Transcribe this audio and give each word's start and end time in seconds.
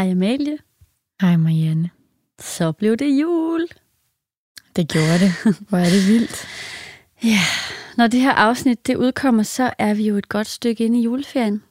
Hej 0.00 0.10
Amalie. 0.10 0.58
Hej 1.20 1.36
Marianne. 1.36 1.90
Så 2.38 2.72
blev 2.72 2.96
det 2.96 3.20
jul. 3.20 3.68
Det 4.76 4.88
gjorde 4.88 5.18
det. 5.20 5.32
Hvor 5.68 5.78
er 5.78 5.84
det 5.84 6.08
vildt. 6.08 6.46
Ja, 7.24 7.40
når 7.96 8.06
det 8.06 8.20
her 8.20 8.32
afsnit 8.32 8.86
det 8.86 8.96
udkommer, 8.96 9.42
så 9.42 9.70
er 9.78 9.94
vi 9.94 10.08
jo 10.08 10.16
et 10.16 10.28
godt 10.28 10.46
stykke 10.46 10.84
inde 10.84 10.98
i 10.98 11.02
juleferien. 11.02 11.62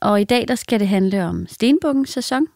Og 0.00 0.20
i 0.20 0.24
dag 0.24 0.48
der 0.48 0.54
skal 0.54 0.80
det 0.80 0.88
handle 0.88 1.24
om 1.24 1.46
stenbukkens 1.46 2.10
sæson. 2.10 2.46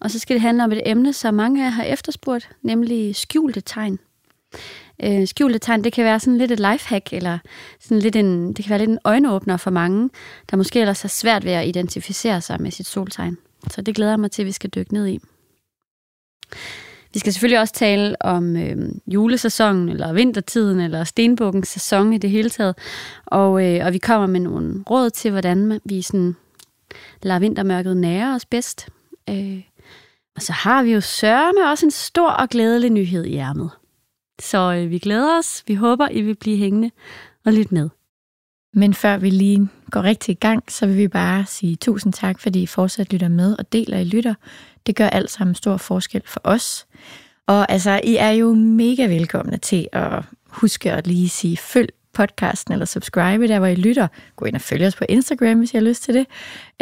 Og 0.00 0.10
så 0.10 0.18
skal 0.18 0.34
det 0.34 0.40
handle 0.40 0.64
om 0.64 0.72
et 0.72 0.82
emne, 0.86 1.12
som 1.12 1.34
mange 1.34 1.60
af 1.60 1.64
jer 1.64 1.70
har 1.70 1.84
efterspurgt, 1.84 2.50
nemlig 2.62 3.16
skjulte 3.16 3.60
tegn. 3.60 3.98
Øh, 5.02 5.26
skjulte 5.26 5.58
tegn, 5.58 5.84
det 5.84 5.92
kan 5.92 6.04
være 6.04 6.20
sådan 6.20 6.38
lidt 6.38 6.52
et 6.52 6.60
lifehack, 6.60 7.12
eller 7.12 7.38
sådan 7.80 7.98
lidt 7.98 8.16
en, 8.16 8.52
det 8.52 8.64
kan 8.64 8.70
være 8.70 8.78
lidt 8.78 8.90
en 8.90 8.98
øjenåbner 9.04 9.56
for 9.56 9.70
mange, 9.70 10.10
der 10.50 10.56
måske 10.56 10.80
ellers 10.80 11.02
har 11.02 11.08
svært 11.08 11.44
ved 11.44 11.52
at 11.52 11.68
identificere 11.68 12.40
sig 12.40 12.62
med 12.62 12.70
sit 12.70 12.86
soltegn. 12.86 13.38
Så 13.70 13.82
det 13.82 13.94
glæder 13.94 14.12
jeg 14.12 14.20
mig 14.20 14.30
til, 14.30 14.42
at 14.42 14.46
vi 14.46 14.52
skal 14.52 14.70
dykke 14.70 14.94
ned 14.94 15.06
i. 15.06 15.18
Vi 17.12 17.18
skal 17.18 17.32
selvfølgelig 17.32 17.60
også 17.60 17.74
tale 17.74 18.22
om 18.22 18.56
øh, 18.56 18.76
julesæsonen, 19.06 19.88
eller 19.88 20.12
vintertiden, 20.12 20.80
eller 20.80 21.04
stenbukkens 21.04 21.68
sæson 21.68 22.12
i 22.12 22.18
det 22.18 22.30
hele 22.30 22.50
taget. 22.50 22.78
Og, 23.26 23.66
øh, 23.66 23.86
og 23.86 23.92
vi 23.92 23.98
kommer 23.98 24.26
med 24.26 24.40
nogle 24.40 24.84
råd 24.90 25.10
til, 25.10 25.30
hvordan 25.30 25.80
vi 25.84 26.02
sådan 26.02 26.36
lader 27.22 27.40
vintermørket 27.40 27.96
nære 27.96 28.34
os 28.34 28.46
bedst. 28.46 28.88
Øh, 29.28 29.62
og 30.36 30.42
så 30.42 30.52
har 30.52 30.82
vi 30.82 30.92
jo 30.92 31.00
sørme 31.00 31.70
også 31.70 31.86
en 31.86 31.90
stor 31.90 32.30
og 32.30 32.48
glædelig 32.48 32.90
nyhed 32.90 33.24
i 33.24 33.36
ærmet. 33.36 33.70
Så 34.40 34.74
øh, 34.74 34.90
vi 34.90 34.98
glæder 34.98 35.38
os. 35.38 35.64
Vi 35.66 35.74
håber, 35.74 36.08
I 36.08 36.22
vil 36.22 36.34
blive 36.34 36.56
hængende 36.56 36.90
og 37.44 37.52
lytte 37.52 37.74
med. 37.74 37.88
Men 38.78 38.94
før 38.94 39.16
vi 39.16 39.30
lige 39.30 39.68
går 39.90 40.02
rigtig 40.02 40.32
i 40.32 40.38
gang, 40.40 40.64
så 40.68 40.86
vil 40.86 40.96
vi 40.96 41.08
bare 41.08 41.44
sige 41.46 41.76
tusind 41.76 42.12
tak, 42.12 42.40
fordi 42.40 42.62
I 42.62 42.66
fortsat 42.66 43.12
lytter 43.12 43.28
med 43.28 43.56
og 43.58 43.72
deler 43.72 43.98
I 43.98 44.04
lytter. 44.04 44.34
Det 44.86 44.96
gør 44.96 45.08
alt 45.08 45.30
sammen 45.30 45.54
stor 45.54 45.76
forskel 45.76 46.22
for 46.26 46.40
os. 46.44 46.86
Og 47.46 47.72
altså, 47.72 48.00
I 48.04 48.16
er 48.16 48.30
jo 48.30 48.54
mega 48.54 49.06
velkomne 49.06 49.56
til 49.56 49.88
at 49.92 50.22
huske 50.46 50.92
at 50.92 51.06
lige 51.06 51.28
sige 51.28 51.56
følg 51.56 51.88
podcasten 52.12 52.72
eller 52.72 52.86
subscribe 52.86 53.48
der, 53.48 53.58
hvor 53.58 53.66
I 53.66 53.74
lytter. 53.74 54.08
Gå 54.36 54.44
ind 54.44 54.54
og 54.54 54.60
følg 54.60 54.86
os 54.86 54.96
på 54.96 55.04
Instagram, 55.08 55.58
hvis 55.58 55.74
I 55.74 55.76
har 55.76 55.84
lyst 55.84 56.02
til 56.02 56.14
det. 56.14 56.26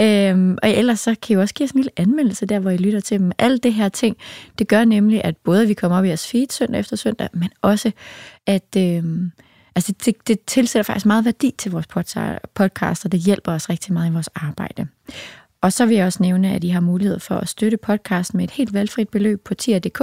Øhm, 0.01 0.59
og 0.63 0.71
ellers 0.71 1.01
så 1.01 1.15
kan 1.23 1.37
I 1.37 1.41
også 1.41 1.55
give 1.55 1.65
os 1.65 1.71
en 1.71 1.79
lille 1.79 1.93
anmeldelse 1.97 2.47
der, 2.47 2.59
hvor 2.59 2.71
I 2.71 2.77
lytter 2.77 3.01
til 3.01 3.19
dem. 3.19 3.33
Alt 3.39 3.63
det 3.63 3.75
her 3.75 3.89
ting, 3.89 4.17
det 4.59 4.69
gør 4.69 4.85
nemlig, 4.85 5.25
at 5.25 5.37
både 5.37 5.67
vi 5.67 5.75
kommer 5.75 5.99
op 5.99 6.05
i 6.05 6.09
jeres 6.09 6.31
feed 6.31 6.47
søndag 6.51 6.81
efter 6.81 6.97
søndag, 6.97 7.29
men 7.33 7.49
også 7.63 7.91
at... 8.47 8.77
Øhm, 8.77 9.33
Altså 9.77 9.95
det, 10.05 10.29
det 10.29 10.41
tilsætter 10.47 10.83
faktisk 10.83 11.07
meget 11.07 11.25
værdi 11.25 11.55
til 11.59 11.73
vores 11.73 11.87
podcast, 12.55 13.05
og 13.05 13.13
det 13.13 13.21
hjælper 13.21 13.53
os 13.53 13.71
rigtig 13.71 13.93
meget 13.93 14.11
i 14.11 14.13
vores 14.13 14.29
arbejde. 14.35 14.87
Og 15.61 15.73
så 15.73 15.87
vil 15.87 15.97
jeg 15.97 16.07
også 16.07 16.23
nævne, 16.23 16.55
at 16.55 16.65
I 16.65 16.69
har 16.69 16.81
mulighed 16.81 17.21
for 17.21 17.35
at 17.35 17.49
støtte 17.49 17.77
podcasten 17.77 18.37
med 18.37 18.45
et 18.45 18.51
helt 18.51 18.75
valgfrit 18.75 19.09
beløb 19.09 19.45
på 19.45 19.55
tier.dk. 19.55 20.03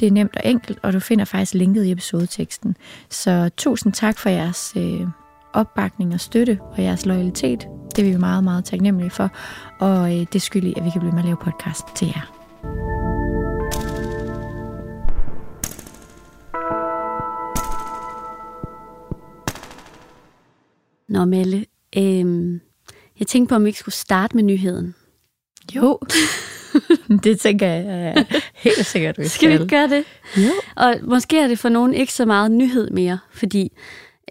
Det 0.00 0.06
er 0.06 0.10
nemt 0.10 0.36
og 0.36 0.42
enkelt, 0.44 0.78
og 0.82 0.92
du 0.92 1.00
finder 1.00 1.24
faktisk 1.24 1.54
linket 1.54 1.84
i 1.84 1.90
episodeteksten. 1.92 2.76
Så 3.10 3.50
tusind 3.56 3.92
tak 3.92 4.18
for 4.18 4.28
jeres 4.28 4.72
øh, 4.76 5.06
opbakning 5.52 6.14
og 6.14 6.20
støtte 6.20 6.58
og 6.62 6.82
jeres 6.82 7.06
loyalitet. 7.06 7.66
Det 7.96 8.06
er 8.06 8.12
vi 8.12 8.16
meget, 8.16 8.44
meget 8.44 8.64
taknemmelige 8.64 9.10
for, 9.10 9.30
og 9.80 10.16
øh, 10.16 10.26
det 10.32 10.42
skylder 10.42 10.72
at 10.76 10.84
vi 10.84 10.90
kan 10.90 11.00
blive 11.00 11.12
med 11.12 11.20
at 11.20 11.24
lave 11.24 11.36
podcast 11.36 11.84
til 11.96 12.06
jer. 12.06 12.95
Nå, 21.08 21.24
Melle, 21.24 21.66
øhm, 21.96 22.60
jeg 23.18 23.26
tænkte 23.26 23.48
på, 23.48 23.54
om 23.54 23.64
vi 23.64 23.68
ikke 23.68 23.78
skulle 23.78 23.94
starte 23.94 24.36
med 24.36 24.44
nyheden. 24.44 24.94
Jo, 25.76 25.98
det 27.24 27.40
tænker 27.40 27.66
jeg 27.66 28.26
helt 28.54 28.86
sikkert, 28.86 29.18
vi 29.18 29.22
skal. 29.22 29.30
Skal 29.30 29.48
vi 29.48 29.52
ikke 29.54 29.66
gøre 29.66 29.88
det? 29.88 30.04
Jo. 30.36 30.50
Og 30.76 30.94
måske 31.02 31.38
er 31.38 31.48
det 31.48 31.58
for 31.58 31.68
nogen 31.68 31.94
ikke 31.94 32.12
så 32.12 32.24
meget 32.24 32.50
nyhed 32.50 32.90
mere, 32.90 33.18
fordi 33.30 33.72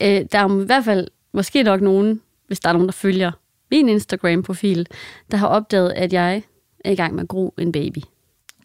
øh, 0.02 0.26
der 0.32 0.40
er 0.40 0.62
i 0.62 0.66
hvert 0.66 0.86
fald 0.86 1.08
måske 1.34 1.64
nok 1.64 1.82
nogen, 1.82 2.22
hvis 2.48 2.60
der 2.60 2.70
er 2.70 2.74
nogen, 2.74 2.88
der 2.88 2.94
følger 2.94 3.32
min 3.72 3.90
Instagram-profil, 3.90 4.88
der 5.32 5.38
har 5.38 5.48
opdaget, 5.48 5.92
at 5.92 6.14
jeg 6.14 6.44
er 6.86 6.92
i 6.92 6.96
gang 6.96 7.16
med 7.16 7.24
at 7.24 7.28
gro 7.28 7.54
en 7.58 7.72
baby. 7.72 8.00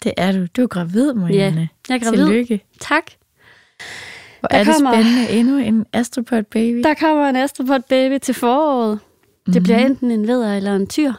Det 0.03 0.12
er 0.16 0.32
du. 0.32 0.47
Du 0.56 0.62
er 0.62 0.66
gravid, 0.66 1.12
Marianne. 1.12 1.60
Ja, 1.60 1.94
jeg 1.94 1.94
er 1.94 2.04
gravid. 2.04 2.27
Tillykke. 2.27 2.65
Tak. 2.81 3.04
Er 4.50 4.65
det 4.65 4.75
kommer- 4.75 4.93
spændende. 4.93 5.31
Endnu 5.31 5.56
en 5.59 5.87
astropod 5.93 6.43
baby. 6.43 6.83
Der 6.84 6.94
kommer 6.94 7.28
en 7.28 7.37
astropod 7.37 7.81
baby 7.88 8.19
til 8.22 8.34
foråret. 8.34 8.99
Det 9.47 9.55
Mhm. 9.55 9.62
bliver 9.62 9.78
enten 9.78 10.11
en 10.11 10.28
vædder 10.28 10.55
eller 10.56 10.77
en 10.77 10.87
tyr. 10.87 11.12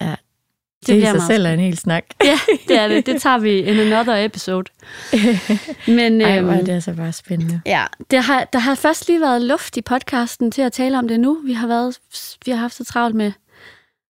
Ja, 0.00 0.06
det, 0.10 0.86
det 0.86 0.92
i 0.94 0.96
bliver 0.96 1.06
sig 1.06 1.14
meget 1.16 1.26
selv 1.26 1.46
er 1.46 1.50
en 1.50 1.60
hel 1.60 1.78
snak. 1.78 2.04
Ja, 2.24 2.38
det 2.68 2.78
er 2.78 2.88
det. 2.88 3.06
Det 3.06 3.22
tager 3.22 3.38
vi 3.38 3.58
in 3.58 3.78
another 3.78 4.24
episode. 4.24 4.70
Men 5.98 6.20
Ej, 6.20 6.36
øhm, 6.36 6.44
hvor 6.46 6.54
er 6.54 6.60
det 6.64 6.72
altså 6.72 6.92
bare 6.94 7.12
spændende. 7.12 7.60
ja, 7.66 7.84
det 8.10 8.22
har, 8.22 8.44
der 8.44 8.58
har 8.58 8.74
først 8.74 9.08
lige 9.08 9.20
været 9.20 9.42
luft 9.42 9.76
i 9.76 9.82
podcasten 9.82 10.50
til 10.50 10.62
at 10.62 10.72
tale 10.72 10.98
om 10.98 11.08
det 11.08 11.20
nu. 11.20 11.38
Vi 11.44 11.52
har, 11.52 11.66
været, 11.66 11.98
vi 12.46 12.50
har 12.50 12.58
haft 12.58 12.74
så 12.74 12.84
travlt 12.84 13.14
med, 13.16 13.32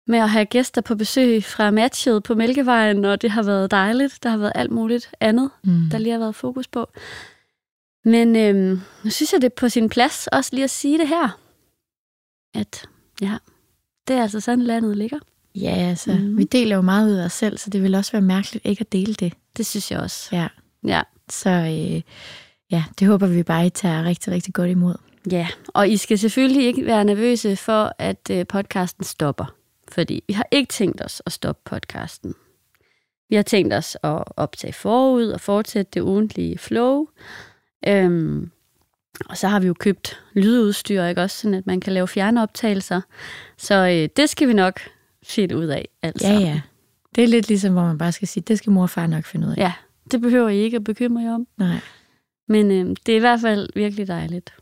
med 0.08 0.20
at 0.20 0.30
have 0.30 0.46
gæster 0.46 0.82
på 0.82 0.96
besøg 0.96 1.44
fra 1.44 1.72
matchet 1.72 2.24
på 2.24 2.36
Mælkevejen, 2.36 3.06
og 3.06 3.22
det 3.22 3.32
har 3.32 3.44
været 3.44 3.72
dejligt. 3.72 4.24
Der 4.24 4.30
har 4.30 4.38
været 4.38 4.52
alt 4.56 4.72
muligt 4.72 5.12
andet, 5.20 5.50
Mm. 5.64 5.84
der 5.92 5.98
lige 5.98 6.12
har 6.12 6.20
været 6.20 6.36
fokus 6.36 6.68
på. 6.68 6.90
Men 8.06 8.36
øhm, 8.36 8.82
nu 9.04 9.10
synes 9.10 9.34
jeg, 9.34 9.42
det 9.42 9.48
er 9.48 9.56
på 9.58 9.70
sin 9.70 9.90
plads 9.90 10.28
også 10.28 10.50
lige 10.54 10.64
at 10.64 10.70
sige 10.70 10.98
det 10.98 11.08
her. 11.08 11.40
At 12.54 12.90
ja, 13.22 13.38
det 14.08 14.16
er 14.16 14.22
altså 14.22 14.40
sådan, 14.40 14.64
landet 14.66 14.98
ligger. 14.98 15.20
Ja, 15.56 15.76
altså, 15.76 16.12
mm. 16.14 16.38
vi 16.38 16.44
deler 16.44 16.76
jo 16.76 16.82
meget 16.82 17.10
ud 17.10 17.16
af 17.16 17.26
os 17.26 17.34
selv, 17.34 17.58
så 17.58 17.70
det 17.70 17.84
vil 17.84 17.96
også 17.96 18.12
være 18.12 18.22
mærkeligt 18.22 18.66
ikke 18.66 18.82
at 18.82 18.92
dele 18.92 19.14
det. 19.14 19.34
Det 19.58 19.66
synes 19.66 19.92
jeg 19.92 20.00
også. 20.00 20.30
Ja, 20.36 20.48
Ja. 20.88 21.02
så 21.30 21.50
øh, 21.50 22.02
ja, 22.72 22.84
det 23.00 23.08
håber 23.08 23.28
vi 23.28 23.44
bare, 23.44 23.66
I 23.66 23.70
tager 23.70 24.04
rigtig, 24.04 24.34
rigtig 24.34 24.54
godt 24.54 24.70
imod. 24.70 24.96
Ja, 25.32 25.48
og 25.68 25.90
I 25.90 25.98
skal 25.98 26.20
selvfølgelig 26.20 26.66
ikke 26.66 26.86
være 26.86 27.06
nervøse 27.06 27.56
for, 27.56 27.96
at 28.00 28.30
øh, 28.32 28.48
podcasten 28.48 29.04
stopper. 29.04 29.56
Fordi 29.92 30.24
vi 30.28 30.34
har 30.34 30.48
ikke 30.52 30.70
tænkt 30.70 31.02
os 31.02 31.22
at 31.26 31.32
stoppe 31.32 31.62
podcasten. 31.66 32.34
Vi 33.30 33.36
har 33.36 33.44
tænkt 33.44 33.74
os 33.74 33.98
at 34.04 34.24
optage 34.38 34.74
forud 34.74 35.28
og 35.28 35.42
fortsætte 35.42 35.92
det 35.94 36.02
ugentlige 36.02 36.58
flow. 36.58 37.08
Øhm, 37.88 38.52
og 39.30 39.38
så 39.38 39.48
har 39.48 39.60
vi 39.60 39.68
jo 39.68 39.74
købt 39.74 40.20
lydudstyr, 40.34 41.04
ikke 41.04 41.22
også, 41.22 41.38
sådan 41.38 41.54
at 41.54 41.68
man 41.68 41.80
kan 41.80 41.94
lave 41.94 42.08
fjernoptagelser. 42.08 43.02
Så 43.58 43.76
øh, 43.76 44.10
det 44.18 44.30
skal 44.30 44.48
vi 44.48 44.54
nok 44.54 44.80
finde 45.24 45.58
ud 45.58 45.66
af, 45.66 45.88
altså. 46.02 46.28
Ja, 46.28 46.40
ja. 46.40 46.62
Det 47.16 47.24
er 47.24 47.28
lidt 47.28 47.48
ligesom, 47.48 47.74
hvor 47.74 47.84
man 47.84 47.98
bare 47.98 48.12
skal 48.12 48.28
sige, 48.28 48.44
det 48.48 48.58
skal 48.58 48.72
mor 48.72 48.82
og 48.82 48.90
far 48.90 49.08
nok 49.08 49.26
finde 49.26 49.48
ud 49.48 49.52
af. 49.52 49.58
Ja, 49.58 49.74
det 50.12 50.22
behøver 50.22 50.50
I 50.50 50.58
ikke 50.58 50.78
at 50.78 50.84
bekymre 50.84 51.24
jer 51.24 51.34
om. 51.34 51.48
Nej, 51.58 51.80
Men 52.48 52.72
øh, 52.72 52.96
det 53.06 53.12
er 53.12 53.16
i 53.18 53.20
hvert 53.20 53.42
fald 53.42 53.70
virkelig 53.76 54.08
dejligt. 54.08 54.54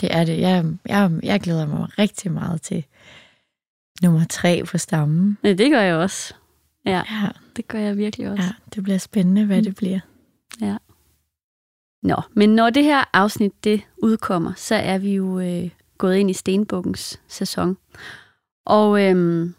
det 0.00 0.14
er 0.14 0.24
det. 0.24 0.38
Jeg, 0.40 0.64
jeg, 0.86 1.10
jeg 1.22 1.40
glæder 1.40 1.66
mig 1.66 1.88
rigtig 1.98 2.32
meget 2.32 2.62
til 2.62 2.84
nummer 4.02 4.24
tre 4.30 4.62
på 4.66 4.78
stammen. 4.78 5.38
Ja, 5.44 5.52
det 5.52 5.70
gør 5.70 5.80
jeg 5.80 5.94
også. 5.96 6.34
Ja, 6.86 7.02
Ja, 7.10 7.28
det 7.56 7.68
gør 7.68 7.78
jeg 7.78 7.96
virkelig 7.96 8.30
også. 8.30 8.42
ja 8.44 8.50
det 8.74 8.82
bliver 8.82 8.98
spændende, 8.98 9.44
hvad 9.46 9.56
Mm. 9.58 9.64
det 9.64 9.76
bliver. 9.76 10.00
Ja. 10.60 10.76
Nå, 12.02 12.16
men 12.34 12.54
når 12.54 12.70
det 12.70 12.84
her 12.84 13.04
afsnit 13.12 13.64
det 13.64 13.82
udkommer, 14.02 14.52
så 14.56 14.74
er 14.74 14.98
vi 14.98 15.14
jo 15.14 15.40
øh, 15.40 15.70
gået 15.98 16.16
ind 16.16 16.30
i 16.30 16.32
Stenbukkens 16.32 17.20
sæson. 17.28 17.76
Og 18.66 19.02
øhm, 19.02 19.54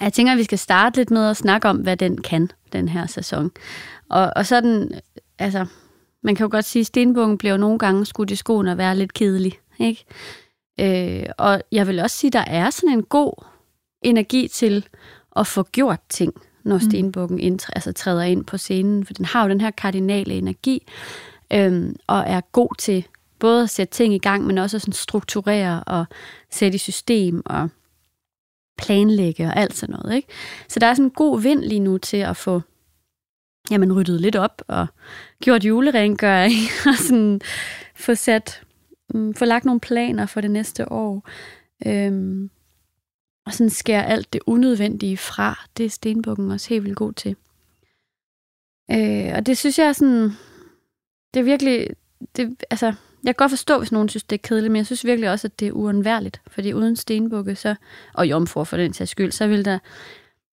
jeg 0.00 0.12
tænker, 0.12 0.32
at 0.32 0.38
vi 0.38 0.44
skal 0.44 0.58
starte 0.58 0.96
lidt 0.96 1.10
med 1.10 1.30
at 1.30 1.36
snakke 1.36 1.68
om, 1.68 1.76
hvad 1.76 1.96
den 1.96 2.22
kan, 2.22 2.50
den 2.72 2.88
her 2.88 3.06
sæson. 3.06 3.50
Og, 4.10 4.32
og 4.36 4.46
sådan, 4.46 5.00
altså, 5.38 5.66
man 6.22 6.34
kan 6.34 6.44
jo 6.44 6.50
godt 6.50 6.64
sige, 6.64 6.80
at 6.80 6.86
Stenbukken 6.86 7.38
bliver 7.38 7.52
jo 7.52 7.58
nogle 7.58 7.78
gange 7.78 8.06
skudt 8.06 8.30
i 8.30 8.36
skoen 8.36 8.66
og 8.66 8.78
være 8.78 8.96
lidt 8.96 9.14
kedelig, 9.14 9.58
ikke? 9.78 10.04
Øh, 10.80 11.26
og 11.38 11.62
jeg 11.72 11.86
vil 11.86 12.00
også 12.00 12.16
sige, 12.16 12.28
at 12.28 12.32
der 12.32 12.52
er 12.52 12.70
sådan 12.70 12.90
en 12.90 13.02
god 13.02 13.44
energi 14.02 14.48
til 14.48 14.88
at 15.36 15.46
få 15.46 15.62
gjort 15.62 16.00
ting, 16.08 16.34
når 16.64 16.76
Mm. 16.76 16.80
Stenbukken 16.80 17.40
indtr- 17.40 17.70
altså 17.74 17.92
træder 17.92 18.22
ind 18.22 18.44
på 18.44 18.56
scenen, 18.58 19.06
for 19.06 19.14
den 19.14 19.24
har 19.24 19.42
jo 19.42 19.48
den 19.48 19.60
her 19.60 19.70
kardinale 19.70 20.34
energi, 20.34 20.86
øhm, 21.52 21.96
og 22.06 22.24
er 22.26 22.40
god 22.40 22.76
til 22.78 23.06
både 23.38 23.62
at 23.62 23.70
sætte 23.70 23.94
ting 23.94 24.14
i 24.14 24.18
gang, 24.18 24.46
men 24.46 24.58
også 24.58 24.76
at 24.76 24.80
sådan 24.80 24.92
strukturere 24.92 25.84
og 25.84 26.04
sætte 26.50 26.76
i 26.76 26.78
system 26.78 27.42
og 27.46 27.68
planlægge 28.78 29.46
og 29.46 29.56
alt 29.56 29.76
sådan 29.76 29.96
noget. 30.02 30.16
Ikke? 30.16 30.28
Så 30.68 30.80
der 30.80 30.86
er 30.86 30.94
sådan 30.94 31.04
en 31.04 31.10
god 31.10 31.40
vind 31.40 31.64
lige 31.64 31.80
nu 31.80 31.98
til 31.98 32.16
at 32.16 32.36
få 32.36 32.62
jamen, 33.70 33.92
ryddet 33.92 34.20
lidt 34.20 34.36
op 34.36 34.62
og 34.68 34.86
gjort 35.42 35.64
julerengøring 35.64 36.52
og 36.86 36.94
sådan 36.94 37.40
få 37.94 38.14
sat, 38.14 38.62
um, 39.14 39.34
få 39.34 39.44
lagt 39.44 39.64
nogle 39.64 39.80
planer 39.80 40.26
for 40.26 40.40
det 40.40 40.50
næste 40.50 40.92
år. 40.92 41.28
Øhm, 41.86 42.50
og 43.46 43.52
sådan 43.52 43.70
skære 43.70 44.06
alt 44.06 44.32
det 44.32 44.40
unødvendige 44.46 45.16
fra. 45.16 45.64
Det 45.76 45.86
er 45.86 45.90
stenbukken 45.90 46.50
også 46.50 46.68
helt 46.68 46.84
vildt 46.84 46.96
god 46.96 47.12
til. 47.12 47.36
Øh, 48.90 49.32
og 49.34 49.46
det 49.46 49.58
synes 49.58 49.78
jeg 49.78 49.86
er 49.86 49.92
sådan, 49.92 50.32
det 51.36 51.40
er 51.40 51.44
virkelig, 51.44 51.88
det, 52.36 52.64
altså, 52.70 52.86
jeg 52.86 52.94
kan 53.24 53.34
godt 53.34 53.50
forstå, 53.50 53.78
hvis 53.78 53.92
nogen 53.92 54.08
synes, 54.08 54.24
det 54.24 54.36
er 54.36 54.42
kedeligt, 54.42 54.72
men 54.72 54.76
jeg 54.76 54.86
synes 54.86 55.04
virkelig 55.04 55.30
også, 55.30 55.46
at 55.46 55.60
det 55.60 55.68
er 55.68 55.72
uundværligt. 55.72 56.40
Fordi 56.46 56.72
uden 56.72 56.96
stenbukke, 56.96 57.54
så, 57.54 57.74
og 58.14 58.28
jomfru 58.28 58.64
for 58.64 58.76
den 58.76 58.92
sags 58.92 59.10
skyld, 59.10 59.32
så 59.32 59.46
vil, 59.46 59.64
der, 59.64 59.78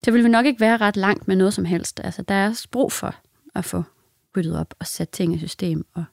så 0.04 0.10
vil 0.10 0.24
vi 0.24 0.28
nok 0.28 0.46
ikke 0.46 0.60
være 0.60 0.76
ret 0.76 0.96
langt 0.96 1.28
med 1.28 1.36
noget 1.36 1.54
som 1.54 1.64
helst. 1.64 2.00
Altså, 2.04 2.22
der 2.22 2.34
er 2.34 2.66
brug 2.70 2.92
for 2.92 3.14
at 3.54 3.64
få 3.64 3.82
ryddet 4.36 4.58
op 4.58 4.74
og 4.78 4.86
sat 4.86 5.08
ting 5.08 5.34
i 5.34 5.38
system 5.38 5.86
og 5.94 6.04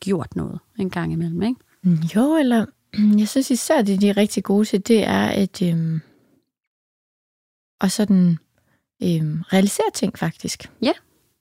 gjort 0.00 0.36
noget 0.36 0.60
en 0.78 0.90
gang 0.90 1.12
imellem, 1.12 1.42
ikke? 1.42 1.60
Jo, 2.16 2.36
eller 2.36 2.66
jeg 3.20 3.28
synes 3.28 3.50
især, 3.50 3.82
det 3.82 4.00
de 4.00 4.08
er 4.08 4.16
rigtig 4.16 4.44
gode 4.44 4.64
til, 4.64 4.86
det 4.88 5.04
er 5.04 5.26
at 5.26 5.62
øhm, 5.62 6.00
og 7.80 7.90
sådan 7.90 8.38
øhm, 9.02 9.42
realisere 9.52 9.90
ting 9.94 10.18
faktisk. 10.18 10.70
Ja. 10.82 10.92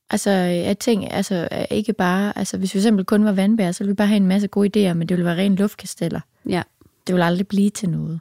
Altså, 0.10 0.30
at 0.66 0.78
ting, 0.78 1.12
altså 1.12 1.48
ikke 1.72 1.94
bare, 1.94 2.38
altså 2.38 2.58
hvis 2.58 2.74
vi 2.74 2.80
eksempel 2.80 3.06
kun 3.06 3.26
var 3.26 3.32
vandbær, 3.32 3.72
så 3.72 3.84
ville 3.84 3.92
vi 3.92 3.96
bare 3.96 4.08
have 4.08 4.18
en 4.18 4.28
masse 4.28 4.48
gode 4.48 4.90
idéer, 4.90 4.94
men 4.94 5.10
det 5.10 5.18
ville 5.18 5.26
være 5.26 5.38
ren 5.38 5.56
luftkasteller. 5.56 6.20
Ja. 6.50 6.62
Det 7.08 7.16
vil 7.16 7.22
aldrig 7.22 7.48
blive 7.48 7.70
til 7.70 7.90
noget. 7.90 8.20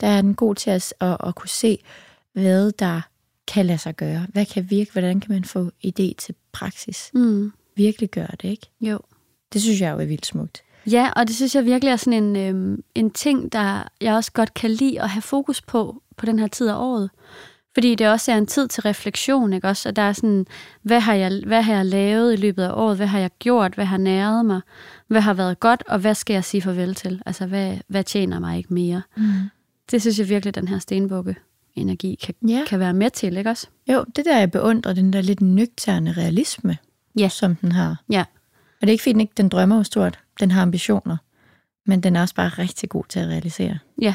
Der 0.00 0.06
er 0.06 0.22
den 0.22 0.34
god 0.34 0.54
til 0.54 0.70
at, 0.70 0.94
at, 1.00 1.16
at 1.26 1.34
kunne 1.34 1.48
se, 1.48 1.78
hvad 2.32 2.72
der 2.72 3.00
kan 3.48 3.66
lade 3.66 3.78
sig 3.78 3.96
gøre. 3.96 4.26
Hvad 4.28 4.46
kan 4.46 4.70
virke? 4.70 4.92
Hvordan 4.92 5.20
kan 5.20 5.32
man 5.32 5.44
få 5.44 5.70
idé 5.86 6.14
til 6.18 6.34
praksis? 6.52 7.10
Mm. 7.14 7.52
Virkelig 7.76 8.10
gøre 8.10 8.30
det, 8.42 8.48
ikke? 8.48 8.70
Jo. 8.80 8.98
Det 9.52 9.62
synes 9.62 9.80
jeg 9.80 9.92
jo 9.92 9.98
er 9.98 10.04
vildt 10.04 10.26
smukt. 10.26 10.62
Ja, 10.86 11.10
og 11.16 11.28
det 11.28 11.36
synes 11.36 11.54
jeg 11.54 11.64
virkelig 11.64 11.92
er 11.92 11.96
sådan 11.96 12.22
en, 12.22 12.36
øhm, 12.36 12.84
en 12.94 13.10
ting, 13.10 13.52
der 13.52 13.82
jeg 14.00 14.14
også 14.14 14.32
godt 14.32 14.54
kan 14.54 14.70
lide 14.70 15.02
at 15.02 15.08
have 15.08 15.22
fokus 15.22 15.60
på, 15.60 16.02
på 16.16 16.26
den 16.26 16.38
her 16.38 16.46
tid 16.46 16.68
af 16.68 16.74
året. 16.74 17.10
Fordi 17.74 17.94
det 17.94 18.08
også 18.08 18.32
er 18.32 18.36
en 18.36 18.46
tid 18.46 18.68
til 18.68 18.82
refleksion, 18.82 19.52
ikke 19.52 19.68
også? 19.68 19.88
Og 19.88 19.96
der 19.96 20.02
er 20.02 20.12
sådan, 20.12 20.46
hvad 20.82 21.00
har, 21.00 21.14
jeg, 21.14 21.42
hvad 21.46 21.62
har 21.62 21.74
jeg 21.74 21.86
lavet 21.86 22.32
i 22.32 22.36
løbet 22.36 22.62
af 22.62 22.70
året? 22.72 22.96
Hvad 22.96 23.06
har 23.06 23.18
jeg 23.18 23.30
gjort? 23.38 23.74
Hvad 23.74 23.84
har 23.84 23.96
næret 23.96 24.46
mig? 24.46 24.60
Hvad 25.08 25.20
har 25.20 25.34
været 25.34 25.60
godt? 25.60 25.82
Og 25.88 25.98
hvad 25.98 26.14
skal 26.14 26.34
jeg 26.34 26.44
sige 26.44 26.62
farvel 26.62 26.94
til? 26.94 27.22
Altså, 27.26 27.46
hvad, 27.46 27.76
hvad 27.88 28.04
tjener 28.04 28.38
mig 28.38 28.58
ikke 28.58 28.74
mere? 28.74 29.02
Mm. 29.16 29.32
Det 29.90 30.00
synes 30.00 30.18
jeg 30.18 30.28
virkelig, 30.28 30.54
den 30.54 30.68
her 30.68 30.78
stenbukke 30.78 31.36
energi 31.74 32.18
kan, 32.22 32.34
Ja. 32.48 32.64
kan 32.66 32.78
være 32.80 32.94
med 32.94 33.10
til, 33.10 33.36
ikke 33.36 33.50
også? 33.50 33.66
Jo, 33.92 34.04
det 34.16 34.24
der 34.24 34.38
jeg 34.38 34.50
beundrer, 34.50 34.92
den 34.92 35.12
der 35.12 35.20
lidt 35.20 35.40
nøgterne 35.40 36.12
realisme, 36.12 36.78
Ja. 37.18 37.28
som 37.28 37.54
den 37.56 37.72
har. 37.72 38.02
Ja. 38.10 38.20
Og 38.80 38.80
det 38.80 38.88
er 38.88 38.92
ikke 38.92 39.02
fordi, 39.02 39.12
den, 39.12 39.20
ikke, 39.20 39.32
den 39.36 39.48
drømmer 39.48 39.76
jo 39.76 39.82
stort. 39.82 40.18
Den 40.40 40.50
har 40.50 40.62
ambitioner. 40.62 41.16
Men 41.86 42.00
den 42.02 42.16
er 42.16 42.20
også 42.20 42.34
bare 42.34 42.48
rigtig 42.48 42.88
god 42.88 43.04
til 43.08 43.20
at 43.20 43.28
realisere. 43.28 43.78
Ja. 44.02 44.14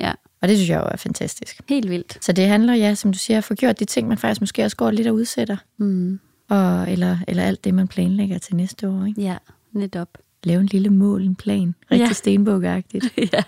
Ja. 0.00 0.12
Og 0.42 0.48
det 0.48 0.56
synes 0.56 0.70
jeg 0.70 0.76
jo 0.80 0.88
er 0.92 0.96
fantastisk. 0.96 1.60
Helt 1.68 1.90
vildt. 1.90 2.24
Så 2.24 2.32
det 2.32 2.46
handler, 2.46 2.74
ja, 2.74 2.94
som 2.94 3.12
du 3.12 3.18
siger, 3.18 3.38
at 3.38 3.44
få 3.44 3.54
gjort 3.54 3.80
de 3.80 3.84
ting, 3.84 4.08
man 4.08 4.18
faktisk 4.18 4.40
måske 4.40 4.64
også 4.64 4.76
går 4.76 4.90
lidt 4.90 5.06
og 5.08 5.14
udsætter. 5.14 5.56
Mm. 5.78 6.20
Og, 6.48 6.92
eller, 6.92 7.18
eller 7.28 7.42
alt 7.42 7.64
det, 7.64 7.74
man 7.74 7.88
planlægger 7.88 8.38
til 8.38 8.56
næste 8.56 8.88
år. 8.88 9.04
Ikke? 9.04 9.20
Ja, 9.22 9.36
netop. 9.72 10.08
Lave 10.44 10.60
en 10.60 10.66
lille 10.66 10.90
mål, 10.90 11.22
en 11.22 11.34
plan. 11.36 11.74
Rigtig 11.90 12.04
Ja. 12.04 12.08
ja. 12.08 12.12
stenbukagtigt. 12.12 13.04
ja. 13.32 13.42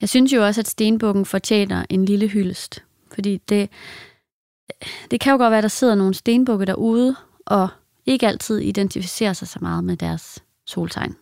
Jeg 0.00 0.08
synes 0.08 0.32
jo 0.32 0.46
også, 0.46 0.60
at 0.60 0.68
stenbukken 0.68 1.24
fortjener 1.24 1.84
en 1.90 2.04
lille 2.04 2.28
hyldest. 2.28 2.82
Fordi 3.14 3.36
det, 3.48 3.70
det 5.10 5.20
kan 5.20 5.30
jo 5.32 5.36
godt 5.38 5.50
være, 5.50 5.58
at 5.58 5.62
der 5.62 5.68
sidder 5.68 5.94
nogle 5.94 6.14
stenbukke 6.14 6.66
derude, 6.66 7.16
og 7.46 7.68
ikke 8.06 8.26
altid 8.28 8.58
identificerer 8.58 9.32
sig 9.32 9.48
så 9.48 9.58
meget 9.62 9.84
med 9.84 9.96
deres 9.96 10.42
soltegn. 10.66 11.14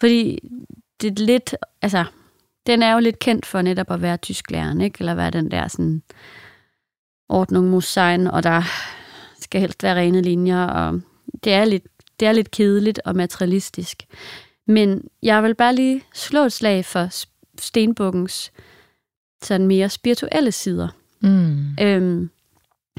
Fordi 0.00 0.38
det 1.00 1.20
er 1.20 1.24
lidt, 1.24 1.54
altså, 1.82 2.04
den 2.66 2.82
er 2.82 2.92
jo 2.92 2.98
lidt 2.98 3.18
kendt 3.18 3.46
for 3.46 3.62
netop 3.62 3.90
at 3.90 4.02
være 4.02 4.16
tysklæreren, 4.16 4.80
ikke? 4.80 4.96
Eller 5.00 5.14
være 5.14 5.30
den 5.30 5.50
der 5.50 5.68
sådan 5.68 6.02
ordnung 7.28 7.70
muss 7.70 7.86
sein, 7.86 8.26
og 8.26 8.42
der 8.42 8.62
skal 9.40 9.60
helst 9.60 9.82
være 9.82 9.96
rene 9.96 10.22
linjer, 10.22 10.64
og 10.64 11.00
det 11.44 11.52
er 11.52 11.64
lidt, 11.64 11.84
det 12.20 12.28
er 12.28 12.32
lidt 12.32 12.50
kedeligt 12.50 13.00
og 13.04 13.16
materialistisk. 13.16 14.02
Men 14.66 15.08
jeg 15.22 15.42
vil 15.42 15.54
bare 15.54 15.74
lige 15.74 16.02
slå 16.14 16.40
et 16.40 16.52
slag 16.52 16.84
for 16.84 17.08
stenbukkens 17.60 18.52
sådan 19.42 19.66
mere 19.66 19.88
spirituelle 19.88 20.52
sider. 20.52 20.88
Mm. 21.20 21.76
Øhm, 21.80 22.30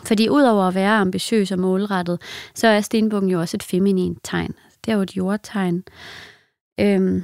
fordi 0.03 0.29
udover 0.29 0.67
at 0.67 0.75
være 0.75 0.97
ambitiøs 0.97 1.51
og 1.51 1.59
målrettet, 1.59 2.21
så 2.55 2.67
er 2.67 2.81
stenbukken 2.81 3.31
jo 3.31 3.39
også 3.39 3.57
et 3.57 3.63
feminint 3.63 4.19
tegn. 4.23 4.55
Det 4.85 4.91
er 4.91 4.95
jo 4.95 5.01
et 5.01 5.17
jordtegn. 5.17 5.83
Øhm, 6.79 7.23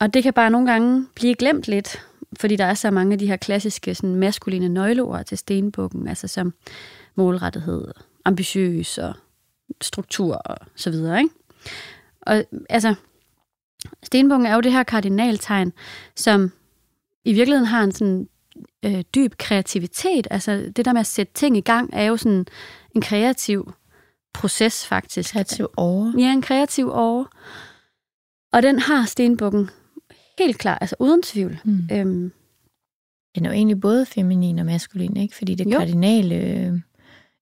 og 0.00 0.14
det 0.14 0.22
kan 0.22 0.32
bare 0.32 0.50
nogle 0.50 0.72
gange 0.72 1.06
blive 1.14 1.34
glemt 1.34 1.68
lidt, 1.68 2.06
fordi 2.40 2.56
der 2.56 2.64
er 2.64 2.74
så 2.74 2.90
mange 2.90 3.12
af 3.12 3.18
de 3.18 3.26
her 3.26 3.36
klassiske 3.36 3.94
sådan, 3.94 4.14
maskuline 4.14 4.68
nøgleord 4.68 5.24
til 5.24 5.38
stenbukken, 5.38 6.08
altså 6.08 6.28
som 6.28 6.54
målrettighed, 7.14 7.88
ambitiøs 8.24 8.98
og 8.98 9.14
struktur 9.80 10.34
og 10.34 10.56
så 10.76 10.90
videre. 10.90 11.18
Ikke? 11.18 11.34
Og 12.20 12.44
altså, 12.68 12.94
stenbukken 14.02 14.46
er 14.46 14.54
jo 14.54 14.60
det 14.60 14.72
her 14.72 14.82
kardinaltegn, 14.82 15.72
som 16.16 16.52
i 17.24 17.32
virkeligheden 17.32 17.66
har 17.66 17.84
en 17.84 17.92
sådan 17.92 18.28
øh, 18.84 19.04
dyb 19.14 19.34
kreativitet. 19.38 20.26
Altså 20.30 20.72
det 20.76 20.84
der 20.84 20.92
med 20.92 21.00
at 21.00 21.06
sætte 21.06 21.32
ting 21.32 21.56
i 21.56 21.60
gang, 21.60 21.90
er 21.92 22.04
jo 22.04 22.16
sådan 22.16 22.46
en 22.94 23.00
kreativ 23.00 23.72
proces 24.34 24.86
faktisk. 24.86 25.32
Kreativ 25.32 25.66
over. 25.76 26.12
Ja, 26.18 26.32
en 26.32 26.42
kreativ 26.42 26.90
år. 26.92 27.28
Og 28.52 28.62
den 28.62 28.78
har 28.78 29.06
stenbukken 29.06 29.70
helt 30.40 30.58
klar, 30.58 30.78
altså 30.78 30.96
uden 30.98 31.22
tvivl. 31.22 31.58
Mm. 31.64 31.88
Øhm, 31.92 32.32
Den 33.34 33.44
er 33.44 33.50
jo 33.50 33.54
egentlig 33.54 33.80
både 33.80 34.06
feminin 34.06 34.58
og 34.58 34.66
maskulin, 34.66 35.16
ikke? 35.16 35.36
Fordi 35.36 35.54
det 35.54 35.72
Jo. 35.72 35.78
kardinale 35.78 36.34
øh, 36.34 36.72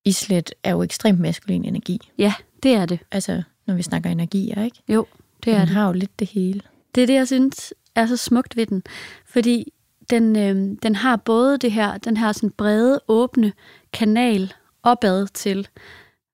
islet 0.05 0.53
er 0.65 0.71
jo 0.71 0.83
ekstremt 0.83 1.21
maskulin 1.21 1.65
energi. 1.65 1.99
ja, 2.19 2.35
det 2.63 2.75
er 2.75 2.87
det. 2.87 2.99
Altså, 3.13 3.43
når 3.67 3.75
vi 3.75 3.83
snakker 3.83 4.11
energier, 4.11 4.65
ikke? 4.65 4.83
Jo, 4.89 5.07
det 5.45 5.53
er 5.53 5.59
den 5.59 5.67
det. 5.67 5.75
har 5.75 5.87
jo 5.87 5.93
lidt 5.93 6.19
det 6.19 6.29
hele. 6.29 6.61
Det 6.95 7.03
er 7.03 7.07
det, 7.07 7.15
jeg 7.15 7.27
synes 7.27 7.75
er 7.95 8.07
så 8.07 8.17
smukt 8.17 8.57
ved 8.57 8.67
den. 8.67 8.83
Fordi 9.27 9.73
den, 10.11 10.37
øh, 10.37 10.77
den 10.83 10.95
har 10.95 11.17
både 11.17 11.59
det 11.59 11.73
her, 11.73 11.99
den 11.99 12.17
her 12.17 12.33
sådan 12.33 12.51
brede, 12.51 13.01
åbne 13.09 13.53
kanal 13.93 14.53
opad 14.83 15.27
til 15.35 15.69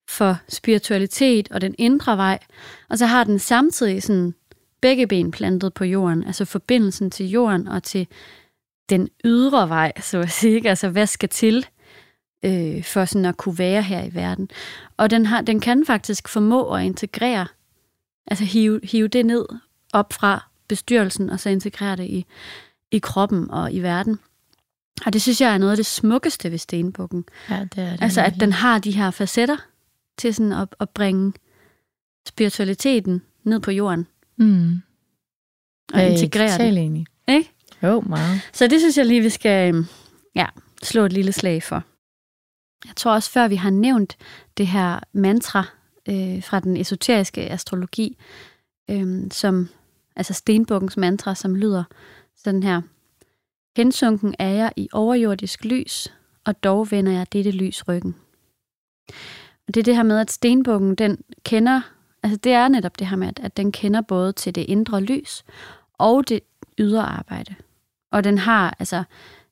for 0.09 0.38
spiritualitet 0.49 1.49
og 1.50 1.61
den 1.61 1.75
indre 1.79 2.17
vej, 2.17 2.38
og 2.88 2.99
så 2.99 3.07
har 3.07 3.25
den 3.25 3.38
samtidig 3.38 4.03
sådan 4.03 4.35
begge 4.85 5.07
ben 5.07 5.31
plantet 5.31 5.75
på 5.75 5.85
jorden, 5.85 6.25
altså 6.25 6.45
forbindelsen 6.45 7.11
til 7.11 7.29
jorden 7.29 7.69
og 7.69 7.83
til 7.83 8.07
den 8.88 9.09
ydre 9.25 9.69
vej, 9.69 9.93
så 10.00 10.19
at 10.19 10.31
sige, 10.31 10.55
ikke? 10.55 10.69
altså 10.69 10.88
hvad 10.88 11.07
skal 11.07 11.29
til 11.29 11.67
øh, 12.45 12.85
for 12.85 13.05
sådan 13.05 13.25
at 13.25 13.37
kunne 13.37 13.59
være 13.59 13.83
her 13.83 14.05
i 14.05 14.14
verden. 14.14 14.50
Og 14.97 15.11
den, 15.11 15.26
har, 15.26 15.41
den 15.41 15.61
kan 15.61 15.87
faktisk 15.87 16.29
formå 16.29 16.73
at 16.75 16.85
integrere, 16.85 17.47
altså 18.26 18.45
hive, 18.45 18.81
hive 18.83 19.09
det 19.09 19.26
ned 19.26 19.47
op 19.93 20.12
fra 20.12 20.45
bestyrelsen, 20.69 21.31
og 21.31 21.41
så 21.41 21.49
integrere 21.49 21.97
det 21.97 22.07
i, 22.07 22.26
i 22.91 22.99
kroppen 22.99 23.50
og 23.50 23.73
i 23.73 23.81
verden. 23.81 24.19
Og 25.07 25.12
det 25.12 25.23
synes 25.23 25.41
jeg 25.41 25.55
er 25.55 25.59
noget 25.59 25.71
af 25.71 25.76
det 25.76 25.87
smukkeste 25.87 26.50
ved 26.50 26.59
stenbukken. 26.59 27.25
Ja, 27.50 27.61
det 27.75 27.85
er 27.85 27.91
det. 27.91 28.03
Altså, 28.03 28.21
at 28.23 28.35
den 28.41 28.53
har 28.53 28.79
de 28.79 28.91
her 28.91 29.11
facetter 29.11 29.57
til 30.19 30.35
sådan 30.35 30.53
at, 30.53 30.69
at 30.81 30.91
bringe 30.91 31.33
spiritualiteten 32.26 33.23
ned 33.45 33.61
på 33.61 33.71
jorden 33.71 34.07
Mm. 34.37 34.83
og 35.93 35.99
Jeg 36.00 36.07
er 36.07 36.11
integrere 36.11 36.59
det. 36.59 36.79
enig. 36.79 37.07
Ikke? 37.29 37.50
Jo, 37.83 38.00
meget. 38.00 38.41
Så 38.53 38.67
det 38.67 38.81
synes 38.81 38.99
jeg 38.99 39.07
lige, 39.07 39.21
vi 39.21 39.29
skal 39.31 39.75
øhm, 39.75 39.85
ja, 40.35 40.47
slå 40.83 41.05
et 41.05 41.12
lille 41.12 41.33
slag 41.33 41.62
for. 41.62 41.83
Jeg 42.87 42.97
tror 42.97 43.12
også, 43.14 43.31
før 43.31 43.49
vi 43.49 43.57
har 43.57 43.71
nævnt 43.71 44.17
det 44.57 44.67
her 44.67 45.00
mantra 45.12 45.64
øh, 46.09 46.43
fra 46.43 46.61
den 46.61 46.76
esoteriske 46.76 47.50
astrologi, 47.50 48.19
øh, 48.91 49.31
som 49.31 49.69
altså 50.17 50.33
stenbukkens 50.33 50.97
mantra, 50.97 51.35
som 51.35 51.55
lyder 51.55 51.85
sådan 52.37 52.62
her. 52.62 52.83
Hensunken 53.76 54.35
er 54.38 54.49
jeg 54.49 54.73
i 54.76 54.88
overjordisk 54.93 55.64
lys, 55.64 56.12
og 56.45 56.64
dog 56.64 56.91
vender 56.91 57.12
jeg 57.12 57.33
dette 57.33 57.50
lys 57.50 57.88
ryggen. 57.88 58.17
Og 59.69 59.75
det 59.75 59.76
er 59.76 59.85
det 59.85 59.97
her 59.97 60.03
med, 60.03 60.19
at 60.19 60.31
stenbukken, 60.31 60.95
den 60.95 61.19
kender, 61.45 61.81
altså 62.25 62.37
det 62.37 62.52
er 62.52 62.69
netop 62.69 62.99
det 62.99 63.07
her 63.07 63.16
med, 63.16 63.28
at, 63.28 63.40
at 63.43 63.57
den 63.57 63.73
kender 63.73 64.00
både 64.00 64.33
til 64.33 64.54
det 64.54 64.64
indre 64.69 65.00
lys 65.00 65.45
og 65.99 66.28
det 66.28 66.40
ydre 66.78 67.02
arbejde. 67.02 67.54
Og 68.12 68.25
den 68.25 68.38
har 68.38 68.76
altså 68.78 69.04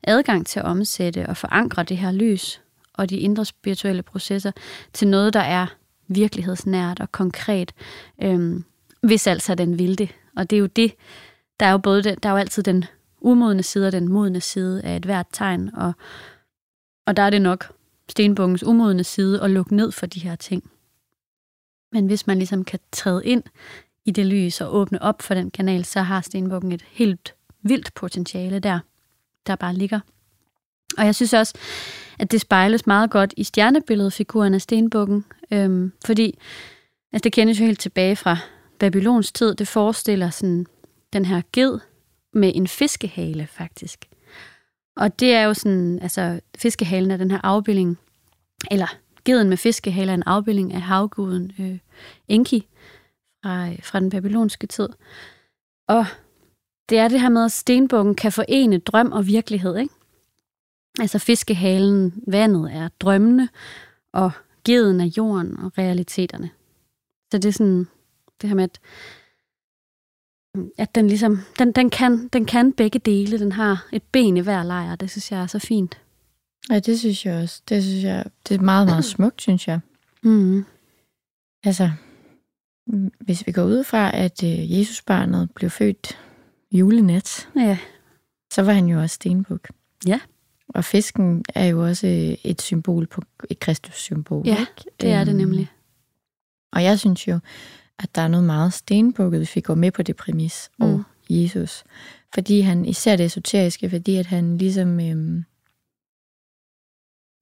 adgang 0.03 0.47
til 0.47 0.61
at 0.61 0.67
omsætte 0.67 1.27
og 1.27 1.37
forankre 1.37 1.83
det 1.83 1.97
her 1.97 2.13
lys 2.13 2.61
og 2.95 3.11
de 3.11 3.17
indre 3.17 3.45
spirituelle 3.45 4.03
processer 4.03 4.53
til 4.93 5.09
noget, 5.09 5.35
der 5.35 5.41
er 5.41 5.67
virkelighedsnært 6.09 7.01
og 7.01 7.13
konkret, 7.13 7.73
øhm, 8.23 8.65
hvis 9.01 9.27
altså 9.27 9.55
den 9.55 9.79
vil 9.79 9.99
det. 9.99 10.09
Og 10.37 10.51
det 10.51 10.57
er 10.57 10.61
jo 10.61 10.67
det, 10.67 10.95
der 11.61 11.67
er 11.67 11.73
jo 11.73 11.79
både 11.79 12.03
den, 12.03 12.17
der 12.23 12.29
er 12.29 12.33
jo 12.33 12.39
altid 12.39 12.63
den 12.63 12.85
umodne 13.21 13.63
side 13.63 13.87
og 13.87 13.93
den 13.93 14.09
modne 14.09 14.41
side 14.41 14.83
af 14.83 14.97
et 14.97 15.05
hvert 15.05 15.27
tegn, 15.33 15.75
og, 15.75 15.93
og 17.07 17.17
der 17.17 17.23
er 17.23 17.31
det 17.31 17.43
nok 17.43 17.73
stenbungens 18.09 18.65
umodne 18.65 19.05
side 19.05 19.43
at 19.43 19.51
lukke 19.51 19.77
ned 19.77 19.93
for 19.93 20.07
de 20.07 20.21
her 20.21 20.37
ting. 20.37 20.71
Men 21.93 22.07
hvis 22.07 22.27
man 22.27 22.39
ligesom 22.39 22.65
kan 22.65 22.79
træde 22.93 23.27
ind 23.27 23.43
i 24.05 24.11
det 24.11 24.27
lys 24.27 24.61
og 24.61 24.75
åbne 24.75 25.03
op 25.03 25.23
for 25.23 25.35
den 25.35 25.51
kanal, 25.51 25.85
så 25.85 26.03
har 26.03 26.21
stenbukken 26.21 26.73
et 26.73 26.85
helt 26.91 27.35
vildt 27.63 27.95
potentiale 27.95 28.59
der, 28.59 28.79
der 29.47 29.57
bare 29.57 29.75
ligger. 29.75 30.01
Og 30.99 31.05
jeg 31.05 31.15
synes 31.15 31.33
også, 31.33 31.55
at 32.19 32.31
det 32.31 32.41
spejles 32.41 32.87
meget 32.87 33.11
godt 33.11 33.35
i 33.37 33.45
stjernebilledfiguren 33.45 34.55
af 34.55 34.61
stenbukken, 34.61 35.25
øhm, 35.51 35.93
fordi 36.07 36.39
altså 37.13 37.25
det 37.25 37.33
kendes 37.33 37.61
jo 37.61 37.65
helt 37.65 37.81
tilbage 37.81 38.17
fra 38.17 38.37
Babylons 38.79 39.33
tid. 39.33 39.55
Det 39.55 39.69
forestiller 39.69 40.31
sådan 40.31 40.67
den 41.13 41.25
her 41.25 41.43
ged 41.53 41.79
med 42.33 42.53
en 42.55 42.69
fiskehale, 42.69 43.49
faktisk. 43.51 44.09
Og 44.97 45.21
det 45.21 45.35
er 45.35 45.43
jo 45.43 45.55
sådan, 45.55 45.99
altså 46.03 46.41
fiskehalen 46.59 47.11
er 47.11 47.17
den 47.17 47.31
her 47.31 47.41
afbildning, 47.43 47.99
eller 48.71 48.99
geden 49.25 49.49
med 49.49 49.57
fiskehaler 49.57 50.13
er 50.13 50.17
en 50.17 50.23
afbildning 50.23 50.75
af 50.75 50.81
havguden 50.81 51.53
øh, 51.59 51.79
Enki 52.29 52.69
fra, 53.45 53.69
øh, 53.69 53.83
fra 53.83 54.01
den 54.01 54.11
babylonske 54.11 54.67
tid. 54.67 54.89
Og 55.89 56.07
det 56.89 56.99
er 56.99 57.09
det 57.09 57.21
her 57.21 57.29
med, 57.29 57.45
at 57.45 57.53
stenbukken 57.53 58.15
kan 58.15 58.33
forene 58.33 58.79
drøm 58.79 59.13
og 59.13 59.27
virkelighed, 59.27 59.77
ikke? 59.77 59.95
Altså 61.01 61.19
fiskehalen, 61.19 62.23
vandet 62.27 62.75
er 62.75 62.89
drømmene, 63.01 63.49
og 64.13 64.31
geden 64.65 65.01
er 65.01 65.11
jorden 65.17 65.59
og 65.59 65.79
realiteterne. 65.79 66.51
Så 67.31 67.39
det 67.39 67.45
er 67.45 67.53
sådan, 67.53 67.87
det 68.41 68.49
her 68.49 68.55
med, 68.55 68.65
at, 68.65 68.81
at 70.79 70.95
den 70.95 71.07
ligesom, 71.07 71.39
den, 71.59 71.73
den, 71.73 71.91
kan, 71.91 72.29
den 72.29 72.45
kan 72.45 72.73
begge 72.73 72.99
dele. 72.99 73.39
Den 73.39 73.53
har 73.53 73.87
et 73.93 74.03
ben 74.03 74.37
i 74.37 74.41
hver 74.41 74.63
lejr, 74.63 74.97
det 74.97 75.11
synes 75.11 75.33
jeg 75.33 75.43
er 75.43 75.47
så 75.47 75.59
fint. 75.59 76.01
Ja, 76.71 76.79
det 76.79 76.99
synes 76.99 77.27
jeg 77.27 77.43
også. 77.43 77.63
Det 77.69 77.83
synes 77.85 78.05
jeg, 78.05 78.25
det 78.49 78.55
er 78.55 78.61
meget, 78.63 78.87
meget 78.87 79.05
smukt, 79.15 79.43
synes 79.43 79.69
jeg. 79.69 79.81
Mm. 80.23 80.65
Altså, 81.65 81.91
hvis 83.21 83.47
vi 83.47 83.53
går 83.53 83.65
ud 83.65 83.85
fra, 83.85 84.17
at 84.17 84.43
øh, 84.45 84.73
Jesusbarnet 84.79 85.51
blev 85.55 85.71
født 85.71 86.19
julenat, 86.73 87.49
Ja, 87.57 87.79
så 88.53 88.63
var 88.63 88.73
han 88.73 88.87
jo 88.87 89.01
også 89.01 89.15
stenbuk. 89.15 89.69
Ja. 90.07 90.21
Og 90.69 90.85
fisken 90.85 91.45
er 91.55 91.67
jo 91.67 91.85
også 91.85 92.07
øh, 92.07 92.37
et 92.45 92.63
symbol 92.63 93.07
på 93.07 93.23
et 93.51 93.59
Kristus-symbol. 93.59 94.47
Ja, 94.47 94.61
ikke? 94.61 94.91
det 95.01 95.11
er 95.11 95.25
det 95.25 95.31
Øhm, 95.31 95.39
nemlig. 95.39 95.71
Og 96.73 96.85
jeg 96.85 96.99
synes 96.99 97.29
jo, 97.29 97.39
at 97.99 98.15
der 98.15 98.23
er 98.23 98.29
noget 98.29 98.47
meget 98.47 98.73
stenbukket, 98.73 99.41
hvis 99.41 99.57
vi 99.57 99.61
går 99.61 99.75
med 99.75 99.91
på 99.91 100.03
det 100.03 100.17
præmis 100.17 100.71
Mm. 100.79 100.85
og 100.87 101.03
Jesus. 101.31 101.85
Fordi 102.35 102.61
han, 102.61 102.85
især 102.85 103.17
det 103.17 103.27
esoteriske, 103.27 103.91
fordi 103.91 104.17
at 104.17 104.27
han 104.27 104.59
ligesom 104.59 105.01
øhm, 105.01 105.45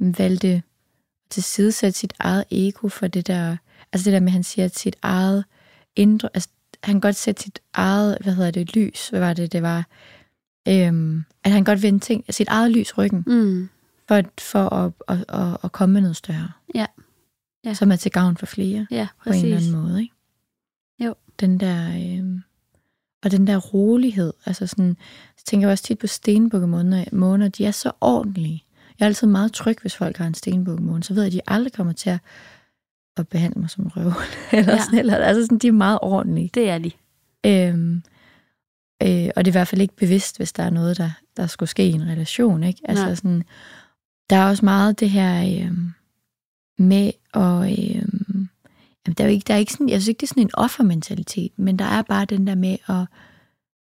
valgte 0.01 0.49
at 0.49 0.63
tilsidesætte 1.31 1.99
sit 1.99 2.13
eget 2.19 2.45
ego 2.51 2.89
for 2.89 3.07
det 3.07 3.27
der, 3.27 3.57
altså 3.93 4.05
det 4.05 4.13
der 4.15 4.21
med, 4.21 4.29
at 4.29 4.33
han 4.33 4.43
siger, 4.45 4.65
at 4.65 4.79
sit 4.79 4.97
eget 5.03 5.45
indre, 5.97 6.29
altså 6.35 6.49
han 6.85 6.95
kan 6.95 7.01
godt 7.01 7.17
sætte 7.17 7.43
sit 7.43 7.61
eget, 7.75 8.19
hvad 8.21 8.35
hedder 8.35 8.51
det, 8.51 8.77
lys, 8.77 9.09
hvad 9.09 9.21
var 9.21 9.33
det, 9.33 9.53
det 9.53 9.63
var, 9.63 9.87
øhm, 10.69 11.25
at 11.45 11.53
han 11.53 11.65
godt 11.65 11.83
vende 11.83 11.99
ting, 11.99 12.25
sit 12.31 12.49
eget 12.49 12.71
lys 12.71 12.99
ryggen, 12.99 13.25
Mm. 13.27 13.69
for, 14.09 14.23
for 14.41 14.69
at, 14.75 14.93
at, 15.09 15.25
at, 15.29 15.57
at 15.65 15.73
komme 15.73 15.93
med 15.93 16.01
noget 16.01 16.17
større. 16.17 16.49
Ja. 16.75 16.87
Ja. 17.65 17.75
Som 17.75 17.93
er 17.93 17.97
til 17.97 18.11
gavn 18.13 18.37
for 18.37 18.47
flere 18.47 18.87
Ja, 18.91 19.09
på 19.25 19.31
en 19.31 19.35
eller 19.45 19.57
præcis. 19.57 19.69
anden 19.75 19.83
måde, 19.89 20.03
ikke? 20.03 20.15
Jo. 21.05 21.15
Den 21.41 21.61
der, 21.61 21.89
øh, 21.89 22.41
og 23.25 23.31
den 23.31 23.47
der 23.47 23.57
rolighed, 23.57 24.33
altså 24.47 24.67
sådan, 24.67 24.97
så 25.37 25.45
tænker 25.45 25.67
jeg 25.69 25.73
også 25.73 25.85
tit 25.85 25.99
på 25.99 26.07
stenbukkemåner, 26.07 27.05
måner, 27.13 27.49
de 27.49 27.65
er 27.65 27.71
så 27.71 27.93
ordentlige. 28.01 28.65
Jeg 29.01 29.07
er 29.07 29.09
altid 29.09 29.27
meget 29.27 29.53
tryg, 29.53 29.79
hvis 29.81 29.97
folk 29.97 30.17
har 30.17 30.27
en 30.27 30.35
stenbukkemåne, 30.35 31.03
så 31.03 31.15
ved 31.15 31.23
jeg, 31.23 31.27
at 31.27 31.33
de 31.33 31.41
aldrig 31.47 31.73
kommer 31.73 31.93
til 31.93 32.11
at, 32.11 32.19
at 33.17 33.29
behandle 33.29 33.61
mig 33.61 33.71
som 33.71 33.85
en 33.85 33.91
røv. 33.97 34.07
eller 34.53 34.73
Ja. 34.73 34.77
ja. 34.77 34.85
sådan, 34.85 34.99
eller, 34.99 35.17
altså 35.17 35.43
sådan, 35.43 35.59
de 35.59 35.69
er 35.69 35.73
meget 35.73 35.99
ordentlige. 36.03 36.51
Det 36.55 36.69
er 36.71 36.79
de. 36.79 36.91
Øhm, 37.47 38.03
øh, 39.03 39.29
og 39.37 39.45
det 39.45 39.51
er 39.51 39.53
i 39.53 39.59
hvert 39.59 39.69
fald 39.69 39.81
ikke 39.81 39.97
bevidst, 39.97 40.37
hvis 40.37 40.53
der 40.53 40.63
er 40.63 40.71
noget, 40.71 40.99
der, 40.99 41.11
der 41.37 41.47
skulle 41.47 41.71
ske 41.71 41.89
i 41.89 41.93
en 41.93 42.07
relation. 42.07 42.63
Ikke? 42.63 42.81
Altså 42.85 43.05
Nej. 43.05 43.15
sådan, 43.15 43.43
der 44.31 44.37
er 44.37 44.49
også 44.49 44.65
meget 44.65 45.01
det 45.01 45.11
her 45.11 45.43
øh, 45.43 45.73
med 46.79 47.13
at... 47.35 47.73
Øh, 47.73 48.03
jamen, 49.07 49.15
der 49.19 49.25
er 49.25 49.29
jo 49.29 49.33
ikke, 49.33 49.45
der 49.49 49.55
er 49.55 49.59
ikke 49.59 49.73
sådan, 49.73 49.89
jeg 49.89 50.01
synes 50.01 50.09
ikke, 50.09 50.21
det 50.21 50.27
er 50.27 50.29
sådan 50.29 50.43
en 50.43 50.51
offermentalitet, 50.55 51.53
men 51.57 51.79
der 51.79 51.85
er 51.85 52.03
bare 52.03 52.25
den 52.25 52.47
der 52.47 52.55
med 52.55 52.77
at... 52.89 53.07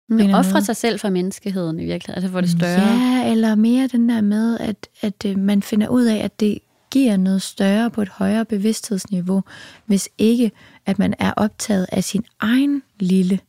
Man 0.08 0.20
eller 0.20 0.38
offrer 0.38 0.60
sig 0.60 0.76
selv 0.76 1.00
for 1.00 1.10
menneskeheden 1.10 1.80
i 1.80 1.84
virkeligheden, 1.84 2.14
altså 2.24 2.32
for 2.32 2.40
det 2.40 2.50
større. 2.50 2.98
Ja, 2.98 3.30
eller 3.32 3.54
mere 3.54 3.86
den 3.86 4.08
der 4.08 4.20
med, 4.20 4.58
at, 4.58 4.88
at 5.00 5.24
øh, 5.26 5.38
man 5.38 5.62
finder 5.62 5.88
ud 5.88 6.04
af, 6.04 6.16
at 6.16 6.40
det 6.40 6.58
giver 6.90 7.16
noget 7.16 7.42
større 7.42 7.90
på 7.90 8.02
et 8.02 8.08
højere 8.08 8.44
bevidsthedsniveau, 8.44 9.42
hvis 9.86 10.08
ikke, 10.18 10.52
at 10.86 10.98
man 10.98 11.14
er 11.18 11.32
optaget 11.32 11.86
af 11.92 12.04
sin 12.04 12.24
egen 12.40 12.82
lille 13.00 13.40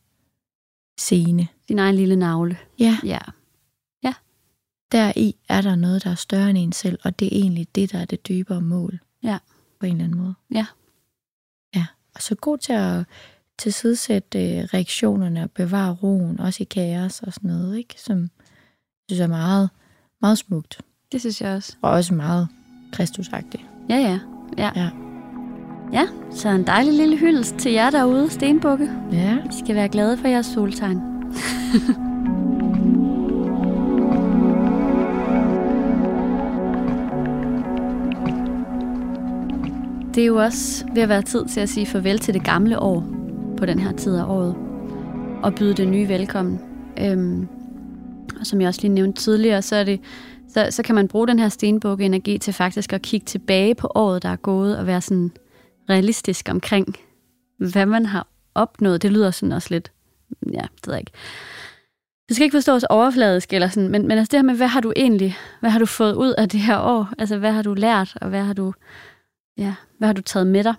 scene. 0.98 1.48
Sin 1.66 1.78
egen 1.78 1.94
lille 1.94 2.16
navle. 2.16 2.56
Ja, 2.78 2.98
Ja. 3.04 3.18
deri 4.92 5.36
er 5.48 5.60
der 5.60 5.74
noget, 5.74 6.04
der 6.04 6.10
er 6.10 6.14
større 6.14 6.50
end 6.50 6.58
en 6.58 6.72
selv, 6.72 6.98
og 7.04 7.18
det 7.18 7.26
er 7.26 7.40
egentlig 7.40 7.74
det, 7.74 7.92
der 7.92 7.98
er 7.98 8.04
det 8.04 8.28
dybere 8.28 8.60
mål. 8.60 8.98
Ja. 9.22 9.38
På 9.80 9.86
en 9.86 9.92
eller 9.92 10.04
anden 10.04 10.18
måde. 10.20 10.34
Ja. 10.54 10.66
Ja, 11.74 11.86
og 12.14 12.22
så 12.22 12.34
god 12.34 12.58
til 12.58 12.72
at 12.72 13.04
tilsidesætte 13.58 14.58
øh, 14.58 14.64
reaktionerne 14.64 15.42
og 15.42 15.50
bevare 15.50 15.96
roen, 16.02 16.40
også 16.40 16.62
i 16.62 16.64
kaos 16.64 17.20
og 17.20 17.32
sådan 17.32 17.50
noget, 17.50 17.78
ikke? 17.78 17.94
Som 17.98 18.18
jeg 18.18 18.30
synes 19.08 19.20
er 19.20 19.26
meget, 19.26 19.70
meget 20.20 20.38
smukt. 20.38 20.78
Det 21.12 21.20
synes 21.20 21.40
jeg 21.40 21.54
også. 21.54 21.76
Og 21.82 21.90
også 21.90 22.14
meget 22.14 22.48
kristusagtigt. 22.92 23.62
Ja, 23.88 23.96
ja. 23.96 24.18
Ja. 24.58 24.70
Ja. 24.76 24.90
Ja, 25.92 26.06
så 26.30 26.48
en 26.48 26.66
dejlig 26.66 26.94
lille 26.94 27.16
hyldest 27.16 27.54
til 27.56 27.72
jer 27.72 27.90
derude, 27.90 28.30
Stenbukke. 28.30 28.90
Ja. 29.12 29.38
I 29.38 29.64
skal 29.64 29.74
være 29.74 29.88
glade 29.88 30.16
for 30.16 30.28
jeres 30.28 30.46
soltegn. 30.46 31.00
Det 40.14 40.22
er 40.22 40.26
jo 40.26 40.36
også 40.36 40.86
ved 40.94 41.02
at 41.02 41.08
være 41.08 41.22
tid 41.22 41.46
til 41.46 41.60
at 41.60 41.68
sige 41.68 41.86
farvel 41.86 42.18
til 42.18 42.34
det 42.34 42.44
gamle 42.44 42.78
år 42.78 43.17
på 43.58 43.66
den 43.66 43.78
her 43.78 43.92
tid 43.92 44.16
af 44.16 44.24
året. 44.24 44.56
Og 45.42 45.54
byde 45.54 45.74
det 45.74 45.88
nye 45.88 46.08
velkommen. 46.08 46.60
Øhm, 47.00 47.48
og 48.40 48.46
som 48.46 48.60
jeg 48.60 48.68
også 48.68 48.80
lige 48.80 48.92
nævnte 48.92 49.22
tidligere, 49.22 49.62
så, 49.62 49.76
er 49.76 49.84
det, 49.84 50.00
så, 50.48 50.66
så 50.70 50.82
kan 50.82 50.94
man 50.94 51.08
bruge 51.08 51.28
den 51.28 51.38
her 51.38 51.48
stenbukke-energi 51.48 52.38
til 52.38 52.54
faktisk 52.54 52.92
at 52.92 53.02
kigge 53.02 53.24
tilbage 53.24 53.74
på 53.74 53.92
året, 53.94 54.22
der 54.22 54.28
er 54.28 54.36
gået, 54.36 54.78
og 54.78 54.86
være 54.86 55.00
sådan 55.00 55.30
realistisk 55.90 56.48
omkring, 56.50 56.96
hvad 57.58 57.86
man 57.86 58.06
har 58.06 58.26
opnået. 58.54 59.02
Det 59.02 59.12
lyder 59.12 59.30
sådan 59.30 59.52
også 59.52 59.68
lidt, 59.70 59.92
ja, 60.52 60.60
det 60.60 60.86
ved 60.86 60.94
jeg 60.94 61.00
ikke. 61.00 61.12
Det 62.28 62.36
skal 62.36 62.44
ikke 62.44 62.56
forstås 62.56 62.84
overfladisk, 62.84 63.52
eller 63.52 63.68
sådan, 63.68 63.88
men, 63.88 64.08
men 64.08 64.18
altså 64.18 64.30
det 64.30 64.38
her 64.38 64.44
med, 64.44 64.54
hvad 64.54 64.66
har 64.66 64.80
du 64.80 64.92
egentlig, 64.96 65.36
hvad 65.60 65.70
har 65.70 65.78
du 65.78 65.86
fået 65.86 66.14
ud 66.14 66.34
af 66.38 66.48
det 66.48 66.60
her 66.60 66.78
år? 66.78 67.08
Altså, 67.18 67.38
hvad 67.38 67.52
har 67.52 67.62
du 67.62 67.74
lært, 67.74 68.16
og 68.20 68.28
hvad 68.28 68.42
har 68.42 68.52
du, 68.52 68.72
ja, 69.58 69.74
hvad 69.98 70.08
har 70.08 70.12
du 70.12 70.22
taget 70.22 70.46
med 70.46 70.64
dig? 70.64 70.74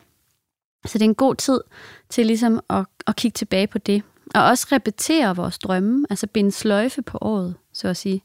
Så 0.86 0.98
det 0.98 1.06
er 1.06 1.10
en 1.10 1.16
god 1.16 1.36
tid 1.36 1.62
til 2.10 2.26
ligesom 2.26 2.60
at, 2.70 2.86
at 3.08 3.16
kigge 3.16 3.36
tilbage 3.36 3.68
på 3.68 3.78
det. 3.78 4.04
Og 4.36 4.44
også 4.44 4.68
repetere 4.72 5.36
vores 5.36 5.60
drømme, 5.60 6.06
altså 6.10 6.28
binde 6.28 6.52
sløjfe 6.52 7.02
på 7.02 7.18
året, 7.22 7.56
så 7.74 7.88
at 7.88 7.98
sige. 7.98 8.24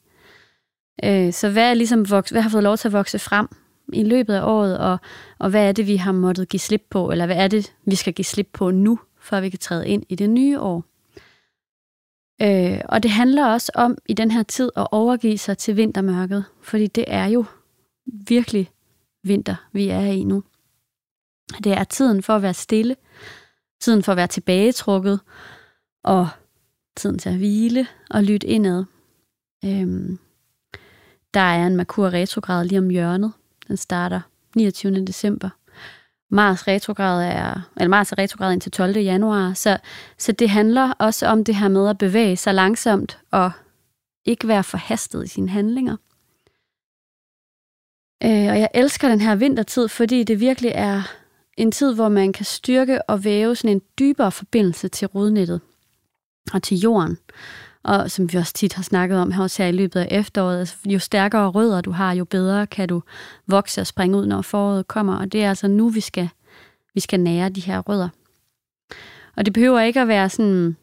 Øh, 1.04 1.32
så 1.32 1.50
hvad, 1.50 1.70
er 1.70 1.74
ligesom 1.74 2.10
voks, 2.10 2.30
hvad 2.30 2.42
har 2.42 2.50
fået 2.50 2.62
lov 2.62 2.76
til 2.76 2.88
at 2.88 2.92
vokse 2.92 3.18
frem 3.18 3.48
i 3.92 4.04
løbet 4.04 4.34
af 4.34 4.42
året, 4.42 4.78
og, 4.78 4.98
og 5.38 5.50
hvad 5.50 5.68
er 5.68 5.72
det, 5.72 5.86
vi 5.86 5.96
har 5.96 6.12
måttet 6.12 6.48
give 6.48 6.60
slip 6.60 6.86
på, 6.90 7.10
eller 7.10 7.26
hvad 7.26 7.36
er 7.36 7.48
det, 7.48 7.74
vi 7.84 7.94
skal 7.94 8.12
give 8.12 8.24
slip 8.24 8.48
på 8.52 8.70
nu, 8.70 8.98
for 9.20 9.36
at 9.36 9.42
vi 9.42 9.48
kan 9.48 9.58
træde 9.58 9.88
ind 9.88 10.02
i 10.08 10.14
det 10.14 10.30
nye 10.30 10.60
år. 10.60 10.84
Øh, 12.42 12.80
og 12.88 13.02
det 13.02 13.10
handler 13.10 13.46
også 13.46 13.72
om 13.74 13.98
i 14.06 14.14
den 14.14 14.30
her 14.30 14.42
tid 14.42 14.70
at 14.76 14.86
overgive 14.90 15.38
sig 15.38 15.58
til 15.58 15.76
vintermørket, 15.76 16.44
fordi 16.62 16.86
det 16.86 17.04
er 17.06 17.26
jo 17.26 17.44
virkelig 18.06 18.70
vinter, 19.22 19.56
vi 19.72 19.88
er 19.88 20.00
i 20.00 20.24
nu. 20.24 20.42
Det 21.64 21.72
er 21.72 21.84
tiden 21.84 22.22
for 22.22 22.36
at 22.36 22.42
være 22.42 22.54
stille, 22.54 22.96
tiden 23.80 24.02
for 24.02 24.12
at 24.12 24.16
være 24.16 24.26
tilbagetrukket, 24.26 25.20
og 26.04 26.28
tiden 26.96 27.18
til 27.18 27.28
at 27.28 27.36
hvile 27.36 27.86
og 28.10 28.22
lytte 28.22 28.46
indad. 28.46 28.84
Øhm, 29.64 30.18
der 31.34 31.40
er 31.40 31.66
en 31.66 31.76
Merkur 31.76 32.12
retrograd 32.12 32.64
lige 32.64 32.78
om 32.78 32.88
hjørnet. 32.88 33.32
Den 33.68 33.76
starter 33.76 34.20
29. 34.56 35.04
december. 35.04 35.50
Mars 36.30 36.68
retrograd 36.68 37.24
er, 37.24 37.70
eller 37.76 37.88
Mars 37.88 38.12
er 38.12 38.18
retrograd 38.18 38.52
indtil 38.52 38.72
12. 38.72 38.96
januar, 38.96 39.52
så, 39.52 39.78
så 40.18 40.32
det 40.32 40.50
handler 40.50 40.92
også 40.92 41.26
om 41.26 41.44
det 41.44 41.56
her 41.56 41.68
med 41.68 41.88
at 41.88 41.98
bevæge 41.98 42.36
sig 42.36 42.54
langsomt 42.54 43.18
og 43.30 43.50
ikke 44.24 44.48
være 44.48 44.64
forhastet 44.64 45.24
i 45.24 45.28
sine 45.28 45.48
handlinger. 45.48 45.96
Øh, 48.24 48.52
og 48.52 48.60
jeg 48.60 48.68
elsker 48.74 49.08
den 49.08 49.20
her 49.20 49.34
vintertid, 49.34 49.88
fordi 49.88 50.24
det 50.24 50.40
virkelig 50.40 50.72
er 50.74 51.02
en 51.56 51.72
tid, 51.72 51.94
hvor 51.94 52.08
man 52.08 52.32
kan 52.32 52.44
styrke 52.44 53.10
og 53.10 53.24
væve 53.24 53.56
sådan 53.56 53.76
en 53.76 53.82
dybere 53.98 54.32
forbindelse 54.32 54.88
til 54.88 55.08
rodnettet 55.08 55.60
og 56.52 56.62
til 56.62 56.76
jorden. 56.76 57.18
Og 57.82 58.10
som 58.10 58.32
vi 58.32 58.38
også 58.38 58.52
tit 58.52 58.72
har 58.72 58.82
snakket 58.82 59.18
om 59.18 59.32
her, 59.32 59.42
også 59.42 59.62
her 59.62 59.68
i 59.68 59.72
løbet 59.72 60.00
af 60.00 60.08
efteråret, 60.10 60.58
altså, 60.58 60.76
jo 60.86 60.98
stærkere 60.98 61.48
rødder 61.48 61.80
du 61.80 61.90
har, 61.90 62.12
jo 62.12 62.24
bedre 62.24 62.66
kan 62.66 62.88
du 62.88 63.02
vokse 63.46 63.80
og 63.80 63.86
springe 63.86 64.18
ud, 64.18 64.26
når 64.26 64.42
foråret 64.42 64.88
kommer. 64.88 65.16
Og 65.16 65.32
det 65.32 65.44
er 65.44 65.48
altså 65.48 65.68
nu, 65.68 65.88
vi 65.88 66.00
skal, 66.00 66.28
vi 66.94 67.00
skal 67.00 67.20
nære 67.20 67.48
de 67.48 67.60
her 67.60 67.78
rødder. 67.78 68.08
Og 69.36 69.44
det 69.44 69.52
behøver 69.52 69.80
ikke 69.80 70.00
at 70.00 70.08
være 70.08 70.30
sådan... 70.30 70.76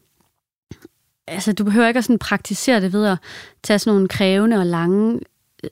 Altså, 1.26 1.52
du 1.52 1.64
behøver 1.64 1.88
ikke 1.88 1.98
at 1.98 2.04
sådan 2.04 2.18
praktisere 2.18 2.80
det 2.80 2.92
ved 2.92 3.06
at 3.06 3.18
tage 3.62 3.78
sådan 3.78 3.94
nogle 3.94 4.08
krævende 4.08 4.56
og 4.56 4.66
lange 4.66 5.20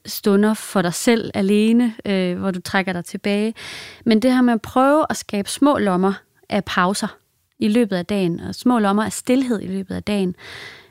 stunder 0.06 0.54
for 0.54 0.82
dig 0.82 0.94
selv 0.94 1.30
alene, 1.34 1.94
øh, 2.04 2.38
hvor 2.38 2.50
du 2.50 2.60
trækker 2.60 2.92
dig 2.92 3.04
tilbage. 3.04 3.54
Men 4.04 4.22
det 4.22 4.32
her 4.32 4.42
med 4.42 4.52
at 4.54 4.62
prøve 4.62 5.06
at 5.10 5.16
skabe 5.16 5.48
små 5.48 5.78
lommer 5.78 6.12
af 6.48 6.64
pauser 6.64 7.16
i 7.58 7.68
løbet 7.68 7.96
af 7.96 8.06
dagen, 8.06 8.40
og 8.40 8.54
små 8.54 8.78
lommer 8.78 9.04
af 9.04 9.12
stillhed 9.12 9.60
i 9.60 9.66
løbet 9.66 9.94
af 9.94 10.02
dagen. 10.02 10.28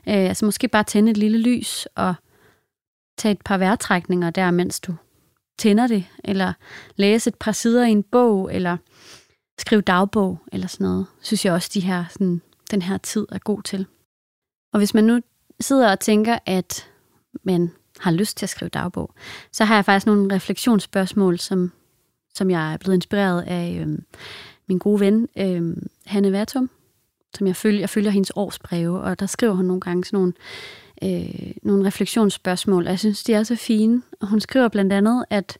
Øh, 0.08 0.14
altså 0.14 0.44
måske 0.44 0.68
bare 0.68 0.84
tænde 0.84 1.10
et 1.10 1.16
lille 1.16 1.38
lys 1.38 1.86
og 1.94 2.14
tage 3.18 3.32
et 3.32 3.42
par 3.44 3.58
vejrtrækninger 3.58 4.30
der, 4.30 4.50
mens 4.50 4.80
du 4.80 4.94
tænder 5.58 5.86
det, 5.86 6.04
eller 6.24 6.52
læse 6.96 7.28
et 7.28 7.34
par 7.34 7.52
sider 7.52 7.86
i 7.86 7.90
en 7.90 8.02
bog, 8.02 8.54
eller 8.54 8.76
skrive 9.58 9.80
dagbog, 9.80 10.38
eller 10.52 10.66
sådan 10.66 10.84
noget, 10.84 11.06
synes 11.22 11.44
jeg 11.44 11.52
også, 11.52 11.70
de 11.74 11.80
her, 11.80 12.04
sådan, 12.10 12.42
den 12.70 12.82
her 12.82 12.98
tid 12.98 13.26
er 13.32 13.38
god 13.38 13.62
til. 13.62 13.86
Og 14.72 14.78
hvis 14.78 14.94
man 14.94 15.04
nu 15.04 15.20
sidder 15.60 15.90
og 15.90 16.00
tænker, 16.00 16.38
at 16.46 16.88
man 17.42 17.72
har 18.00 18.10
lyst 18.10 18.36
til 18.36 18.46
at 18.46 18.50
skrive 18.50 18.68
dagbog, 18.68 19.14
så 19.52 19.64
har 19.64 19.74
jeg 19.74 19.84
faktisk 19.84 20.06
nogle 20.06 20.34
refleksionsspørgsmål, 20.34 21.38
som, 21.38 21.72
som 22.34 22.50
jeg 22.50 22.72
er 22.72 22.76
blevet 22.76 22.94
inspireret 22.94 23.42
af 23.42 23.78
øh, 23.80 23.98
min 24.68 24.78
gode 24.78 25.00
ven, 25.00 25.28
øh, 25.38 25.76
Hanne 26.06 26.32
Vatum, 26.32 26.70
som 27.34 27.46
jeg 27.46 27.56
følger, 27.56 27.80
jeg 27.80 27.90
følger 27.90 28.10
hendes 28.10 28.32
årsbreve, 28.36 29.00
og 29.00 29.20
der 29.20 29.26
skriver 29.26 29.52
hun 29.52 29.64
nogle 29.64 29.80
gange 29.80 30.04
sådan 30.04 30.16
nogle, 30.16 30.32
øh, 31.02 31.52
nogle 31.62 31.86
refleksionsspørgsmål, 31.86 32.84
og 32.84 32.90
jeg 32.90 32.98
synes, 32.98 33.24
de 33.24 33.34
er 33.34 33.42
så 33.42 33.56
fine. 33.56 34.02
Og 34.20 34.28
hun 34.28 34.40
skriver 34.40 34.68
blandt 34.68 34.92
andet, 34.92 35.24
at, 35.30 35.58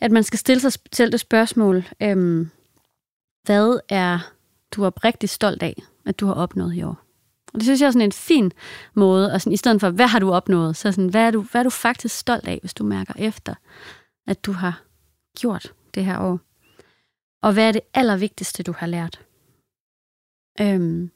at 0.00 0.12
man 0.12 0.24
skal 0.24 0.38
stille 0.38 0.60
sig 0.60 0.72
selv 0.92 1.12
det 1.12 1.20
spørgsmål, 1.20 1.84
øh, 2.02 2.46
hvad 3.44 3.78
er 3.88 4.18
du 4.76 4.84
oprigtigt 4.84 5.32
stolt 5.32 5.62
af, 5.62 5.82
at 6.06 6.20
du 6.20 6.26
har 6.26 6.34
opnået 6.34 6.74
i 6.74 6.82
år? 6.82 7.03
Og 7.54 7.60
det 7.60 7.64
synes 7.64 7.80
jeg 7.80 7.86
er 7.86 7.90
sådan 7.90 8.08
en 8.08 8.12
fin 8.12 8.52
måde, 8.94 9.32
og 9.32 9.40
sådan, 9.40 9.52
i 9.52 9.56
stedet 9.56 9.80
for, 9.80 9.90
hvad 9.90 10.06
har 10.06 10.18
du 10.18 10.32
opnået, 10.32 10.76
så 10.76 10.92
sådan, 10.92 11.10
hvad, 11.10 11.26
er 11.26 11.30
du, 11.30 11.42
hvad 11.42 11.60
er 11.60 11.62
du 11.62 11.70
faktisk 11.70 12.16
stolt 12.16 12.48
af, 12.48 12.58
hvis 12.60 12.74
du 12.74 12.84
mærker 12.84 13.14
efter, 13.18 13.54
at 14.26 14.46
du 14.46 14.52
har 14.52 14.82
gjort 15.38 15.72
det 15.94 16.04
her 16.04 16.18
år? 16.18 16.40
Og 17.42 17.52
hvad 17.52 17.68
er 17.68 17.72
det 17.72 17.80
allervigtigste, 17.94 18.62
du 18.62 18.72
har 18.72 18.86
lært? 18.86 19.20
Øhm, 20.60 21.10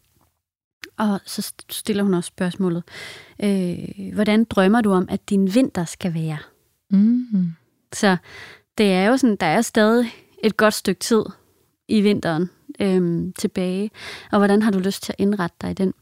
og 0.99 1.21
så 1.25 1.53
stiller 1.71 2.03
hun 2.03 2.15
også 2.15 2.29
spørgsmålet, 2.29 2.83
øh, 3.43 4.15
hvordan 4.15 4.45
drømmer 4.45 4.81
du 4.81 4.93
om, 4.93 5.07
at 5.11 5.31
din 5.31 5.55
vinter 5.55 5.85
skal 5.85 6.15
være? 6.15 6.39
Mm. 6.91 7.53
Så 7.93 8.17
det 8.79 8.93
er 8.93 9.05
jo 9.05 9.17
sådan, 9.17 9.37
der 9.37 9.47
er 9.47 9.63
stadig 9.63 10.11
et 10.45 10.57
godt 10.57 10.75
stykke 10.75 10.99
tid 10.99 11.23
i 11.89 12.01
vinteren 12.01 12.51
øhm, 12.81 13.33
tilbage, 13.33 13.91
og 14.33 14.39
hvordan 14.39 14.63
har 14.63 14.71
du 14.71 14.79
lyst 14.79 15.03
til 15.03 15.13
at 15.13 15.21
indrette 15.21 15.57
dig 15.61 15.71
i 15.71 15.75
den? 15.75 15.95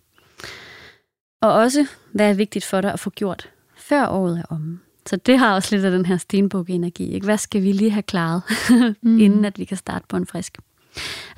Og 1.40 1.52
også, 1.52 1.86
hvad 2.12 2.30
er 2.30 2.34
vigtigt 2.34 2.64
for 2.64 2.80
dig 2.80 2.92
at 2.92 3.00
få 3.00 3.10
gjort, 3.10 3.50
før 3.76 4.06
året 4.06 4.38
er 4.38 4.44
omme. 4.54 4.80
Så 5.06 5.16
det 5.16 5.38
har 5.38 5.54
også 5.54 5.76
lidt 5.76 5.84
af 5.84 5.90
den 5.90 6.06
her 6.06 6.16
stenbuk-energi. 6.16 7.12
Ikke? 7.12 7.24
Hvad 7.24 7.38
skal 7.38 7.62
vi 7.62 7.72
lige 7.72 7.90
have 7.90 8.02
klaret, 8.02 8.42
mm. 9.02 9.18
inden 9.18 9.44
at 9.44 9.58
vi 9.58 9.64
kan 9.64 9.76
starte 9.76 10.06
på 10.08 10.16
en 10.16 10.26
frisk? 10.26 10.58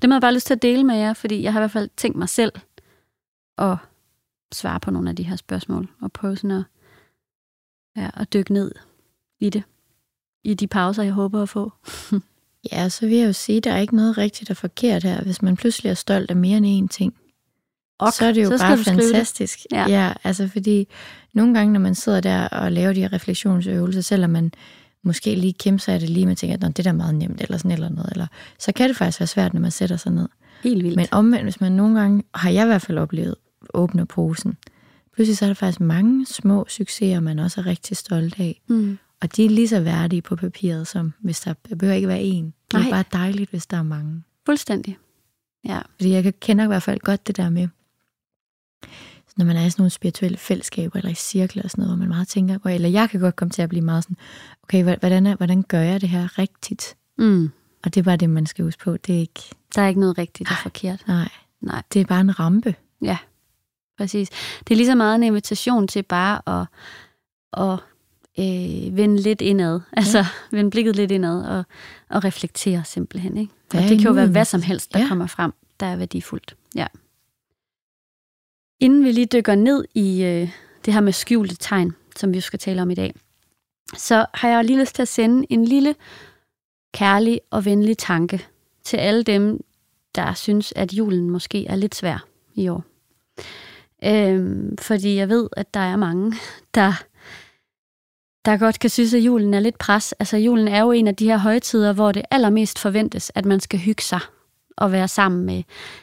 Det 0.03 0.09
må 0.09 0.15
jeg 0.15 0.21
bare 0.21 0.35
lyst 0.35 0.47
til 0.47 0.55
at 0.55 0.63
dele 0.63 0.85
med 0.85 0.97
jer, 0.97 1.13
fordi 1.13 1.43
jeg 1.43 1.53
har 1.53 1.61
i 1.61 1.63
hvert 1.63 1.71
fald 1.71 1.91
tænkt 1.97 2.19
mig 2.19 2.29
selv 2.29 2.53
at 3.59 3.77
svare 4.53 4.81
på 4.81 4.91
nogle 4.91 5.11
af 5.11 5.17
de 5.17 5.23
her 5.23 5.37
spørgsmål, 5.37 5.89
og 6.01 6.13
prøve 6.13 6.37
sådan 6.37 6.51
at, 6.51 6.65
ja, 7.97 8.11
at 8.15 8.33
dykke 8.33 8.53
ned 8.53 8.73
i 9.41 9.51
det, 9.51 9.63
i 10.45 10.55
de 10.55 10.67
pauser, 10.67 11.03
jeg 11.03 11.13
håber 11.13 11.43
at 11.43 11.49
få. 11.49 11.73
ja, 12.73 12.89
så 12.89 13.07
vil 13.07 13.17
jeg 13.17 13.27
jo 13.27 13.33
sige, 13.33 13.57
at 13.57 13.65
der 13.65 13.73
er 13.73 13.79
ikke 13.79 13.97
noget 13.97 14.19
rigtigt 14.19 14.51
og 14.51 14.57
forkert 14.57 15.03
her, 15.03 15.23
hvis 15.23 15.43
man 15.43 15.57
pludselig 15.57 15.91
er 15.91 15.95
stolt 15.95 16.31
af 16.31 16.37
mere 16.37 16.57
end 16.57 16.85
én 16.85 16.89
ting. 16.97 17.15
Og 17.99 18.13
så 18.13 18.25
er 18.27 18.33
det 18.33 18.45
jo 18.45 18.59
så 18.59 18.65
bare 18.65 18.79
fantastisk. 18.79 19.59
Ja. 19.73 19.87
ja, 19.89 20.13
altså 20.25 20.49
fordi 20.49 20.89
nogle 21.35 21.55
gange, 21.55 21.73
når 21.73 21.81
man 21.81 21.95
sidder 21.95 22.21
der 22.21 22.49
og 22.49 22.73
laver 22.73 22.93
de 22.93 23.01
her 23.01 23.13
refleksionsøvelser, 23.13 24.01
selvom 24.01 24.31
man 24.31 24.53
måske 25.03 25.35
lige 25.35 25.53
kæmper 25.53 25.81
sig 25.81 25.95
af 25.95 26.01
det 26.01 26.11
lige, 26.11 26.27
man 26.27 26.37
tænker, 26.37 26.67
at 26.69 26.77
det 26.77 26.87
er 26.87 26.93
meget 26.93 27.15
nemt, 27.15 27.41
eller 27.41 27.59
sådan 27.59 27.71
eller 27.71 27.89
noget, 27.89 28.13
eller, 28.13 28.27
så 28.59 28.73
kan 28.73 28.89
det 28.89 28.97
faktisk 28.97 29.21
være 29.21 29.27
svært, 29.27 29.55
når 29.55 29.61
man 29.61 29.71
sætter 29.71 29.97
sig 29.97 30.13
ned. 30.13 30.29
Helt 30.63 30.85
vildt. 30.85 30.97
Men 30.97 31.07
omvendt, 31.11 31.45
hvis 31.45 31.61
man 31.61 31.73
nogle 31.73 32.01
gange, 32.01 32.23
har 32.35 32.51
jeg 32.51 32.65
i 32.65 32.67
hvert 32.67 32.83
fald 32.83 32.99
oplevet, 32.99 33.35
åbner 33.75 34.05
posen, 34.05 34.57
pludselig 35.15 35.39
så 35.39 35.45
er 35.45 35.49
der 35.49 35.55
faktisk 35.55 35.81
mange 35.81 36.27
små 36.27 36.67
succeser, 36.69 37.21
man 37.21 37.39
også 37.39 37.61
er 37.61 37.67
rigtig 37.67 37.97
stolt 37.97 38.41
af. 38.41 38.61
Mm. 38.69 38.99
Og 39.21 39.37
de 39.37 39.45
er 39.45 39.51
lige 39.51 39.69
så 39.69 39.81
værdige 39.81 40.23
på 40.23 40.37
papiret, 40.37 40.87
som 40.87 41.13
hvis 41.21 41.41
der, 41.41 41.55
der 41.69 41.75
behøver 41.77 41.97
ikke 41.97 42.09
være 42.09 42.23
en. 42.23 42.45
Det 42.71 42.77
er 42.77 42.83
Nej. 42.83 42.91
bare 42.91 43.05
dejligt, 43.13 43.51
hvis 43.51 43.67
der 43.67 43.77
er 43.77 43.83
mange. 43.83 44.23
Fuldstændig. 44.47 44.97
Ja. 45.65 45.81
Fordi 45.97 46.11
jeg 46.11 46.41
kender 46.41 46.65
i 46.65 46.67
hvert 46.67 46.83
fald 46.83 47.01
godt 47.01 47.27
det 47.27 47.37
der 47.37 47.51
med, 47.51 47.69
når 49.37 49.45
man 49.45 49.57
er 49.57 49.67
i 49.67 49.71
sådan 49.71 49.83
nogle 49.83 49.91
spirituelle 49.91 50.39
fællesskaber 50.39 50.97
eller 50.97 51.11
i 51.11 51.15
cirkler 51.15 51.63
og 51.63 51.71
sådan 51.71 51.83
noget, 51.83 51.97
hvor 51.97 51.99
man 51.99 52.09
meget 52.09 52.29
tænker, 52.29 52.67
eller 52.67 52.89
jeg 52.89 53.11
kan 53.11 53.21
godt 53.21 53.37
komme 53.37 53.51
til 53.51 53.63
at 53.63 53.69
blive 53.69 53.85
meget 53.85 54.05
sådan, 54.05 54.17
okay, 54.63 54.83
hvordan, 54.99 55.27
er, 55.27 55.37
hvordan 55.37 55.63
gør 55.63 55.81
jeg 55.81 56.01
det 56.01 56.09
her 56.09 56.39
rigtigt? 56.39 56.97
Mm. 57.19 57.51
Og 57.85 57.95
det 57.95 58.01
er 58.01 58.05
bare 58.05 58.17
det, 58.17 58.31
man 58.31 58.47
skal 58.47 58.65
huske 58.65 58.85
på. 58.85 58.97
Det 58.97 59.15
er 59.15 59.21
ikke... 59.21 59.43
Der 59.75 59.83
er 59.83 59.89
ikke 59.89 60.01
noget 60.01 60.19
rigtigt 60.19 60.51
og 60.51 60.57
forkert. 60.63 61.05
Nej. 61.07 61.29
Nej. 61.61 61.83
Det 61.93 62.01
er 62.01 62.05
bare 62.05 62.21
en 62.21 62.41
rampe. 62.41 62.75
Ja, 63.03 63.19
præcis. 63.99 64.29
Det 64.59 64.75
er 64.75 64.77
lige 64.77 64.87
så 64.87 64.95
meget 64.95 65.15
en 65.15 65.23
invitation 65.23 65.89
til 65.89 66.03
bare 66.03 66.61
at, 66.61 66.67
at 67.53 67.79
øh, 68.39 68.97
vende 68.97 69.21
lidt 69.21 69.41
indad. 69.41 69.81
Altså 69.93 70.25
vende 70.51 70.71
blikket 70.71 70.97
lidt 70.97 71.11
indad 71.11 71.45
og, 71.45 71.65
og 72.09 72.25
reflektere 72.25 72.85
simpelthen. 72.85 73.37
Ikke? 73.37 73.53
Og 73.75 73.81
det 73.81 73.99
kan 73.99 74.07
jo 74.07 74.13
være 74.13 74.27
hvad 74.27 74.45
som 74.45 74.63
helst, 74.63 74.95
der 74.95 75.01
ja. 75.01 75.09
kommer 75.09 75.27
frem, 75.27 75.53
der 75.81 75.87
er 75.87 75.97
værdifuldt. 75.97 76.57
Ja. 76.75 76.87
Inden 78.81 79.05
vi 79.05 79.13
lige 79.13 79.27
dykker 79.27 79.55
ned 79.55 79.85
i 79.95 80.23
øh, 80.23 80.51
det 80.85 80.95
her 80.95 81.01
med 81.01 81.13
skjulte 81.13 81.57
tegn, 81.57 81.93
som 82.17 82.35
vi 82.35 82.41
skal 82.41 82.59
tale 82.59 82.83
om 82.83 82.91
i 82.91 82.95
dag, 82.95 83.15
så 83.97 84.27
har 84.35 84.49
jeg 84.49 84.65
lige 84.65 84.81
lyst 84.81 84.95
til 84.95 85.03
at 85.03 85.09
sende 85.09 85.47
en 85.51 85.65
lille 85.65 85.95
kærlig 86.95 87.41
og 87.51 87.65
venlig 87.65 87.99
tanke 87.99 88.47
til 88.85 88.97
alle 88.97 89.23
dem, 89.23 89.65
der 90.15 90.35
synes, 90.35 90.73
at 90.77 90.93
julen 90.93 91.31
måske 91.31 91.67
er 91.67 91.77
lidt 91.77 91.95
svær 91.95 92.25
i 92.55 92.69
år. 92.69 92.85
Øhm, 94.05 94.77
fordi 94.79 95.17
jeg 95.17 95.29
ved, 95.29 95.49
at 95.57 95.75
der 95.75 95.81
er 95.81 95.97
mange, 95.97 96.37
der, 96.75 97.03
der 98.45 98.57
godt 98.57 98.79
kan 98.79 98.91
synes, 98.91 99.15
at 99.15 99.21
julen 99.21 99.55
er 99.55 99.61
lidt 99.61 99.79
pres. 99.79 100.13
Altså 100.13 100.37
julen 100.37 100.69
er 100.69 100.81
jo 100.81 100.93
en 100.93 101.07
af 101.07 101.17
de 101.17 101.27
her 101.27 101.39
højtider, 101.39 101.93
hvor 101.93 102.13
det 102.13 102.23
allermest 102.31 102.79
forventes, 102.79 103.33
at 103.35 103.45
man 103.45 103.61
skal 103.61 103.79
hygge 103.79 104.03
sig 104.03 104.21
at 104.81 104.93
være 104.93 105.09
sammen 105.09 105.47
med, 105.47 105.63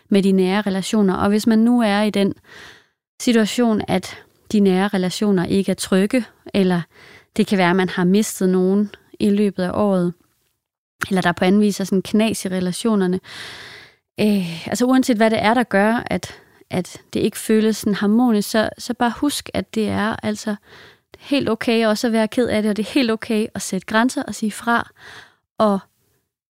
med 0.09 0.23
de 0.23 0.31
nære 0.31 0.61
relationer. 0.61 1.15
Og 1.15 1.29
hvis 1.29 1.47
man 1.47 1.59
nu 1.59 1.81
er 1.81 2.01
i 2.01 2.09
den 2.09 2.33
situation, 3.21 3.81
at 3.87 4.17
de 4.51 4.59
nære 4.59 4.87
relationer 4.87 5.45
ikke 5.45 5.71
er 5.71 5.75
trygge, 5.75 6.25
eller 6.53 6.81
det 7.37 7.47
kan 7.47 7.57
være, 7.57 7.69
at 7.69 7.75
man 7.75 7.89
har 7.89 8.03
mistet 8.03 8.49
nogen 8.49 8.91
i 9.19 9.29
løbet 9.29 9.63
af 9.63 9.71
året, 9.73 10.13
eller 11.09 11.21
der 11.21 11.31
på 11.31 11.45
anden 11.45 11.61
vis 11.61 11.79
er 11.79 11.83
sådan 11.83 12.01
knas 12.01 12.45
i 12.45 12.49
relationerne. 12.49 13.19
Øh, 14.19 14.67
altså 14.67 14.85
uanset 14.85 15.17
hvad 15.17 15.29
det 15.29 15.41
er, 15.41 15.53
der 15.53 15.63
gør, 15.63 16.03
at, 16.05 16.35
at 16.69 17.01
det 17.13 17.19
ikke 17.19 17.37
føles 17.37 17.77
sådan 17.77 17.95
harmonisk, 17.95 18.49
så, 18.49 18.69
så 18.77 18.93
bare 18.93 19.13
husk, 19.17 19.49
at 19.53 19.75
det 19.75 19.89
er 19.89 20.15
altså 20.23 20.55
helt 21.19 21.49
okay 21.49 21.85
også 21.85 22.07
at 22.07 22.13
være 22.13 22.27
ked 22.27 22.47
af 22.47 22.61
det, 22.61 22.69
og 22.69 22.77
det 22.77 22.85
er 22.85 22.93
helt 22.93 23.11
okay 23.11 23.47
at 23.55 23.61
sætte 23.61 23.87
grænser 23.87 24.23
og 24.23 24.35
sige 24.35 24.51
fra, 24.51 24.89
og 25.57 25.79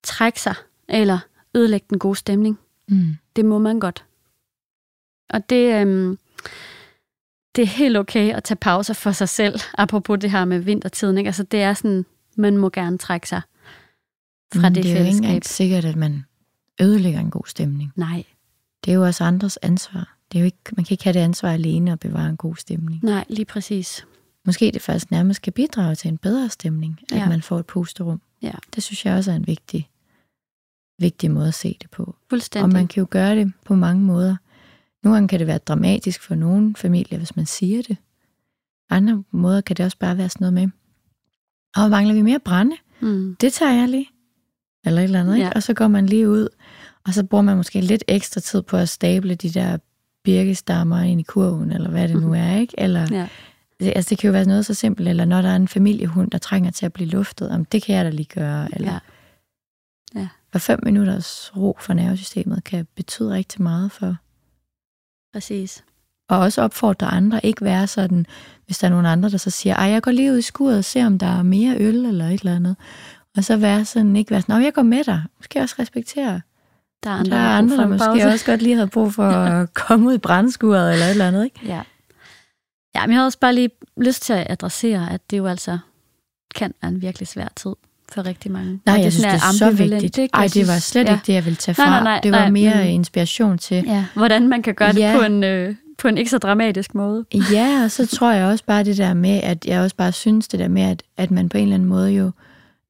trække 0.03 0.41
sig, 0.41 0.55
eller 0.89 1.19
ødelægge 1.55 1.85
den 1.89 1.99
gode 1.99 2.15
stemning. 2.15 2.59
Mm. 2.87 3.15
Det 3.35 3.45
må 3.45 3.59
man 3.59 3.79
godt. 3.79 4.05
Og 5.29 5.49
det, 5.49 5.81
øhm, 5.81 6.17
det 7.55 7.61
er 7.61 7.67
helt 7.67 7.97
okay 7.97 8.33
at 8.33 8.43
tage 8.43 8.57
pauser 8.57 8.93
for 8.93 9.11
sig 9.11 9.29
selv, 9.29 9.59
apropos 9.77 10.19
det 10.19 10.31
her 10.31 10.45
med 10.45 10.59
vintertiden. 10.59 11.17
Ikke? 11.17 11.27
Altså, 11.27 11.43
det 11.43 11.61
er 11.61 11.73
sådan, 11.73 12.05
man 12.35 12.57
må 12.57 12.69
gerne 12.69 12.97
trække 12.97 13.29
sig 13.29 13.41
fra 14.55 14.69
mm, 14.69 14.73
det, 14.73 14.83
det 14.83 14.93
fællesskab. 14.97 15.21
Det 15.21 15.27
er 15.27 15.31
jo 15.31 15.35
ikke 15.35 15.47
sikkert, 15.47 15.85
at 15.85 15.95
man 15.95 16.25
ødelægger 16.81 17.19
en 17.19 17.29
god 17.29 17.43
stemning. 17.47 17.91
Nej. 17.95 18.23
Det 18.85 18.91
er 18.91 18.95
jo 18.95 19.05
også 19.05 19.23
andres 19.23 19.57
ansvar. 19.61 20.17
Det 20.31 20.37
er 20.37 20.41
jo 20.41 20.45
ikke, 20.45 20.57
man 20.77 20.85
kan 20.85 20.93
ikke 20.93 21.03
have 21.03 21.13
det 21.13 21.19
ansvar 21.19 21.51
alene 21.51 21.91
at 21.91 21.99
bevare 21.99 22.29
en 22.29 22.37
god 22.37 22.55
stemning. 22.55 22.99
Nej, 23.03 23.25
lige 23.29 23.45
præcis. 23.45 24.05
Måske 24.45 24.71
det 24.71 24.81
faktisk 24.81 25.11
nærmest 25.11 25.41
kan 25.41 25.53
bidrage 25.53 25.95
til 25.95 26.07
en 26.07 26.17
bedre 26.17 26.49
stemning, 26.49 26.99
at 27.11 27.17
ja. 27.17 27.29
man 27.29 27.41
får 27.41 27.59
et 27.59 27.65
pusterum. 27.65 28.21
Ja. 28.41 28.51
Det 28.75 28.83
synes 28.83 29.05
jeg 29.05 29.15
også 29.15 29.31
er 29.31 29.35
en 29.35 29.47
vigtig 29.47 29.89
vigtig 30.99 31.31
måde 31.31 31.47
at 31.47 31.53
se 31.53 31.77
det 31.81 31.89
på. 31.91 32.15
Fuldstændig. 32.29 32.63
Og 32.63 32.73
man 32.73 32.87
kan 32.87 33.01
jo 33.01 33.07
gøre 33.09 33.35
det 33.35 33.53
på 33.65 33.75
mange 33.75 34.01
måder. 34.03 34.35
Nogle 35.03 35.15
gange 35.15 35.27
kan 35.27 35.39
det 35.39 35.47
være 35.47 35.57
dramatisk 35.57 36.21
for 36.21 36.35
nogle 36.35 36.75
familier, 36.75 37.17
hvis 37.17 37.35
man 37.35 37.45
siger 37.45 37.81
det. 37.81 37.97
Andre 38.89 39.23
måder 39.31 39.61
kan 39.61 39.75
det 39.75 39.85
også 39.85 39.97
bare 39.99 40.17
være 40.17 40.29
sådan 40.29 40.51
noget 40.51 40.53
med, 40.53 40.69
og 41.75 41.89
mangler 41.89 42.13
vi 42.13 42.21
mere 42.21 42.39
brænde? 42.39 42.75
Mm. 43.01 43.35
Det 43.41 43.53
tager 43.53 43.73
jeg 43.73 43.89
lige. 43.89 44.07
Eller 44.85 45.01
et 45.01 45.03
eller 45.05 45.19
andet, 45.19 45.37
Ja. 45.37 45.45
ikke? 45.45 45.55
Og 45.55 45.63
så 45.63 45.73
går 45.73 45.87
man 45.87 46.05
lige 46.05 46.29
ud, 46.29 46.47
og 47.05 47.13
så 47.13 47.23
bruger 47.23 47.41
man 47.41 47.57
måske 47.57 47.81
lidt 47.81 48.03
ekstra 48.07 48.41
tid 48.41 48.61
på 48.61 48.77
at 48.77 48.89
stable 48.89 49.35
de 49.35 49.49
der 49.49 49.77
birkestammer 50.23 51.01
ind 51.01 51.19
i 51.19 51.23
kurven, 51.23 51.71
eller 51.71 51.89
hvad 51.89 52.07
det 52.07 52.21
nu 52.21 52.33
er, 52.33 52.55
ikke? 52.57 52.73
Eller, 52.77 53.07
Ja. 53.11 53.27
det, 53.79 53.93
altså, 53.95 54.09
det 54.09 54.17
kan 54.17 54.27
jo 54.27 54.31
være 54.31 54.45
noget 54.45 54.65
så 54.65 54.73
simpelt, 54.73 55.07
eller 55.07 55.25
når 55.25 55.41
der 55.41 55.49
er 55.49 55.55
en 55.55 55.67
familiehund, 55.67 56.31
der 56.31 56.37
trænger 56.37 56.71
til 56.71 56.85
at 56.85 56.93
blive 56.93 57.09
luftet, 57.09 57.49
om 57.49 57.65
det 57.65 57.83
kan 57.83 57.95
jeg 57.95 58.05
da 58.05 58.09
lige 58.09 58.29
gøre, 58.35 58.67
eller 58.75 58.91
Ja. 58.91 58.99
Og 60.55 60.61
fem 60.61 60.79
minutters 60.83 61.51
ro 61.57 61.77
for 61.79 61.93
nervesystemet 61.93 62.63
kan 62.63 62.87
betyde 62.95 63.31
rigtig 63.33 63.61
meget 63.61 63.91
for. 63.91 64.15
Præcis. 65.33 65.83
Og 66.29 66.39
også 66.39 66.61
opfordre 66.61 67.07
andre, 67.07 67.45
ikke 67.45 67.65
være 67.65 67.87
sådan, 67.87 68.25
hvis 68.65 68.77
der 68.77 68.87
er 68.87 68.91
nogen 68.91 69.05
andre, 69.05 69.29
der 69.29 69.37
så 69.37 69.49
siger, 69.49 69.75
ej, 69.75 69.85
jeg 69.89 70.01
går 70.01 70.11
lige 70.11 70.31
ud 70.31 70.37
i 70.37 70.41
skuret 70.41 70.77
og 70.77 70.83
ser, 70.85 71.05
om 71.05 71.19
der 71.19 71.27
er 71.27 71.43
mere 71.43 71.77
øl 71.79 72.05
eller 72.05 72.25
et 72.27 72.39
eller 72.39 72.55
andet. 72.55 72.75
Og 73.37 73.43
så 73.43 73.57
være 73.57 73.85
sådan, 73.85 74.15
ikke 74.15 74.31
være 74.31 74.41
sådan, 74.41 74.55
"Nå, 74.55 74.63
jeg 74.63 74.73
går 74.73 74.81
med 74.81 75.03
dig. 75.03 75.23
Måske 75.37 75.59
også 75.59 75.75
respektere. 75.79 76.41
Der 77.03 77.09
er 77.09 77.13
Andre, 77.15 77.31
der 77.31 77.37
er 77.41 77.57
andre 77.57 77.77
der 77.77 77.87
måske 77.87 78.05
pause. 78.05 78.25
også 78.25 78.45
godt 78.45 78.61
lige 78.61 78.75
havde 78.75 78.87
brug 78.87 79.13
for 79.13 79.23
at 79.61 79.73
komme 79.73 80.07
ud 80.07 80.13
i 80.13 80.17
brændskuret 80.17 80.93
eller 80.93 81.05
et 81.05 81.11
eller 81.11 81.27
andet, 81.27 81.43
ikke? 81.43 81.59
Ja. 81.65 81.81
ja, 82.95 83.01
men 83.05 83.11
jeg 83.11 83.19
har 83.19 83.25
også 83.25 83.39
bare 83.39 83.55
lige 83.55 83.69
lyst 83.97 84.21
til 84.21 84.33
at 84.33 84.47
adressere, 84.49 85.11
at 85.11 85.21
det 85.31 85.37
jo 85.37 85.45
altså 85.47 85.77
kan 86.55 86.73
være 86.81 86.91
en 86.91 87.01
virkelig 87.01 87.27
svær 87.27 87.47
tid 87.55 87.75
for 88.11 88.25
rigtig 88.25 88.51
mange. 88.51 88.79
Nej, 88.85 88.95
Og 88.97 89.03
jeg 89.03 89.13
synes, 89.13 89.25
det 89.25 89.33
er 89.33 89.51
så 89.57 89.71
vigtigt. 89.71 90.17
ikke? 90.17 90.33
Ej, 90.35 90.47
det 90.53 90.67
var 90.67 90.79
slet 90.79 91.05
ja. 91.07 91.13
ikke 91.13 91.23
det, 91.27 91.33
jeg 91.33 91.45
ville 91.45 91.55
tage 91.57 91.75
Nej, 91.77 91.85
fra. 91.87 91.91
nej, 91.91 92.03
nej, 92.03 92.19
det 92.23 92.31
var 92.31 92.37
nej, 92.39 92.49
mere 92.51 92.83
mm. 92.83 92.89
inspiration 92.89 93.57
til. 93.57 93.83
Ja, 93.87 94.05
hvordan 94.15 94.47
man 94.47 94.61
kan 94.61 94.73
gøre 94.75 94.93
det 94.93 94.99
Ja. 94.99 95.15
på 95.17 95.23
en, 95.25 95.43
øh, 95.43 95.75
på 95.97 96.07
en 96.07 96.17
ikke 96.17 96.31
så 96.31 96.37
dramatisk 96.37 96.95
måde. 96.95 97.25
Ja, 97.51 97.81
og 97.83 97.91
så 97.91 98.05
tror 98.07 98.31
jeg 98.31 98.45
også 98.47 98.63
bare 98.65 98.83
det 98.83 98.97
der 98.97 99.13
med, 99.13 99.39
at 99.43 99.65
jeg 99.65 99.81
også 99.81 99.95
bare 99.95 100.11
synes 100.11 100.47
det 100.47 100.59
der 100.59 100.67
med, 100.67 100.81
at, 100.81 101.03
at 101.17 101.31
man 101.31 101.49
på 101.49 101.57
en 101.57 101.63
eller 101.63 101.75
anden 101.75 101.89
måde 101.89 102.11
jo 102.11 102.31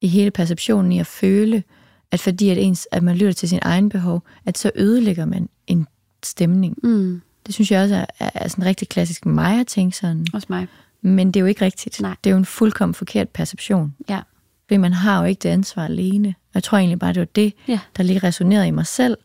i 0.01 0.07
hele 0.07 0.31
perceptionen 0.31 0.91
i 0.91 0.99
at 0.99 1.07
føle, 1.07 1.63
at 2.11 2.19
fordi 2.19 2.49
at, 2.49 2.57
ens, 2.57 2.87
at 2.91 3.03
man 3.03 3.15
lytter 3.15 3.33
til 3.33 3.49
sin 3.49 3.59
egen 3.61 3.89
behov, 3.89 4.23
at 4.45 4.57
så 4.57 4.71
ødelægger 4.75 5.25
man 5.25 5.49
en 5.67 5.87
stemning. 6.23 6.77
Mm, 6.83 7.21
Det 7.45 7.53
synes 7.53 7.71
jeg 7.71 7.83
også 7.83 7.95
er, 7.95 8.05
er, 8.19 8.29
er 8.35 8.47
sådan 8.47 8.65
rigtig 8.65 8.89
klassisk 8.89 9.25
mig 9.25 9.59
at 9.59 9.67
tænke 9.67 9.97
sådan. 9.97 10.25
også 10.33 10.47
mig. 10.49 10.67
Men 11.01 11.27
det 11.27 11.35
er 11.35 11.41
jo 11.41 11.45
ikke 11.47 11.65
rigtigt. 11.65 12.01
Nej. 12.01 12.15
Det 12.23 12.29
er 12.29 12.31
jo 12.31 12.37
en 12.37 12.45
fuldkommen 12.45 12.93
forkert 12.93 13.29
perception. 13.29 13.95
Ja. 14.09 14.19
Fordi 14.67 14.77
man 14.77 14.93
har 14.93 15.19
jo 15.19 15.25
ikke 15.25 15.39
det 15.39 15.49
ansvar 15.49 15.85
alene. 15.85 16.27
Og 16.27 16.51
jeg 16.53 16.63
tror 16.63 16.77
egentlig 16.77 16.99
bare, 16.99 17.13
det 17.13 17.19
var 17.19 17.25
det, 17.35 17.53
Ja. 17.67 17.79
der 17.97 18.03
lige 18.03 18.19
resonerede 18.19 18.67
i 18.67 18.71
mig 18.71 18.85
selv. 18.87 19.17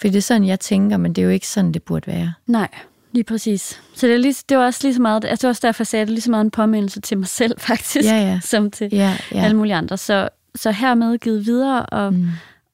Fordi 0.00 0.10
det 0.12 0.18
er 0.18 0.22
sådan, 0.22 0.44
jeg 0.46 0.60
tænker, 0.60 0.96
men 0.96 1.12
det 1.12 1.22
er 1.22 1.26
jo 1.26 1.30
ikke 1.32 1.48
sådan, 1.48 1.72
det 1.72 1.82
burde 1.82 2.06
være. 2.06 2.32
Nej, 2.46 2.68
lige 3.12 3.24
præcis. 3.24 3.80
Så 3.94 4.06
det 4.06 4.14
er, 4.14 4.18
lige, 4.18 4.34
det 4.48 4.56
var 4.58 4.64
også 4.64 4.80
lige 4.82 4.94
så 4.94 5.02
meget, 5.02 5.24
altså 5.24 5.42
det 5.42 5.48
var 5.48 5.50
også 5.50 5.66
derfor, 5.66 5.82
jeg 5.82 5.86
sagde, 5.86 6.06
det 6.06 6.10
lige 6.12 6.20
så 6.22 6.30
meget 6.30 6.44
en 6.44 6.50
påmindelse 6.50 7.00
til 7.00 7.18
mig 7.18 7.26
selv, 7.28 7.60
faktisk, 7.68 8.04
Ja, 8.08 8.16
ja. 8.16 8.40
som 8.44 8.70
til 8.70 8.88
Ja, 8.92 9.16
ja. 9.32 9.44
alle 9.44 9.56
mulige 9.56 9.74
andre. 9.74 9.96
Så, 9.98 10.28
så 10.54 10.70
hermed 10.70 11.18
givet 11.18 11.46
videre, 11.46 11.86
og, 11.86 12.14
mm. 12.14 12.28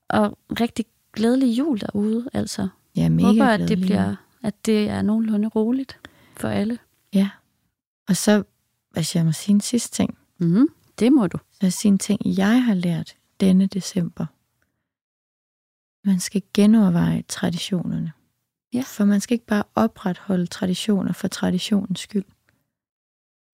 Og 0.08 0.38
rigtig 0.60 0.84
glædelig 1.12 1.58
jul 1.58 1.80
derude, 1.80 2.28
altså. 2.32 2.68
Ja, 2.96 3.08
mega 3.08 3.26
Håber, 3.26 3.44
at 3.46 3.68
det, 3.68 3.80
bliver, 3.80 4.14
at 4.42 4.66
det 4.66 4.88
er 4.88 5.02
nogenlunde 5.02 5.48
roligt 5.48 5.98
for 6.36 6.48
alle. 6.48 6.78
Ja. 7.14 7.28
Og 8.08 8.16
så, 8.16 8.42
hvis 8.90 9.16
jeg 9.16 9.24
må 9.24 9.32
sige 9.32 9.54
en 9.54 9.60
sidste 9.60 9.96
ting, 9.96 10.14
Mm, 10.40 10.66
det 10.98 11.12
må 11.12 11.26
du. 11.26 11.38
så 11.60 11.82
en 11.88 11.98
ting, 11.98 12.20
jeg 12.24 12.64
har 12.64 12.74
lært 12.74 13.16
denne 13.40 13.66
december. 13.66 14.26
Man 16.08 16.20
skal 16.20 16.42
genoverveje 16.54 17.24
traditionerne. 17.28 18.12
Ja. 18.72 18.82
For 18.86 19.04
man 19.04 19.20
skal 19.20 19.34
ikke 19.34 19.46
bare 19.46 19.64
opretholde 19.74 20.46
traditioner 20.46 21.12
for 21.12 21.28
traditionens 21.28 22.00
skyld. 22.00 22.24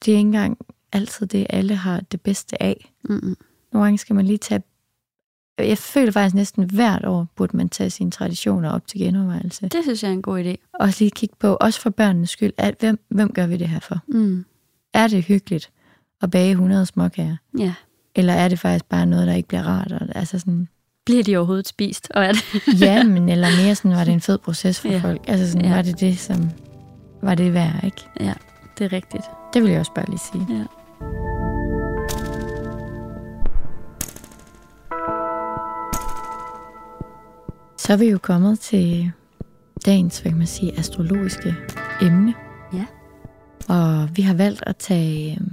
Det 0.05 0.15
er 0.15 0.19
ikke 0.19 0.27
engang 0.27 0.59
altid 0.93 1.27
det, 1.27 1.47
alle 1.51 1.75
har 1.75 2.01
det 2.01 2.21
bedste 2.21 2.63
af. 2.63 2.93
Mm-mm. 3.05 3.37
Nogle 3.73 3.85
gange 3.85 3.99
skal 3.99 4.17
man 4.17 4.27
lige 4.27 4.39
tage... 4.39 4.63
Jeg 5.59 5.79
føler 5.79 6.13
faktisk 6.13 6.35
næsten 6.35 6.71
hvert 6.71 7.05
år, 7.05 7.27
burde 7.37 7.57
man 7.57 7.69
tage 7.69 7.91
sine 7.91 8.11
traditioner 8.11 8.71
op 8.71 8.87
til 8.87 9.01
genovervejelse. 9.01 9.69
Det 9.69 9.83
synes 9.83 10.03
jeg 10.03 10.09
er 10.09 10.13
en 10.13 10.23
god 10.23 10.45
idé. 10.45 10.69
Og 10.81 10.89
lige 10.99 11.11
kigge 11.11 11.37
på, 11.39 11.57
også 11.61 11.81
for 11.81 11.91
børnenes 11.91 12.31
skyld, 12.31 12.53
at 12.57 12.77
hvem, 12.81 13.05
hvem 13.09 13.33
gør 13.33 13.47
vi 13.47 13.57
det 13.57 13.69
her 13.69 13.81
for? 13.81 14.01
Mm. 14.09 14.45
Er 14.95 15.09
det 15.09 15.25
hyggeligt 15.25 15.73
at 16.23 16.31
bage 16.31 16.51
100 16.51 16.87
småkager? 16.87 17.37
Ja. 17.59 17.75
Eller 18.17 18.33
er 18.33 18.49
det 18.49 18.59
faktisk 18.59 18.85
bare 18.85 19.07
noget, 19.07 19.27
der 19.27 19.35
ikke 19.35 19.49
bliver 19.49 19.63
rart? 19.63 19.93
Og, 19.93 20.01
altså 20.15 20.39
sådan, 20.39 20.69
Bliver 21.07 21.23
de 21.23 21.37
overhovedet 21.37 21.69
spist? 21.69 22.09
Og 22.15 22.25
er 22.25 22.33
det? 22.33 22.43
ja, 22.81 23.03
men 23.05 23.29
eller 23.29 23.49
mere 23.65 23.75
sådan, 23.75 23.91
var 23.91 24.05
det 24.05 24.13
en 24.13 24.21
fed 24.21 24.39
proces 24.39 24.81
for 24.81 24.89
Ja. 24.89 24.99
folk? 24.99 25.21
Altså 25.29 25.47
sådan, 25.47 25.63
Ja. 25.63 25.69
ja. 25.69 25.75
var 25.75 25.83
det 25.83 26.01
det, 26.01 26.19
som 26.19 26.51
var 27.23 27.35
det 27.35 27.55
værd, 27.55 27.85
ikke? 27.85 28.03
ja, 28.21 28.33
det 28.79 28.85
er 28.85 28.93
rigtigt. 28.93 29.23
Det 29.55 29.63
vil 29.63 29.71
jeg 29.71 29.81
også 29.81 29.93
bare 29.95 30.07
lige 30.09 30.19
sige. 30.33 30.47
Ja. 30.51 30.65
Så 37.79 37.93
er 37.93 37.97
vi 37.97 38.05
jo 38.11 38.19
kommet 38.19 38.61
til 38.61 39.13
dagens, 39.87 40.19
hvad 40.19 40.33
kan 40.33 40.39
man 40.39 40.47
sige, 40.47 40.79
astrologiske 40.79 41.55
emne. 42.03 42.35
Ja. 42.73 42.85
Og 43.69 44.09
vi 44.17 44.23
har 44.23 44.35
valgt 44.35 44.63
at 44.67 44.77
tage 44.77 45.37
øhm, 45.41 45.53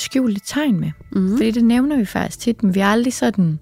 skjulte 0.00 0.40
tegn 0.46 0.80
med. 0.80 0.90
Mm. 1.12 1.30
Fordi 1.36 1.50
det 1.50 1.64
nævner 1.64 1.96
vi 1.96 2.04
faktisk 2.04 2.38
tit, 2.38 2.62
men 2.62 2.74
vi 2.74 2.80
har 2.80 2.92
aldrig 2.92 3.12
sådan 3.12 3.58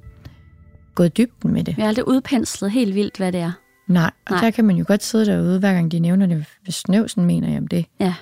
gået 0.95 1.17
dybden 1.17 1.53
med 1.53 1.65
det. 1.65 1.77
Vi 1.77 1.83
har 1.83 1.89
aldrig 1.89 2.09
udpenslet 2.09 2.71
helt 2.71 2.95
vildt, 2.95 3.17
hvad 3.17 3.33
det 3.33 3.41
er. 3.41 3.53
Nej, 3.89 4.05
og 4.05 4.31
Nej. 4.31 4.41
Nej. 4.41 4.41
der 4.41 4.51
kan 4.51 4.65
man 4.65 4.77
jo 4.77 4.85
godt 4.89 5.03
sidde 5.03 5.27
derude, 5.27 5.59
hver 5.59 5.73
gang 5.73 5.93
de 5.93 5.99
nævner 5.99 6.27
det, 6.27 6.47
hvis 6.63 6.75
snøvsen 6.75 7.25
mener 7.25 7.49
jeg 7.49 7.59
om 7.59 7.69
det. 7.69 7.87
Ja. 8.01 8.15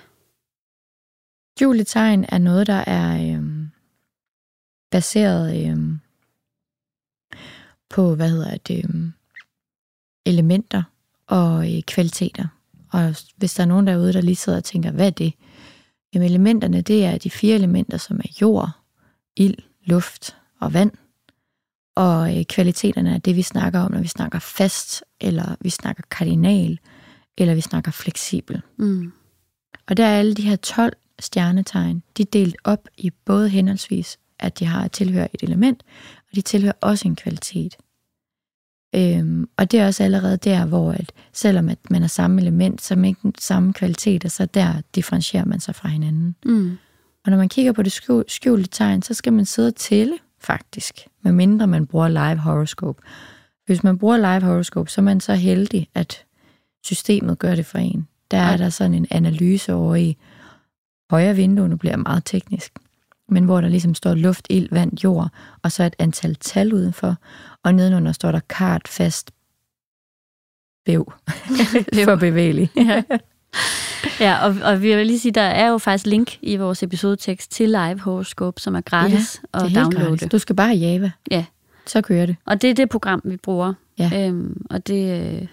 Juletegn 1.60 2.24
er 2.28 2.38
noget, 2.38 2.66
der 2.66 2.84
er 2.86 3.34
øhm, 3.34 3.68
baseret 4.90 5.66
øhm, 5.66 5.98
på, 7.90 8.14
hvad 8.14 8.30
hedder 8.30 8.56
det, 8.56 8.84
øhm, 8.84 9.12
elementer 10.26 10.82
og 11.26 11.76
øh, 11.76 11.82
kvaliteter. 11.82 12.46
Og 12.92 13.14
hvis 13.36 13.54
der 13.54 13.62
er 13.62 13.66
nogen 13.66 13.86
derude, 13.86 14.12
der 14.12 14.20
lige 14.20 14.36
sidder 14.36 14.58
og 14.58 14.64
tænker, 14.64 14.90
hvad 14.90 15.06
er 15.06 15.10
det? 15.10 15.32
Jamen 16.14 16.28
elementerne, 16.28 16.80
det 16.80 17.04
er 17.04 17.18
de 17.18 17.30
fire 17.30 17.54
elementer, 17.54 17.96
som 17.96 18.16
er 18.16 18.36
jord, 18.40 18.70
ild, 19.36 19.54
luft 19.84 20.36
og 20.60 20.74
vand. 20.74 20.90
Og 21.94 22.38
øh, 22.38 22.44
kvaliteterne 22.44 23.14
er 23.14 23.18
det, 23.18 23.36
vi 23.36 23.42
snakker 23.42 23.80
om, 23.80 23.92
når 23.92 24.00
vi 24.00 24.08
snakker 24.08 24.38
fast, 24.38 25.04
eller 25.20 25.56
vi 25.60 25.70
snakker 25.70 26.02
kardinal, 26.10 26.78
eller 27.38 27.54
vi 27.54 27.60
snakker 27.60 27.90
fleksibel. 27.90 28.62
Mm. 28.78 29.12
Og 29.88 29.96
der 29.96 30.04
er 30.04 30.18
alle 30.18 30.34
de 30.34 30.42
her 30.42 30.56
12 30.56 30.92
stjernetegn, 31.20 32.02
de 32.16 32.22
er 32.22 32.26
delt 32.32 32.56
op 32.64 32.88
i 32.96 33.10
både 33.24 33.48
henholdsvis, 33.48 34.18
at 34.38 34.58
de 34.58 34.64
har 34.64 34.88
tilhører 34.88 35.28
et 35.34 35.42
element, 35.42 35.82
og 36.30 36.36
de 36.36 36.40
tilhører 36.40 36.74
også 36.80 37.08
en 37.08 37.16
kvalitet. 37.16 37.76
Øhm, 38.94 39.48
og 39.56 39.70
det 39.70 39.80
er 39.80 39.86
også 39.86 40.04
allerede 40.04 40.36
der, 40.36 40.66
hvor 40.66 40.92
at 40.92 41.12
selvom 41.32 41.68
at 41.68 41.78
man 41.90 42.02
er 42.02 42.06
samme 42.06 42.40
element, 42.40 42.82
så 42.82 42.94
er 42.94 42.96
man 42.96 43.04
ikke 43.04 43.20
den 43.22 43.34
samme 43.38 43.72
kvalitet, 43.72 44.24
og 44.24 44.30
så 44.30 44.46
der 44.46 44.72
differentierer 44.94 45.44
man 45.44 45.60
sig 45.60 45.74
fra 45.74 45.88
hinanden. 45.88 46.36
Mm. 46.44 46.78
Og 47.24 47.30
når 47.30 47.38
man 47.38 47.48
kigger 47.48 47.72
på 47.72 47.82
det 47.82 47.92
skjul- 47.92 48.24
skjulte 48.28 48.70
tegn, 48.70 49.02
så 49.02 49.14
skal 49.14 49.32
man 49.32 49.44
sidde 49.44 49.68
og 49.68 49.74
tælle, 49.74 50.14
faktisk, 50.40 50.94
medmindre 51.22 51.66
man 51.66 51.86
bruger 51.86 52.08
live 52.08 52.36
horoscope. 52.38 53.02
Hvis 53.66 53.82
man 53.82 53.98
bruger 53.98 54.16
live 54.16 54.42
horoscope, 54.42 54.90
så 54.90 55.00
er 55.00 55.04
man 55.04 55.20
så 55.20 55.34
heldig, 55.34 55.88
at 55.94 56.24
systemet 56.84 57.38
gør 57.38 57.54
det 57.54 57.66
for 57.66 57.78
en. 57.78 58.08
Der 58.30 58.38
er 58.38 58.50
Ej. 58.50 58.56
der 58.56 58.68
sådan 58.68 58.94
en 58.94 59.06
analyse 59.10 59.72
over 59.72 59.94
i 59.94 60.16
højre 61.10 61.36
vindue, 61.36 61.68
nu 61.68 61.76
bliver 61.76 61.96
meget 61.96 62.22
teknisk, 62.24 62.72
men 63.32 63.44
hvor 63.44 63.60
der 63.60 63.68
ligesom 63.68 63.94
står 63.94 64.14
luft, 64.14 64.46
ild, 64.50 64.68
vand, 64.70 65.02
jord, 65.04 65.28
og 65.62 65.72
så 65.72 65.84
et 65.84 65.94
antal 65.98 66.34
tal 66.34 66.74
udenfor, 66.74 67.16
og 67.64 67.74
nedenunder 67.74 68.12
står 68.12 68.32
der 68.32 68.40
kart, 68.48 68.88
fast, 68.88 69.30
væv, 70.86 71.12
for 72.04 72.16
bevægelig. 72.16 72.70
Ja. 72.76 73.02
ja, 74.20 74.46
og, 74.46 74.56
og 74.64 74.82
vi 74.82 74.96
vil 74.96 75.06
lige 75.06 75.18
sige, 75.18 75.32
der 75.32 75.42
er 75.42 75.68
jo 75.68 75.78
faktisk 75.78 76.06
link 76.06 76.38
i 76.42 76.56
vores 76.56 76.82
episodetekst 76.82 77.50
til 77.50 77.68
Live 77.68 77.98
Horoscope, 78.00 78.60
som 78.60 78.74
er 78.74 78.80
gratis 78.80 79.40
Det 79.42 79.60
er 79.60 79.64
at 79.66 79.74
downloade. 79.74 80.08
gratis. 80.08 80.28
Du 80.32 80.38
skal 80.38 80.56
bare 80.56 80.66
have 80.68 80.78
Java. 80.78 81.10
Ja. 81.30 81.44
Så 81.86 82.02
kører 82.02 82.26
det. 82.26 82.36
Og 82.44 82.62
det 82.62 82.70
er 82.70 82.74
det 82.74 82.88
program, 82.88 83.20
vi 83.24 83.36
bruger. 83.36 83.74
Ja. 83.98 84.26
Øhm, 84.28 84.66
og 84.70 84.86
det, 84.86 85.20
øh, 85.34 85.46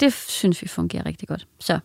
det 0.00 0.12
synes 0.12 0.62
vi 0.62 0.68
fungerer 0.68 1.06
rigtig 1.06 1.28
godt. 1.28 1.46
Så 1.60 1.78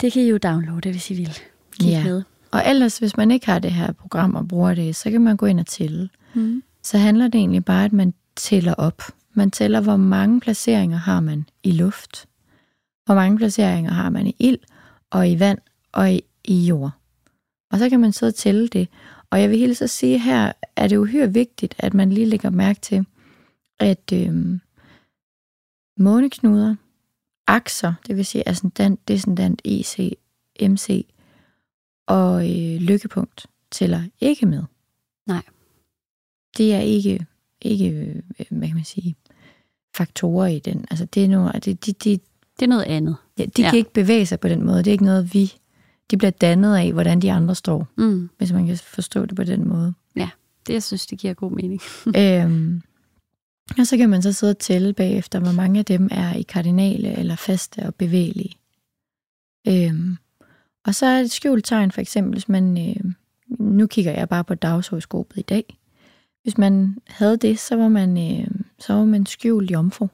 det 0.00 0.12
kan 0.12 0.22
I 0.22 0.28
jo 0.28 0.38
downloade, 0.38 0.90
hvis 0.90 1.10
I 1.10 1.14
vil. 1.14 1.38
Kig 1.80 1.88
Ja. 1.88 2.04
med. 2.04 2.22
Og 2.52 2.62
ellers, 2.66 2.98
hvis 2.98 3.16
man 3.16 3.30
ikke 3.30 3.46
har 3.46 3.58
det 3.58 3.72
her 3.72 3.92
program 3.92 4.34
og 4.34 4.48
bruger 4.48 4.74
det, 4.74 4.96
så 4.96 5.10
kan 5.10 5.20
man 5.20 5.36
gå 5.36 5.46
ind 5.46 5.60
og 5.60 5.66
tælle. 5.66 6.08
Mm. 6.34 6.62
Så 6.82 6.98
handler 6.98 7.28
det 7.28 7.38
egentlig 7.38 7.64
bare, 7.64 7.84
at 7.84 7.92
man 7.92 8.14
tæller 8.36 8.74
op. 8.74 9.02
Man 9.34 9.50
tæller, 9.50 9.80
hvor 9.80 9.96
mange 9.96 10.40
placeringer 10.40 10.96
har 10.96 11.20
man 11.20 11.44
i 11.62 11.72
luft, 11.72 12.28
hvor 13.04 13.14
mange 13.14 13.36
placeringer 13.36 13.90
har 13.90 14.10
man 14.10 14.26
i 14.26 14.36
ild, 14.38 14.58
og 15.10 15.28
i 15.28 15.38
vand, 15.38 15.58
og 15.92 16.12
i, 16.12 16.22
i 16.44 16.66
jord. 16.66 16.90
Og 17.72 17.78
så 17.78 17.88
kan 17.88 18.00
man 18.00 18.12
sidde 18.12 18.30
og 18.30 18.34
tælle 18.34 18.68
det. 18.68 18.88
Og 19.30 19.40
jeg 19.40 19.50
vil 19.50 19.58
hilse 19.58 19.84
at 19.84 19.90
sige, 19.90 20.18
her 20.18 20.52
er 20.76 20.88
det 20.88 20.96
uhyre 20.96 21.32
vigtigt, 21.32 21.74
at 21.78 21.94
man 21.94 22.12
lige 22.12 22.26
lægger 22.26 22.50
mærke 22.50 22.80
til, 22.80 23.06
at 23.78 24.12
øhm, 24.12 24.60
måneknuder, 25.96 26.76
akser, 27.46 27.94
det 28.06 28.16
vil 28.16 28.26
sige 28.26 28.48
ascendant, 28.48 29.08
descendant, 29.08 29.60
IC, 29.64 30.18
MC, 30.60 31.06
og 32.10 32.50
øh, 32.50 32.80
lykkepunkt 32.80 33.46
tæller 33.70 34.02
ikke 34.20 34.46
med. 34.46 34.62
Nej. 35.26 35.42
Det 36.56 36.74
er 36.74 36.80
ikke, 36.80 37.26
ikke 37.62 37.90
øh, 37.90 38.22
hvad 38.50 38.68
kan 38.68 38.76
man 38.76 38.84
sige, 38.84 39.14
faktorer 39.96 40.46
i 40.46 40.58
den. 40.58 40.84
Altså 40.90 41.04
det 41.04 41.24
er 41.24 41.28
nogle, 41.28 41.52
det, 41.52 41.86
de, 41.86 41.92
de, 41.92 42.10
Det 42.60 42.62
er 42.62 42.66
noget 42.66 42.82
andet. 42.84 43.16
Ja, 43.38 43.44
de 43.44 43.62
Ja. 43.62 43.70
kan 43.70 43.78
ikke 43.78 43.92
bevæge 43.92 44.26
sig 44.26 44.40
på 44.40 44.48
den 44.48 44.66
måde. 44.66 44.78
Det 44.78 44.86
er 44.86 44.92
ikke 44.92 45.04
noget, 45.04 45.34
vi... 45.34 45.52
De 46.10 46.16
bliver 46.16 46.30
dannet 46.30 46.76
af, 46.76 46.92
hvordan 46.92 47.22
de 47.22 47.32
andre 47.32 47.54
står, 47.54 47.88
Mm. 47.96 48.30
hvis 48.38 48.52
man 48.52 48.66
kan 48.66 48.78
forstå 48.78 49.26
det 49.26 49.36
på 49.36 49.44
den 49.44 49.68
måde. 49.68 49.94
Det, 50.66 50.72
jeg 50.72 50.82
synes, 50.82 51.06
det 51.06 51.18
giver 51.18 51.34
god 51.34 51.50
mening. 51.50 51.80
øhm, 52.18 52.82
og 53.78 53.86
så 53.86 53.96
kan 53.96 54.10
man 54.10 54.22
så 54.22 54.32
sidde 54.32 54.50
og 54.50 54.58
tælle 54.58 54.92
bagefter, 54.92 55.40
hvor 55.40 55.52
mange 55.52 55.78
af 55.78 55.84
dem 55.84 56.08
er 56.10 56.34
i 56.34 56.42
kardinale 56.42 57.18
eller 57.18 57.36
faste 57.36 57.78
og 57.86 57.94
bevægelige. 57.94 58.54
Øhm, 59.68 60.16
og 60.86 60.94
så 60.94 61.06
er 61.06 61.20
et 61.20 61.30
skjult 61.30 61.64
tegn, 61.64 61.90
for 61.90 62.00
eksempel, 62.00 62.32
hvis 62.32 62.48
man... 62.48 62.88
Øh, 62.88 63.12
nu 63.58 63.86
kigger 63.86 64.12
jeg 64.12 64.28
bare 64.28 64.44
på 64.44 64.54
dagshoroskopet 64.54 65.36
i 65.36 65.42
dag. 65.42 65.78
Hvis 66.42 66.58
man 66.58 66.98
havde 67.06 67.36
det, 67.36 67.58
så 67.58 67.76
var 67.76 67.88
man, 67.88 68.40
øh, 68.40 68.46
så 68.78 68.94
var 68.94 69.04
man 69.04 69.26
skjult 69.26 69.70
jomfru. 69.70 70.08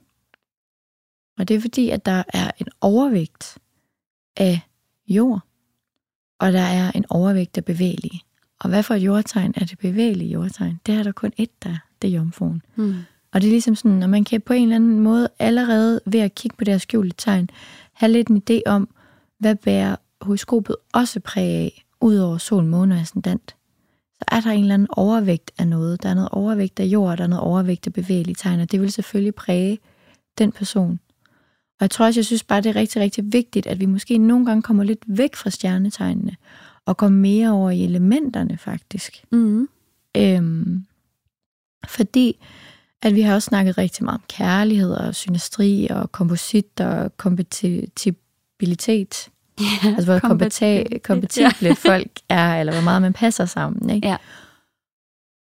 Og 1.39 1.49
det 1.49 1.57
er 1.57 1.61
fordi, 1.61 1.91
at 1.91 2.07
der 2.07 2.23
er 2.29 2.51
en 2.59 2.67
overvægt 2.81 3.59
af 4.37 4.61
jord, 5.09 5.41
og 6.39 6.53
der 6.53 6.61
er 6.61 6.91
en 6.95 7.05
overvægt 7.11 7.59
af 7.59 7.65
bevægelige. 7.65 8.21
Og 8.61 8.69
hvad 8.69 8.83
for 8.83 8.95
et 8.95 9.01
jordtegn 9.01 9.55
er 9.57 9.65
det 9.65 9.79
bevægelige 9.79 10.31
jordtegn? 10.31 10.81
Det 10.87 10.95
er 10.95 11.03
der 11.03 11.13
kun 11.13 11.33
ét, 11.41 11.57
der 11.63 11.71
er. 11.71 11.79
det 12.03 12.09
er 12.09 12.13
jomfruen. 12.13 12.63
Mm. 12.77 12.95
Og 13.33 13.41
det 13.41 13.49
er 13.49 13.51
ligesom 13.53 13.75
sådan, 13.75 14.03
at 14.03 14.11
man 14.11 14.25
kan 14.25 14.41
på 14.41 14.53
en 14.53 14.63
eller 14.63 14.77
anden 14.77 15.01
måde 15.01 15.29
allerede 15.39 16.01
ved 16.07 16.21
at 16.21 16.35
kigge 16.35 16.57
på 16.57 16.65
det 16.65 16.75
her 16.75 16.79
skjulte 16.79 17.17
tegn, 17.19 17.51
have 17.93 18.13
lidt 18.13 18.29
en 18.29 18.43
idé 18.51 18.61
om, 18.67 18.89
hvad 19.39 19.55
bærer 19.55 19.97
horoskopet 20.21 20.77
også 20.93 21.21
præg 21.21 21.45
af, 21.45 21.85
udover 22.01 22.39
sol, 22.39 22.65
måne 22.65 22.95
og 22.95 23.01
ascendant. 23.01 23.57
Så 24.15 24.25
er 24.29 24.41
der 24.41 24.51
en 24.51 24.61
eller 24.61 24.75
anden 24.75 24.89
overvægt 24.91 25.51
af 25.59 25.69
noget. 25.69 26.03
Der 26.03 26.09
er 26.09 26.15
noget 26.15 26.29
overvægt 26.33 26.81
af 26.81 26.85
jord, 26.85 27.17
der 27.17 27.25
er 27.25 27.29
noget 27.29 27.45
overvægt 27.45 27.87
af 27.87 27.93
bevægelige 27.93 28.35
tegn, 28.35 28.61
og 28.61 28.71
det 28.71 28.81
vil 28.81 28.93
selvfølgelig 28.93 29.35
præge 29.35 29.79
den 30.39 30.53
person. 30.53 31.01
Og 31.79 31.81
jeg 31.81 31.91
tror 31.91 32.07
også, 32.07 32.21
jeg 32.21 32.25
synes 32.25 32.45
bare, 32.45 32.61
det 32.61 32.71
er 32.71 32.77
rigtig, 32.77 33.03
rigtig 33.03 33.33
vigtigt, 33.33 33.67
at 33.67 33.81
vi 33.81 33.87
måske 33.87 34.19
nogle 34.19 34.47
gange 34.47 34.63
kommer 34.63 34.85
lidt 34.85 35.05
væk 35.07 35.37
fra 35.37 35.51
stjernetegnene, 35.51 36.37
og 36.87 36.97
kommer 36.97 37.21
mere 37.21 37.51
over 37.51 37.71
i 37.71 37.85
elementerne 37.85 38.59
faktisk. 38.59 39.25
Mm. 39.33 39.69
Øhm, 40.17 40.85
fordi 41.89 42.39
at 43.03 43.15
vi 43.15 43.21
har 43.21 43.35
også 43.35 43.47
snakket 43.47 43.79
rigtig 43.79 44.05
meget 44.05 44.19
om 44.19 44.25
kærlighed 44.29 44.93
og 44.93 45.15
synastri 45.15 45.87
og 45.91 46.13
komposit 46.13 46.81
og 46.81 47.17
kompatibilitet. 47.17 49.29
Ja, 49.61 49.89
Altså 49.97 50.05
hvor 50.05 50.19
kompata- 50.19 50.99
kompatible 51.05 51.75
folk 51.91 52.11
er, 52.29 52.61
eller 52.61 52.73
hvor 52.73 52.83
meget 52.83 53.03
man 53.03 53.13
passer 53.13 53.45
sammen. 53.45 53.91
Ikke? 53.91 54.09
Ja. 54.09 54.17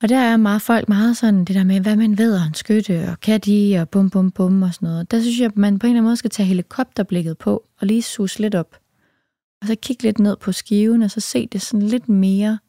Og 0.03 0.09
der 0.09 0.17
er 0.17 0.37
meget 0.37 0.61
folk 0.61 0.89
meget 0.89 1.17
sådan, 1.17 1.45
det 1.45 1.55
der 1.55 1.63
med, 1.63 1.79
hvad 1.79 1.95
man 1.95 2.17
ved, 2.17 2.35
og 2.39 2.45
en 2.47 2.53
skytte, 2.53 3.09
og 3.11 3.19
kan 3.19 3.39
de, 3.39 3.77
og 3.81 3.89
bum, 3.89 4.09
bum, 4.09 4.31
bum, 4.31 4.61
og 4.63 4.73
sådan 4.73 4.89
noget. 4.89 5.11
Der 5.11 5.21
synes 5.21 5.39
jeg, 5.39 5.45
at 5.45 5.57
man 5.57 5.79
på 5.79 5.87
en 5.87 5.91
eller 5.91 5.97
anden 5.99 6.07
måde 6.07 6.17
skal 6.17 6.29
tage 6.29 6.47
helikopterblikket 6.47 7.37
på, 7.37 7.63
og 7.81 7.87
lige 7.87 8.01
sus 8.01 8.39
lidt 8.39 8.55
op. 8.55 8.77
Og 9.61 9.67
så 9.67 9.75
kigge 9.81 10.03
lidt 10.03 10.19
ned 10.19 10.37
på 10.37 10.51
skiven, 10.51 11.01
og 11.01 11.11
så 11.11 11.19
se 11.19 11.47
det 11.47 11.61
sådan 11.61 11.87
lidt 11.87 12.09
mere 12.09 12.59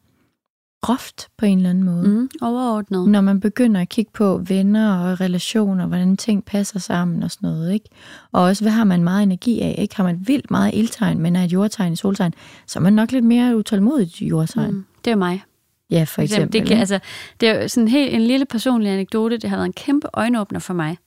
groft 0.83 1.27
på 1.37 1.45
en 1.45 1.57
eller 1.57 1.69
anden 1.69 1.83
måde. 1.83 2.07
Mm. 2.07 2.29
Overordnet. 2.41 3.09
Når 3.09 3.21
man 3.21 3.39
begynder 3.39 3.81
at 3.81 3.89
kigge 3.89 4.11
på 4.13 4.37
venner 4.47 4.97
og 4.97 5.21
relationer, 5.21 5.85
hvordan 5.87 6.17
ting 6.17 6.45
passer 6.45 6.79
sammen 6.79 7.23
og 7.23 7.31
sådan 7.31 7.49
noget, 7.49 7.73
ikke? 7.73 7.89
Og 8.31 8.41
også, 8.41 8.63
hvad 8.63 8.71
har 8.71 8.83
man 8.83 9.03
meget 9.03 9.23
energi 9.23 9.59
af, 9.61 9.75
ikke? 9.77 9.95
Har 9.95 10.03
man 10.03 10.23
vildt 10.27 10.51
meget 10.51 10.71
ildtegn, 10.73 11.19
men 11.19 11.35
er 11.35 11.43
et 11.43 11.53
jordtegn 11.53 11.93
i 11.93 11.95
soltegn, 11.95 12.33
så 12.67 12.79
er 12.79 12.83
man 12.83 12.93
nok 12.93 13.11
lidt 13.11 13.25
mere 13.25 13.57
utålmodigt 13.57 14.21
jordtegn. 14.21 14.71
Mm. 14.71 14.75
Mm. 14.77 14.85
Det 15.05 15.11
er 15.11 15.15
mig. 15.15 15.43
Ja, 15.89 16.03
for 16.03 16.21
eksempel. 16.21 16.59
Det, 16.61 16.67
kan, 16.67 16.77
altså, 16.77 16.99
det 17.39 17.49
er 17.49 17.67
sådan 17.67 17.87
helt 17.87 18.13
en 18.13 18.21
lille 18.21 18.45
personlig 18.45 18.91
anekdote. 18.91 19.37
Det 19.37 19.49
har 19.49 19.57
været 19.57 19.65
en 19.65 19.73
kæmpe 19.73 20.07
øjenåbner 20.13 20.59
for 20.59 20.73
mig 20.73 20.97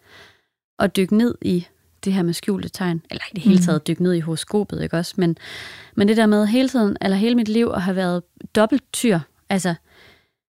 at 0.79 0.97
dykke 0.97 1.17
ned 1.17 1.35
i 1.43 1.67
det 2.05 2.13
her 2.13 2.23
med 2.23 2.33
skjulte 2.35 2.69
tegn. 2.69 3.03
Eller 3.11 3.23
i 3.33 3.35
det 3.35 3.43
hele 3.43 3.57
Mhm. 3.57 3.65
taget 3.65 3.87
dykke 3.87 4.03
ned 4.03 4.13
i 4.13 4.21
horoskopet, 4.21 4.83
ikke 4.83 4.97
også? 4.97 5.15
Men, 5.17 5.37
men 5.97 6.09
det 6.09 6.17
der 6.17 6.27
med 6.27 6.47
hele 6.47 6.69
tiden, 6.69 6.97
eller 7.01 7.17
hele 7.17 7.35
mit 7.35 7.49
liv, 7.49 7.71
at 7.75 7.83
have 7.83 7.97
været 7.97 8.23
dobbelt 8.57 8.83
tyr. 8.93 9.19
Altså 9.49 9.75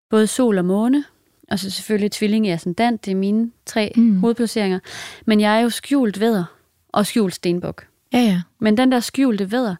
både 0.10 0.28
sol 0.28 0.58
og 0.58 0.66
måne, 0.66 1.04
og 1.52 1.60
så 1.60 1.70
selvfølgelig 1.70 2.12
tvilling 2.12 2.48
i 2.48 2.50
ascendant. 2.50 3.06
Det 3.06 3.12
er 3.12 3.16
mine 3.16 3.52
tre 3.66 3.92
Mm. 3.96 4.20
hovedplaceringer. 4.20 4.80
Men 5.26 5.42
jeg 5.42 5.58
er 5.58 5.60
jo 5.60 5.70
skjult 5.70 6.20
vædder 6.20 6.44
og 6.88 7.06
skjult 7.06 7.34
stenbuk. 7.36 7.88
Ja, 8.14 8.20
ja. 8.20 8.42
Men 8.60 8.78
den 8.78 8.92
der 8.92 9.00
skjulte 9.00 9.52
vædder, 9.52 9.76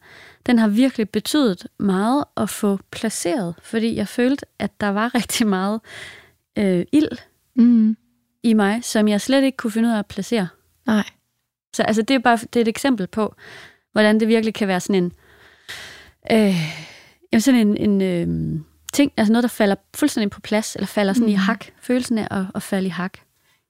den 0.46 0.60
har 0.60 0.68
virkelig 0.68 1.10
betydet 1.10 1.68
meget 1.80 2.24
at 2.38 2.50
få 2.50 2.80
placeret, 2.92 3.56
fordi 3.62 3.96
jeg 3.96 4.08
følte, 4.08 4.46
at 4.60 4.82
der 4.82 4.88
var 4.88 5.12
rigtig 5.16 5.48
meget 5.48 5.82
øh, 6.58 6.86
ild 6.92 7.10
Mm. 7.56 7.98
i 8.44 8.54
mig, 8.54 8.84
som 8.84 9.08
jeg 9.08 9.22
slet 9.22 9.44
ikke 9.44 9.58
kunne 9.58 9.72
finde 9.72 9.90
ud 9.90 9.94
af 9.94 10.00
at 10.00 10.06
placere. 10.06 10.48
Nej. 10.86 11.04
Så 11.76 11.84
altså, 11.84 12.02
det 12.02 12.14
er 12.16 12.20
bare 12.20 12.38
det 12.38 12.56
er 12.56 12.62
et 12.62 12.68
eksempel 12.68 13.08
på, 13.08 13.36
hvordan 13.92 14.20
det 14.20 14.28
virkelig 14.28 14.54
kan 14.54 14.68
være 14.68 14.80
sådan 14.80 15.04
en, 15.04 15.12
øh, 16.32 16.56
jamen 17.34 17.42
sådan 17.42 17.68
en, 17.68 17.78
en 17.78 18.02
øh, 18.02 18.60
ting, 18.98 19.12
altså 19.18 19.32
noget, 19.34 19.44
der 19.44 19.50
falder 19.50 19.76
fuldstændig 19.96 20.30
på 20.30 20.42
plads, 20.42 20.76
eller 20.76 20.88
falder 20.88 21.14
sådan 21.14 21.28
mm. 21.28 21.34
i 21.34 21.36
hak. 21.36 21.66
Følelsen 21.82 22.18
af 22.18 22.28
at, 22.32 22.46
at 22.56 22.64
falde 22.64 22.86
i 22.88 22.90
hak. 22.90 23.14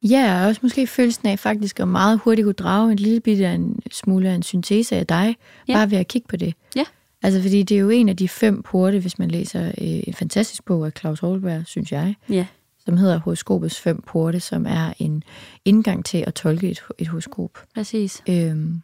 Ja, 0.03 0.41
og 0.41 0.47
også 0.47 0.59
måske 0.63 0.87
følelsen 0.87 1.27
af 1.27 1.39
faktisk 1.39 1.79
at 1.79 1.87
meget 1.87 2.19
hurtigt 2.19 2.45
kunne 2.45 2.53
drage 2.53 2.91
en 2.91 2.97
lille 2.99 3.19
bitte 3.19 3.47
af 3.47 3.51
en 3.51 3.79
smule 3.91 4.29
af 4.29 4.33
en 4.33 4.43
syntese 4.43 4.95
af 4.95 5.07
dig, 5.07 5.35
Ja. 5.67 5.73
bare 5.73 5.91
ved 5.91 5.97
at 5.97 6.07
kigge 6.07 6.27
på 6.27 6.35
det. 6.35 6.53
Ja. 6.75 6.83
Altså, 7.23 7.41
fordi 7.41 7.63
det 7.63 7.75
er 7.77 7.81
jo 7.81 7.89
en 7.89 8.09
af 8.09 8.17
de 8.17 8.27
fem 8.29 8.61
porte, 8.63 8.99
hvis 8.99 9.19
man 9.19 9.31
læser 9.31 9.67
øh, 9.67 9.73
en 9.77 10.13
fantastisk 10.13 10.65
bog 10.65 10.85
af 10.85 10.91
Claus 10.99 11.19
Holberg, 11.19 11.61
synes 11.65 11.91
jeg, 11.91 12.15
Ja. 12.29 12.45
som 12.85 12.97
hedder 12.97 13.17
Horoskopets 13.19 13.79
fem 13.79 14.01
porte, 14.07 14.39
som 14.39 14.65
er 14.65 14.93
en 14.99 15.23
indgang 15.65 16.05
til 16.05 16.23
at 16.27 16.33
tolke 16.33 16.69
et, 16.69 16.83
et 16.97 17.07
horoskop. 17.07 17.63
Præcis. 17.75 18.23
Øhm, 18.29 18.81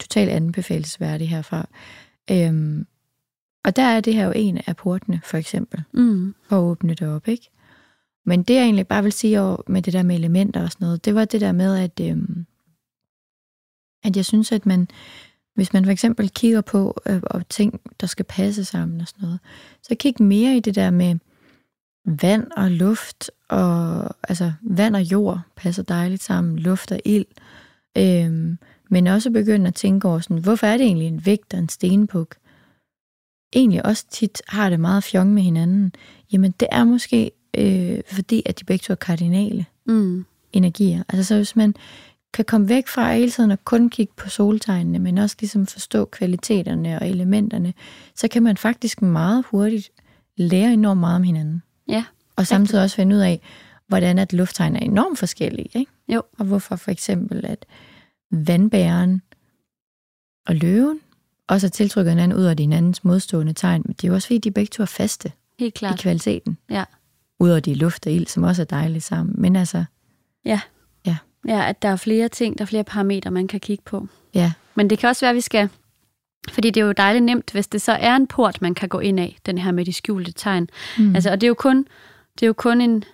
totalt 0.00 0.30
anbefalesværdig 0.30 1.28
herfra. 1.28 1.68
Øhm, 2.30 2.86
og 3.64 3.76
der 3.76 3.82
er 3.82 4.00
det 4.00 4.14
her 4.14 4.24
jo 4.26 4.32
en 4.36 4.60
af 4.66 4.76
portene, 4.76 5.20
for 5.24 5.36
eksempel, 5.36 5.82
Mm. 5.92 6.34
for 6.48 6.56
at 6.56 6.62
åbne 6.62 6.94
det 6.94 7.08
op, 7.08 7.28
ikke? 7.28 7.50
Men 8.26 8.42
det 8.42 8.54
jeg 8.54 8.62
egentlig 8.62 8.86
bare 8.86 9.02
vil 9.02 9.12
sige 9.12 9.40
over 9.40 9.62
med 9.66 9.82
det 9.82 9.92
der 9.92 10.02
med 10.02 10.16
elementer 10.16 10.62
og 10.62 10.72
sådan 10.72 10.84
noget, 10.84 11.04
det 11.04 11.14
var 11.14 11.24
det 11.24 11.40
der 11.40 11.52
med, 11.52 11.78
at, 11.78 12.00
øhm, 12.00 12.46
at 14.04 14.16
jeg 14.16 14.24
synes, 14.24 14.52
at 14.52 14.66
man, 14.66 14.88
hvis 15.54 15.72
man 15.72 15.84
for 15.84 15.92
eksempel 15.92 16.30
kigger 16.30 16.60
på 16.60 17.00
øh, 17.06 17.20
og 17.24 17.48
ting, 17.48 17.80
der 18.00 18.06
skal 18.06 18.24
passe 18.24 18.64
sammen 18.64 19.00
og 19.00 19.08
sådan 19.08 19.22
noget, 19.22 19.40
så 19.82 19.94
kig 19.94 20.22
mere 20.22 20.56
i 20.56 20.60
det 20.60 20.74
der 20.74 20.90
med 20.90 21.16
vand 22.04 22.50
og 22.56 22.70
luft, 22.70 23.30
og 23.48 24.04
altså 24.28 24.52
vand 24.62 24.96
og 24.96 25.02
jord 25.02 25.40
passer 25.56 25.82
dejligt 25.82 26.22
sammen, 26.22 26.58
luft 26.58 26.92
og 26.92 27.00
ild. 27.04 27.26
Øhm, 27.98 28.58
men 28.90 29.06
også 29.06 29.30
begynde 29.30 29.66
at 29.68 29.74
tænke 29.74 30.08
over 30.08 30.18
sådan, 30.20 30.38
hvorfor 30.38 30.66
er 30.66 30.76
det 30.76 30.86
egentlig 30.86 31.08
en 31.08 31.26
vægt 31.26 31.54
og 31.54 31.58
en 31.60 31.68
stenpuk? 31.68 32.36
Egentlig 33.52 33.86
også 33.86 34.04
tit 34.10 34.42
har 34.48 34.70
det 34.70 34.80
meget 34.80 35.04
fjong 35.04 35.34
med 35.34 35.42
hinanden. 35.42 35.92
Jamen 36.32 36.54
det 36.60 36.68
er 36.72 36.84
måske 36.84 37.30
øh, 37.58 37.98
fordi, 38.12 38.42
at 38.46 38.60
de 38.60 38.64
begge 38.64 38.82
to 38.82 38.92
er 38.92 38.94
kardinale 38.94 39.66
Mm. 39.86 40.24
energier. 40.52 41.02
Altså 41.08 41.24
så 41.24 41.36
hvis 41.36 41.56
man 41.56 41.74
kan 42.32 42.44
komme 42.44 42.68
væk 42.68 42.88
fra 42.88 43.14
hele 43.14 43.30
tiden 43.30 43.50
at 43.50 43.64
kun 43.64 43.90
kigge 43.90 44.12
på 44.16 44.28
soltegnene, 44.28 44.98
men 44.98 45.18
også 45.18 45.36
ligesom 45.40 45.66
forstå 45.66 46.04
kvaliteterne 46.04 46.98
og 47.00 47.08
elementerne, 47.08 47.74
så 48.16 48.28
kan 48.28 48.42
man 48.42 48.56
faktisk 48.56 49.02
meget 49.02 49.44
hurtigt 49.50 49.90
lære 50.36 50.72
enormt 50.72 51.00
meget 51.00 51.16
om 51.16 51.22
hinanden. 51.22 51.62
Ja, 51.88 52.04
Og 52.36 52.46
samtidig 52.46 52.82
også 52.84 52.96
finde 52.96 53.16
ud 53.16 53.20
af, 53.20 53.40
hvordan 53.88 54.18
at 54.18 54.32
lufttegn 54.32 54.76
er 54.76 54.80
enormt 54.80 55.18
forskellige. 55.18 55.68
Ikke? 55.74 55.92
Jo. 56.08 56.22
Og 56.38 56.44
hvorfor 56.44 56.76
for 56.76 56.90
eksempel, 56.90 57.44
at 57.46 57.66
vandbæren 58.30 59.22
og 60.46 60.54
løven 60.54 61.00
også 61.50 61.66
har 61.66 61.70
tiltrykket 61.70 62.12
hinanden 62.12 62.38
ud 62.38 62.44
af 62.44 62.56
de 62.56 62.62
hinandens 62.62 63.04
modstående 63.04 63.52
tegn. 63.52 63.82
Men 63.84 63.92
det 63.92 64.04
er 64.04 64.08
jo 64.08 64.14
også 64.14 64.26
fordi, 64.26 64.38
de 64.38 64.50
begge 64.50 64.70
to 64.70 64.82
er 64.82 64.86
faste 64.86 65.32
helt 65.58 65.74
i 65.74 65.78
klart. 65.78 65.98
kvaliteten. 65.98 66.58
Ja. 66.70 66.84
Udover 67.40 67.60
de 67.60 67.74
luft 67.74 68.06
og 68.06 68.12
ild, 68.12 68.26
som 68.26 68.42
også 68.42 68.62
er 68.62 68.66
dejligt 68.66 69.04
sammen. 69.04 69.34
Men 69.38 69.56
altså, 69.56 69.84
Ja, 71.48 71.68
at 71.68 71.82
der 71.82 71.88
er 71.88 71.96
flere 71.96 72.28
ting, 72.28 72.58
der 72.58 72.64
er 72.64 72.66
flere 72.66 72.84
parametre, 72.84 73.30
man 73.30 73.46
kan 73.48 73.60
kigge 73.60 73.82
på. 73.86 74.06
ja, 74.34 74.52
Men 74.74 74.90
det 74.90 74.98
kan 74.98 75.08
også 75.08 75.20
være, 75.20 75.30
at 75.30 75.36
vi 75.36 75.40
skal... 75.40 75.68
Fordi 76.50 76.70
det 76.70 76.80
er 76.80 76.84
jo 76.84 76.92
dejligt 76.92 77.24
nemt, 77.24 77.52
hvis 77.52 77.66
det 77.66 77.82
så 77.82 77.92
er 77.92 78.16
en 78.16 78.26
port, 78.26 78.62
man 78.62 78.74
kan 78.74 78.88
gå 78.88 78.98
ind 78.98 79.20
af, 79.20 79.38
den 79.46 79.58
her 79.58 79.72
med 79.72 79.84
de 79.84 79.92
skjulte 79.92 80.32
tegn. 80.32 80.68
Mm. 80.98 81.14
Altså, 81.14 81.30
og 81.30 81.40
det 81.40 81.46
er 81.46 81.48
jo 81.48 81.54
kun, 81.54 81.86
det 82.34 82.42
er 82.42 82.46
jo 82.46 82.52
kun 82.52 82.80
en, 82.80 83.04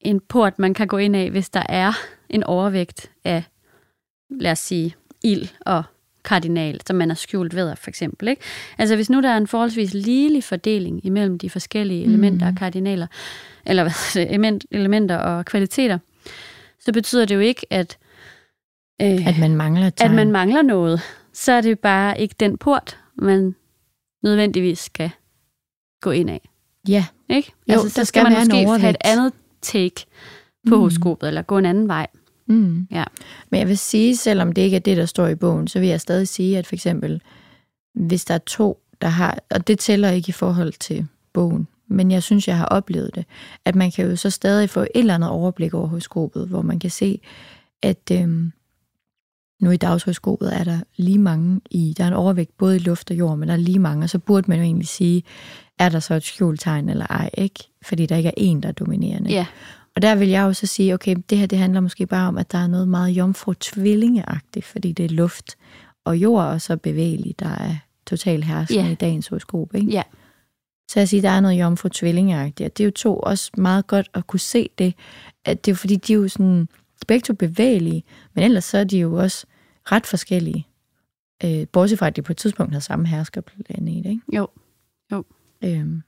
en 0.00 0.20
port, 0.28 0.58
man 0.58 0.74
kan 0.74 0.86
gå 0.86 0.96
ind 0.96 1.16
af, 1.16 1.30
hvis 1.30 1.50
der 1.50 1.62
er 1.68 1.92
en 2.30 2.44
overvægt 2.44 3.10
af, 3.24 3.44
lad 4.30 4.52
os 4.52 4.58
sige, 4.58 4.94
ild 5.24 5.48
og 5.60 5.82
kardinal, 6.24 6.80
som 6.86 6.96
man 6.96 7.10
er 7.10 7.14
skjult 7.14 7.54
ved, 7.56 7.76
for 7.76 7.88
eksempel. 7.90 8.28
Ikke? 8.28 8.42
Altså 8.78 8.94
hvis 8.96 9.10
nu 9.10 9.20
der 9.22 9.28
er 9.28 9.36
en 9.36 9.46
forholdsvis 9.46 9.94
ligelig 9.94 10.44
fordeling 10.44 11.06
imellem 11.06 11.38
de 11.38 11.50
forskellige 11.50 12.04
elementer 12.04 12.46
Mm. 12.50 12.52
og 12.54 12.58
kardinaler, 12.58 13.06
eller 13.66 13.82
hvad 13.82 14.26
element- 14.26 14.64
elementer 14.70 15.16
og 15.16 15.44
kvaliteter, 15.44 15.98
så 16.80 16.92
betyder 16.92 17.24
det 17.24 17.34
jo 17.34 17.40
ikke, 17.40 17.66
at, 17.70 17.98
øh, 19.02 19.26
at 19.28 19.38
man 19.38 19.56
mangler 19.56 19.90
tegn. 19.90 20.10
at 20.10 20.16
man 20.16 20.32
mangler 20.32 20.62
noget. 20.62 21.00
Så 21.32 21.52
er 21.52 21.60
det 21.60 21.78
bare 21.78 22.20
ikke 22.20 22.34
den 22.40 22.58
port, 22.58 22.98
man 23.18 23.54
nødvendigvis 24.22 24.78
skal 24.78 25.10
gå 26.00 26.10
ind 26.10 26.30
af. 26.30 26.48
Ja, 26.88 27.04
Ikke? 27.28 27.52
Jo, 27.68 27.72
altså, 27.72 27.88
så 27.88 27.92
skal 27.94 28.06
skal 28.06 28.22
man 28.22 28.32
måske 28.32 28.80
have 28.80 28.90
et 28.90 28.96
andet 29.04 29.32
take 29.62 29.94
på 30.04 30.04
Mm. 30.64 30.70
mm. 30.72 30.78
horoskopet, 30.78 31.28
eller 31.28 31.42
gå 31.42 31.58
en 31.58 31.66
anden 31.66 31.88
vej. 31.88 32.06
Mm. 32.46 32.86
Ja. 32.90 33.04
Men 33.50 33.60
jeg 33.60 33.68
vil 33.68 33.78
sige, 33.78 34.16
selvom 34.16 34.52
det 34.52 34.62
ikke 34.62 34.76
er 34.76 34.80
det, 34.80 34.96
der 34.96 35.06
står 35.06 35.26
i 35.26 35.34
bogen, 35.34 35.68
så 35.68 35.80
vil 35.80 35.88
jeg 35.88 36.00
stadig 36.00 36.28
sige, 36.28 36.58
at 36.58 36.66
for 36.66 36.74
eksempel, 36.74 37.22
hvis 37.94 38.24
der 38.24 38.34
er 38.34 38.38
to, 38.38 38.78
der 39.02 39.08
har, 39.08 39.38
og 39.50 39.66
det 39.66 39.78
tæller 39.78 40.10
ikke 40.10 40.28
i 40.28 40.32
forhold 40.32 40.72
til 40.72 41.06
bogen, 41.32 41.68
men 41.88 42.10
jeg 42.10 42.22
synes, 42.22 42.48
jeg 42.48 42.56
har 42.56 42.66
oplevet 42.66 43.10
det, 43.14 43.24
at 43.64 43.74
man 43.74 43.90
kan 43.90 44.10
jo 44.10 44.16
så 44.16 44.30
stadig 44.30 44.70
få 44.70 44.80
et 44.80 44.88
eller 44.94 45.14
andet 45.14 45.30
overblik 45.30 45.74
over 45.74 45.86
horoskopet, 45.86 46.48
hvor 46.48 46.62
man 46.62 46.78
kan 46.78 46.90
se, 46.90 47.20
at 47.82 48.10
øhm, 48.12 48.52
nu 49.60 49.70
i 49.70 49.76
dagshoroskopet 49.76 50.56
er 50.60 50.64
der 50.64 50.78
lige 50.96 51.18
mange 51.18 51.60
i, 51.70 51.94
der 51.98 52.04
er 52.04 52.08
en 52.08 52.14
overvægt 52.14 52.58
både 52.58 52.76
i 52.76 52.78
luft 52.78 53.10
og 53.10 53.18
jord, 53.18 53.38
men 53.38 53.48
der 53.48 53.54
er 53.54 53.58
lige 53.58 53.78
mange, 53.78 54.04
og 54.04 54.10
så 54.10 54.18
burde 54.18 54.50
man 54.50 54.58
jo 54.58 54.64
egentlig 54.64 54.88
sige, 54.88 55.22
er 55.78 55.88
der 55.88 56.00
så 56.00 56.14
et 56.14 56.22
skjultegn 56.22 56.88
eller 56.88 57.06
ej, 57.06 57.30
ikke? 57.34 57.68
Fordi 57.82 58.06
der 58.06 58.16
ikke 58.16 58.28
er 58.28 58.34
en, 58.36 58.62
der 58.62 58.68
er 58.68 58.72
dominerende. 58.72 59.30
Ja. 59.30 59.46
Og 59.96 60.02
der 60.02 60.14
vil 60.14 60.28
jeg 60.28 60.42
jo 60.42 60.52
så 60.52 60.66
sige, 60.66 60.94
okay, 60.94 61.16
det 61.30 61.38
her 61.38 61.46
det 61.46 61.58
handler 61.58 61.80
måske 61.80 62.06
bare 62.06 62.28
om, 62.28 62.38
at 62.38 62.52
der 62.52 62.58
er 62.58 62.66
noget 62.66 62.88
meget 62.88 63.10
jomfru 63.10 63.52
tvillingeagtigt, 63.52 64.64
fordi 64.66 64.92
det 64.92 65.04
er 65.04 65.08
luft 65.08 65.56
og 66.04 66.16
jord, 66.16 66.44
og 66.44 66.60
så 66.60 66.76
bevægeligt, 66.76 67.40
der 67.40 67.48
er 67.48 67.74
total 68.06 68.42
herskende 68.42 68.84
Ja. 68.84 68.90
i 68.90 68.94
dagens 68.94 69.28
horoskop. 69.28 69.74
Ikke? 69.74 69.90
Ja. 69.90 70.02
Så 70.88 71.00
jeg 71.00 71.08
siger, 71.08 71.20
der 71.20 71.28
er 71.30 71.40
noget 71.40 71.60
jomfru 71.60 71.88
tvillingeagtigt, 71.88 72.66
og 72.70 72.76
det 72.78 72.84
er 72.84 72.86
jo 72.86 72.90
to 72.90 73.16
også 73.18 73.50
meget 73.56 73.86
godt 73.86 74.10
at 74.14 74.26
kunne 74.26 74.40
se 74.40 74.70
det, 74.78 74.94
at 75.44 75.64
det 75.64 75.70
er 75.70 75.72
jo 75.72 75.76
fordi, 75.76 75.96
de 75.96 76.12
er 76.12 76.16
jo 76.16 76.28
sådan, 76.28 76.68
begge 77.08 77.22
to 77.24 77.34
bevægelige, 77.34 78.04
men 78.34 78.44
ellers 78.44 78.64
så 78.64 78.78
er 78.78 78.84
de 78.84 78.98
jo 78.98 79.14
også 79.14 79.46
ret 79.92 80.06
forskellige. 80.06 80.66
Øh, 81.44 81.66
bortset 81.72 81.98
fra, 81.98 82.06
at 82.06 82.16
de 82.16 82.22
på 82.22 82.32
et 82.32 82.36
tidspunkt 82.36 82.72
har 82.72 82.80
samme 82.80 83.06
herskerplanet, 83.06 84.06
ikke? 84.06 84.20
Jo. 84.32 84.48
Øhm, 85.64 86.02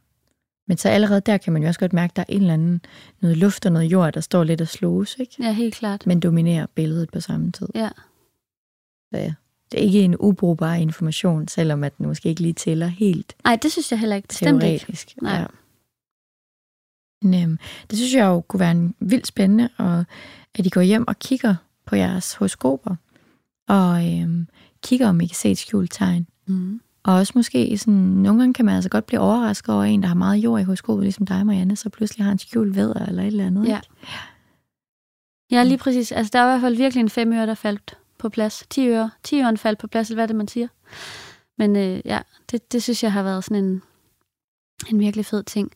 men 0.66 0.76
så 0.76 0.88
allerede 0.88 1.20
der 1.20 1.36
kan 1.36 1.52
man 1.52 1.62
jo 1.62 1.68
også 1.68 1.80
godt 1.80 1.92
mærke, 1.92 2.10
at 2.10 2.16
der 2.16 2.22
er 2.22 2.34
en 2.34 2.40
eller 2.40 2.54
anden 2.54 2.80
noget 3.20 3.36
luft 3.36 3.66
og 3.66 3.72
noget 3.72 3.86
jord, 3.86 4.12
der 4.12 4.20
står 4.20 4.44
lidt 4.44 4.60
og 4.60 4.68
slås, 4.68 5.16
ikke? 5.18 5.34
Ja, 5.40 5.52
helt 5.52 5.74
klart. 5.74 6.06
men 6.06 6.20
dominerer 6.20 6.66
billedet 6.74 7.10
på 7.10 7.20
samme 7.20 7.52
tid. 7.52 7.68
Ja. 7.74 7.88
Så 9.12 9.18
ja, 9.20 9.34
det 9.72 9.80
er 9.80 9.84
ikke 9.84 10.00
en 10.00 10.16
ubrugbar 10.16 10.74
information, 10.74 11.48
selvom 11.48 11.84
at 11.84 11.98
den 11.98 12.06
måske 12.06 12.28
ikke 12.28 12.40
lige 12.42 12.52
tæller 12.52 12.86
helt 12.86 13.36
Nej, 13.44 13.56
det 13.56 13.72
synes 13.72 13.90
jeg 13.90 14.00
heller 14.00 14.16
ikke. 14.16 14.28
Bestemt 14.28 14.62
ikke. 14.62 14.78
teoretisk. 14.78 15.14
Nej. 15.22 15.40
Ja. 15.40 15.46
Men, 17.22 17.42
øhm, 17.42 17.58
det 17.90 17.98
synes 17.98 18.14
jeg 18.14 18.24
jo 18.24 18.40
kunne 18.40 18.60
være 18.60 18.70
en 18.70 18.94
vildt 19.00 19.26
spændende, 19.26 19.68
og 19.76 20.04
at 20.54 20.66
I 20.66 20.68
går 20.68 20.80
hjem 20.80 21.08
og 21.08 21.18
kigger 21.18 21.54
på 21.86 21.96
jeres 21.96 22.34
horoskoper, 22.34 22.96
og 23.68 24.12
øhm, 24.12 24.48
kigger, 24.82 25.08
om 25.08 25.20
I 25.20 25.26
kan 25.26 25.34
se 25.34 25.50
et 25.50 25.58
skjult 25.58 25.92
tegn. 25.92 26.26
Mm. 26.46 26.80
Og 27.04 27.14
også 27.14 27.32
måske 27.36 27.78
sådan, 27.78 27.94
nogle 27.94 28.40
gange 28.40 28.54
kan 28.54 28.64
man 28.64 28.74
altså 28.74 28.90
godt 28.90 29.06
blive 29.06 29.20
overrasket 29.20 29.74
over 29.74 29.84
en, 29.84 30.02
der 30.02 30.08
har 30.08 30.14
meget 30.14 30.36
jord 30.36 30.60
i 30.60 30.64
horoskopet, 30.64 31.02
ligesom 31.02 31.26
dig, 31.26 31.46
Marianne, 31.46 31.76
så 31.76 31.88
pludselig 31.88 32.24
har 32.24 32.32
en 32.32 32.38
skjult 32.38 32.76
vædder 32.76 33.06
eller 33.06 33.22
et 33.22 33.26
eller 33.26 33.46
andet. 33.46 33.66
Ja. 33.68 33.76
ikke? 33.76 33.88
Ja, 35.50 35.62
lige 35.62 35.78
præcis. 35.78 36.12
Altså, 36.12 36.30
der 36.32 36.38
er 36.38 36.44
i 36.44 36.48
hvert 36.48 36.60
fald 36.60 36.76
virkelig 36.76 37.00
en 37.00 37.10
fem 37.10 37.32
øre, 37.32 37.46
der 37.46 37.54
faldt 37.54 37.98
på 38.18 38.28
plads. 38.28 38.64
10 38.70 38.88
øre. 38.88 39.10
10 39.22 39.40
øren 39.40 39.58
faldt 39.58 39.78
på 39.78 39.86
plads, 39.86 40.08
eller 40.08 40.16
hvad 40.16 40.28
det, 40.28 40.36
man 40.36 40.48
siger. 40.48 40.68
Men 41.58 41.76
øh, 41.76 42.00
ja, 42.04 42.20
det, 42.50 42.72
det 42.72 42.82
synes 42.82 43.02
jeg 43.02 43.12
har 43.12 43.22
været 43.22 43.44
sådan 43.44 43.64
en, 43.64 43.82
en 44.90 44.98
virkelig 45.00 45.26
fed 45.26 45.42
ting. 45.42 45.72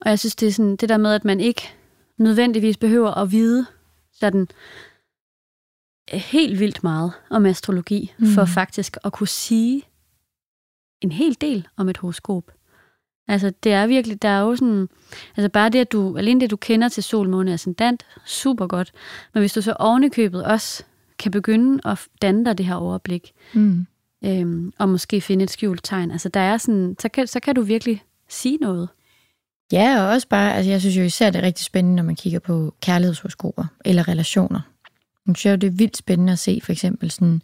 Og 0.00 0.10
jeg 0.10 0.18
synes, 0.18 0.36
det 0.36 0.48
er 0.48 0.52
sådan 0.52 0.76
det 0.76 0.88
der 0.88 0.96
med, 0.96 1.14
at 1.14 1.24
man 1.24 1.40
ikke 1.40 1.62
nødvendigvis 2.18 2.76
behøver 2.76 3.10
at 3.10 3.32
vide 3.32 3.66
sådan 4.12 4.48
øh, 6.14 6.20
helt 6.20 6.60
vildt 6.60 6.82
meget 6.82 7.12
om 7.30 7.46
astrologi. 7.46 8.14
Mm. 8.18 8.26
for 8.26 8.44
faktisk 8.44 8.96
at 9.04 9.12
kunne 9.12 9.28
sige 9.28 9.82
en 11.00 11.12
hel 11.12 11.36
del 11.40 11.68
om 11.76 11.88
et 11.88 11.96
horoskop. 11.96 12.44
Altså, 13.28 13.52
det 13.62 13.72
er 13.72 13.86
virkelig, 13.86 14.22
der 14.22 14.28
er 14.28 14.40
jo 14.40 14.56
sådan, 14.56 14.88
altså 15.36 15.48
bare 15.48 15.68
det, 15.68 15.78
at 15.78 15.92
du, 15.92 16.16
alene 16.16 16.40
det, 16.40 16.50
du 16.50 16.56
kender 16.56 16.88
til 16.88 17.02
sol, 17.02 17.28
måne 17.28 17.50
og 17.50 17.54
ascendant, 17.54 18.06
super 18.26 18.66
godt. 18.66 18.92
Men 19.34 19.40
hvis 19.40 19.52
du 19.52 19.62
så 19.62 19.72
ovenikøbet 19.72 20.44
også 20.44 20.84
kan 21.18 21.32
begynde 21.32 21.80
at 21.84 21.98
danne 22.22 22.44
dig 22.44 22.58
det 22.58 22.66
her 22.66 22.74
overblik, 22.74 23.32
Mm. 23.52 23.86
øhm, 24.24 24.72
og 24.78 24.88
måske 24.88 25.20
finde 25.20 25.42
et 25.44 25.50
skjult 25.50 25.80
tegn, 25.84 26.10
altså 26.10 26.28
der 26.28 26.40
er 26.40 26.56
sådan, 26.56 26.96
så 27.00 27.08
kan, 27.08 27.26
så 27.26 27.40
kan 27.40 27.54
du 27.54 27.62
virkelig 27.62 28.02
sige 28.28 28.56
noget. 28.56 28.88
Ja, 29.72 30.02
og 30.02 30.08
også 30.08 30.28
bare, 30.28 30.54
altså 30.54 30.70
jeg 30.70 30.80
synes 30.80 30.96
jo 30.96 31.02
især, 31.02 31.30
det 31.30 31.38
er 31.38 31.46
rigtig 31.46 31.64
spændende, 31.64 31.96
når 31.96 32.02
man 32.02 32.16
kigger 32.16 32.38
på 32.38 32.74
kærlighedshoroskoper 32.82 33.64
eller 33.84 34.08
relationer. 34.08 34.60
Jeg 35.26 35.36
synes 35.36 35.52
jo, 35.52 35.56
det 35.56 35.66
er 35.66 35.70
vildt 35.70 35.96
spændende 35.96 36.32
at 36.32 36.38
se 36.38 36.60
for 36.62 36.72
eksempel 36.72 37.10
sådan, 37.10 37.42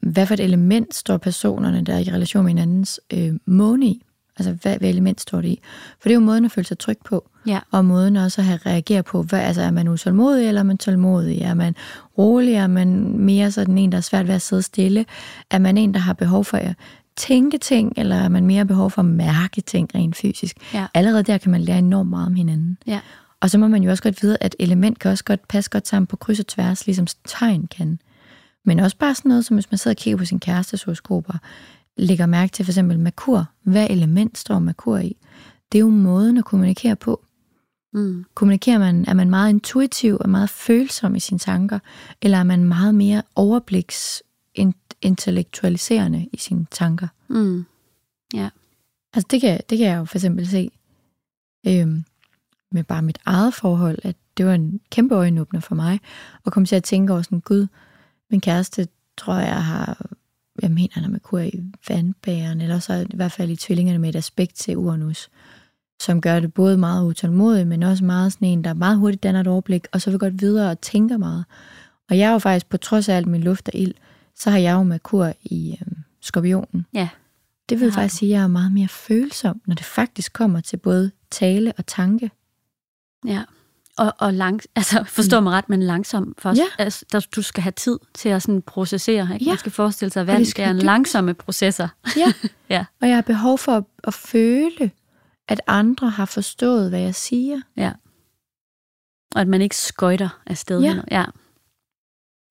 hvad 0.00 0.26
for 0.26 0.34
et 0.34 0.40
element 0.40 0.94
står 0.94 1.16
personerne, 1.16 1.82
der 1.84 1.94
er 1.94 1.98
i 1.98 2.10
relation 2.12 2.44
med 2.44 2.50
hinandens 2.52 3.00
øh, 3.12 3.32
måne 3.46 3.86
i. 3.86 4.02
Altså, 4.38 4.52
hvad, 4.62 4.78
hvad 4.78 4.88
element 4.88 5.20
står 5.20 5.40
det 5.40 5.48
i? 5.48 5.60
For 6.00 6.08
det 6.08 6.10
er 6.10 6.14
jo 6.14 6.20
måden 6.20 6.44
at 6.44 6.50
føle 6.52 6.66
sig 6.66 6.78
tryg 6.78 6.96
på, 7.04 7.28
Ja. 7.46 7.58
og 7.70 7.84
måden 7.84 8.16
også 8.16 8.40
at 8.40 8.44
have 8.44 8.58
reageret 8.66 9.04
på, 9.04 9.22
hvad, 9.22 9.40
altså 9.40 9.62
er 9.62 9.70
man 9.70 9.88
utålmodig, 9.88 10.48
eller 10.48 10.60
er 10.60 10.64
man 10.64 10.78
tålmodig? 10.78 11.38
Er 11.40 11.54
man 11.54 11.74
rolig? 12.18 12.54
Er 12.54 12.66
man 12.66 12.88
mere 13.18 13.50
sådan 13.50 13.78
en, 13.78 13.92
der 13.92 13.98
er 13.98 14.02
svært 14.02 14.26
ved 14.28 14.34
at 14.34 14.42
sidde 14.42 14.62
stille? 14.62 15.04
Er 15.50 15.58
man 15.58 15.78
en, 15.78 15.94
der 15.94 16.00
har 16.00 16.12
behov 16.12 16.44
for 16.44 16.56
at 16.56 16.74
tænke 17.16 17.58
ting, 17.58 17.92
eller 17.96 18.16
er 18.16 18.28
man 18.28 18.46
mere 18.46 18.64
behov 18.66 18.90
for 18.90 19.02
at 19.02 19.06
mærke 19.06 19.60
ting 19.60 19.90
rent 19.94 20.16
fysisk? 20.16 20.56
Ja. 20.74 20.86
Allerede 20.94 21.22
der 21.22 21.38
kan 21.38 21.50
man 21.50 21.60
lære 21.60 21.78
enormt 21.78 22.10
meget 22.10 22.26
om 22.26 22.34
hinanden. 22.34 22.78
Ja. 22.86 23.00
Og 23.40 23.50
så 23.50 23.58
må 23.58 23.68
man 23.68 23.82
jo 23.82 23.90
også 23.90 24.02
godt 24.02 24.22
vide, 24.22 24.36
at 24.40 24.56
element 24.58 24.98
kan 24.98 25.10
også 25.10 25.24
godt 25.24 25.48
passe 25.48 25.70
godt 25.70 25.88
sammen 25.88 26.06
på 26.06 26.16
kryds 26.16 26.40
og 26.40 26.46
tværs, 26.46 26.86
ligesom 26.86 27.06
tegn 27.26 27.66
kan. 27.66 27.98
Men 28.64 28.80
også 28.80 28.96
bare 28.96 29.14
sådan 29.14 29.28
noget, 29.28 29.44
som 29.44 29.56
hvis 29.56 29.70
man 29.70 29.78
sidder 29.78 29.94
og 29.94 29.98
kigger 29.98 30.18
på 30.18 30.24
sin 30.24 30.40
kærestes 30.40 30.82
horoskoper, 30.82 31.34
lægger 31.96 32.26
mærke 32.26 32.52
til 32.52 32.64
for 32.64 32.70
eksempel 32.72 32.98
Merkur. 32.98 33.44
Hvad 33.62 33.86
element 33.90 34.38
står 34.38 34.58
Merkur 34.58 34.98
i? 34.98 35.16
Det 35.72 35.78
er 35.78 35.80
jo 35.80 35.88
måden 35.88 36.36
at 36.36 36.44
kommunikere 36.44 36.96
på. 36.96 37.24
Mm. 37.92 38.24
Kommunikerer 38.34 38.78
man, 38.78 39.04
er 39.08 39.14
man 39.14 39.30
meget 39.30 39.50
intuitiv 39.50 40.16
og 40.20 40.28
meget 40.28 40.50
følsom 40.50 41.14
i 41.14 41.20
sine 41.20 41.38
tanker, 41.38 41.78
eller 42.22 42.38
er 42.38 42.42
man 42.42 42.64
meget 42.64 42.94
mere 42.94 43.22
overbliks 43.34 44.22
intellektualiserende 45.02 46.28
i 46.32 46.36
sine 46.36 46.66
tanker? 46.70 47.08
Mm. 47.28 47.64
Altså 49.14 49.28
det 49.30 49.40
kan, 49.40 49.60
det 49.70 49.78
kan 49.78 49.86
jeg 49.86 49.98
jo 49.98 50.04
for 50.04 50.18
eksempel 50.18 50.48
se 50.48 50.70
øhm, 51.66 52.04
med 52.72 52.84
bare 52.84 53.02
mit 53.02 53.18
eget 53.24 53.54
forhold, 53.54 53.98
at 54.02 54.16
det 54.36 54.46
var 54.46 54.54
en 54.54 54.80
kæmpe 54.90 55.14
øjenåbner 55.14 55.60
for 55.60 55.74
mig, 55.74 56.00
at 56.46 56.52
komme 56.52 56.66
til 56.66 56.76
at 56.76 56.84
tænke 56.84 57.12
over 57.12 57.22
sådan, 57.22 57.40
gud, 57.40 57.66
min 58.32 58.40
kæreste 58.40 58.88
tror 59.18 59.34
jeg 59.34 59.64
har, 59.64 60.10
jeg 60.62 60.70
mener 60.70 60.88
han 60.92 61.02
har 61.02 61.10
Merkur 61.10 61.38
i 61.38 61.62
vandbæren, 61.88 62.60
eller 62.60 62.78
så 62.78 62.94
i 63.10 63.16
hvert 63.16 63.32
fald 63.32 63.50
i 63.50 63.56
tvillingerne 63.56 63.98
med 63.98 64.08
et 64.08 64.16
aspekt 64.16 64.54
til 64.54 64.76
Uranus, 64.76 65.30
som 66.00 66.20
gør 66.20 66.40
det 66.40 66.54
både 66.54 66.76
meget 66.76 67.06
utålmodig, 67.06 67.66
men 67.66 67.82
også 67.82 68.04
meget 68.04 68.32
sådan 68.32 68.48
en, 68.48 68.64
der 68.64 68.74
meget 68.74 68.98
hurtigt 68.98 69.22
danner 69.22 69.40
et 69.40 69.46
overblik, 69.46 69.86
og 69.92 70.00
så 70.00 70.10
vil 70.10 70.18
godt 70.18 70.40
videre 70.40 70.70
og 70.70 70.80
tænker 70.80 71.16
meget. 71.16 71.44
Og 72.10 72.18
jeg 72.18 72.28
er 72.28 72.32
jo 72.32 72.38
faktisk, 72.38 72.68
på 72.68 72.76
trods 72.76 73.08
af 73.08 73.16
alt 73.16 73.26
min 73.26 73.42
luft 73.42 73.68
og 73.68 73.74
ild, 73.74 73.94
så 74.34 74.50
har 74.50 74.58
jeg 74.58 74.72
jo 74.72 74.82
Merkur 74.82 75.32
i 75.42 75.78
øhm, 75.80 75.96
skorpionen. 76.20 76.86
Ja. 76.94 77.08
Det 77.68 77.80
vil 77.80 77.90
har 77.90 78.00
faktisk 78.00 78.18
sige, 78.18 78.34
at 78.34 78.36
jeg 78.36 78.42
er 78.42 78.48
meget 78.48 78.72
mere 78.72 78.88
følsom, 78.88 79.60
når 79.66 79.74
det 79.74 79.84
faktisk 79.84 80.32
kommer 80.32 80.60
til 80.60 80.76
både 80.76 81.10
tale 81.30 81.72
og 81.78 81.86
tanke. 81.86 82.30
Ja. 83.26 83.42
Og, 83.98 84.14
og 84.18 84.32
lang, 84.34 84.60
altså 84.76 85.04
forstå 85.04 85.40
mig 85.40 85.52
ret, 85.52 85.68
men 85.68 85.82
langsom 85.82 86.34
først. 86.38 86.58
Ja. 86.58 86.64
Altså, 86.78 87.04
der, 87.12 87.26
du 87.36 87.42
skal 87.42 87.62
have 87.62 87.72
tid 87.72 87.98
til 88.14 88.28
at 88.28 88.42
sådan 88.42 88.62
processere. 88.62 89.28
Ikke? 89.34 89.44
Ja. 89.44 89.50
Man 89.50 89.58
skal 89.58 89.72
forestille 89.72 90.12
sig, 90.12 90.20
at 90.20 90.38
det 90.38 90.58
er 90.58 90.70
en 90.70 90.78
langsomme 90.78 91.34
processer. 91.34 91.88
Ja. 92.16 92.32
Ja. 92.70 92.84
Og 93.02 93.08
jeg 93.08 93.16
har 93.16 93.22
behov 93.22 93.58
for 93.58 93.72
at, 93.72 93.84
at 94.04 94.14
føle, 94.14 94.90
at 95.48 95.60
andre 95.66 96.10
har 96.10 96.24
forstået, 96.24 96.88
hvad 96.88 97.00
jeg 97.00 97.14
siger. 97.14 97.60
Ja. 97.76 97.92
Og 99.34 99.40
at 99.40 99.48
man 99.48 99.62
ikke 99.62 99.76
skøjter 99.76 100.40
afsted. 100.46 100.80
Ja. 100.80 100.92
hen. 100.94 101.02
ja. 101.10 101.24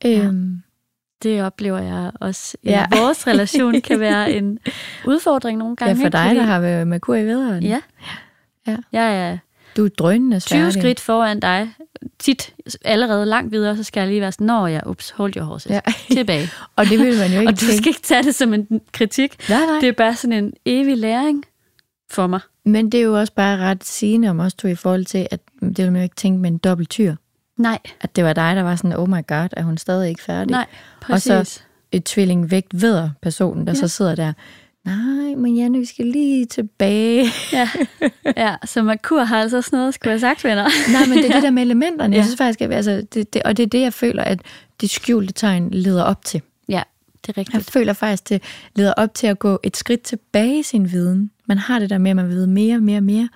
Ja. 0.04 0.26
Øhm, 0.26 0.62
Det 1.24 1.44
oplever 1.44 1.80
jeg 1.80 2.12
også 2.22 2.58
i 2.64 2.70
Ja. 2.70 2.86
ja. 2.92 3.02
vores 3.02 3.28
relation 3.28 3.82
kan 3.82 4.00
være 4.10 4.32
en 4.32 4.60
udfordring 5.06 5.58
nogle 5.60 5.76
ja, 5.80 5.86
gange. 5.86 6.02
for 6.02 6.06
ikke? 6.06 6.18
dig, 6.18 6.36
der 6.36 6.44
har 6.44 6.60
været 6.60 6.88
Merkur 6.88 7.16
i 7.16 7.26
vederen. 7.26 7.64
Ja. 7.64 7.82
Ja. 8.68 8.78
Jeg 8.92 9.32
er 9.32 9.38
Du 9.78 9.86
er 9.86 9.90
drønende 9.90 10.40
20 10.40 10.58
sværdig. 10.60 10.74
skridt 10.82 11.00
foran 11.00 11.40
dig. 11.40 11.70
Tit 12.20 12.54
allerede 12.86 13.26
langt 13.26 13.52
videre, 13.52 13.78
så 13.78 13.84
skal 13.84 14.02
jeg 14.02 14.10
lige 14.10 14.22
være 14.22 14.32
sådan, 14.32 14.48
når 14.48 14.68
jeg, 14.68 14.82
ups, 14.86 15.10
hold 15.10 15.36
your 15.36 15.46
horses. 15.46 15.70
Ja. 15.72 15.80
Tilbage. 16.12 16.50
Og 16.76 16.86
det 16.86 17.00
vil 17.00 17.18
man 17.18 17.32
jo 17.34 17.40
ikke 17.40 17.48
Og 17.54 17.62
du 17.62 17.66
skal 17.66 17.88
ikke 17.88 18.02
tage 18.04 18.24
det 18.24 18.36
som 18.36 18.54
en 18.54 18.82
kritik. 18.92 19.50
Nej, 19.50 19.66
nej. 19.66 19.80
Det 19.80 19.90
er 19.90 19.94
bare 19.94 20.16
sådan 20.16 20.44
en 20.44 20.54
evig 20.66 20.98
læring 20.98 21.44
for 22.12 22.28
mig. 22.28 22.40
Men 22.66 22.92
det 22.92 22.98
er 23.00 23.04
jo 23.04 23.20
også 23.20 23.34
bare 23.34 23.58
ret 23.58 23.84
sigende 23.84 24.30
om 24.30 24.40
os 24.40 24.54
to 24.54 24.68
i 24.68 24.76
forhold 24.76 25.06
til, 25.06 25.28
at 25.32 25.40
det 25.62 25.78
vil 25.78 25.92
man 25.92 25.96
jo 26.02 26.04
ikke 26.04 26.16
tænke 26.16 26.40
med 26.40 26.52
en 26.52 26.58
dobbelt 26.58 26.90
tyr. 26.90 27.16
Nej, 27.58 27.80
At 28.02 28.16
det 28.16 28.24
var 28.24 28.34
dig, 28.34 28.56
der 28.56 28.64
var 28.64 28.76
sådan, 28.76 28.94
oh 28.98 29.10
my 29.10 29.28
god, 29.28 29.48
er 29.58 29.64
hun 29.64 29.78
stadig 29.78 30.10
ikke 30.10 30.24
færdig? 30.24 30.52
nej, 30.52 30.66
Og 31.10 31.22
så- 31.22 31.38
præcis. 31.38 31.66
Et 31.92 32.04
tvillingvægt 32.04 32.82
ved 32.82 33.10
personen, 33.22 33.68
der 33.68 33.74
Ja. 33.74 33.80
så 33.80 33.88
sidder 33.88 34.16
der. 34.16 34.34
Nej, 34.86 35.36
men 35.36 35.56
Janne, 35.58 35.80
vi 35.80 35.86
skal 35.86 36.06
lige 36.06 36.46
tilbage. 36.46 37.26
Ja. 37.54 37.70
ja, 38.38 38.56
så 38.66 38.84
Merkur 38.84 39.24
har 39.24 39.42
altså 39.42 39.58
også 39.58 39.70
noget, 39.74 39.94
skulle 39.94 40.12
jeg 40.12 40.14
have 40.14 40.20
sagt, 40.36 40.44
venner. 40.44 40.64
Nej, 40.94 41.08
men 41.08 41.18
det 41.18 41.30
er 41.30 41.34
det 41.34 41.44
der 41.44 41.52
med 41.52 41.64
elementerne. 41.64 42.14
Jeg 42.16 42.20
Ja. 42.22 42.24
synes 42.26 42.38
faktisk, 42.38 42.62
at 42.62 42.72
altså, 42.74 43.04
det, 43.14 43.34
det, 43.34 43.44
og 43.44 43.58
det 43.58 43.64
er 43.64 43.68
det, 43.68 43.82
jeg 43.82 43.94
føler, 43.94 44.24
at 44.24 44.42
det 44.82 44.90
skjulte 44.90 45.34
tegn 45.34 45.70
leder 45.72 46.04
op 46.04 46.26
til. 46.26 46.42
Ja, 46.70 46.82
det 47.22 47.30
er 47.30 47.34
Jeg 47.38 47.38
rigtigt. 47.38 47.72
føler 47.72 47.94
faktisk, 47.94 48.30
det 48.30 48.44
leder 48.76 48.94
op 48.98 49.14
til 49.14 49.28
at 49.28 49.40
gå 49.40 49.60
et 49.64 49.78
skridt 49.78 50.02
tilbage 50.02 50.60
i 50.60 50.64
sin 50.64 50.92
viden. 50.92 51.32
Man 51.46 51.58
har 51.58 51.80
det 51.80 51.90
der 51.90 51.98
med, 51.98 52.10
at 52.12 52.16
man 52.16 52.30
ved 52.30 52.48
mere 52.48 52.76
og 52.76 52.84
mere 52.84 52.98
og 52.98 53.04
mere. 53.04 53.30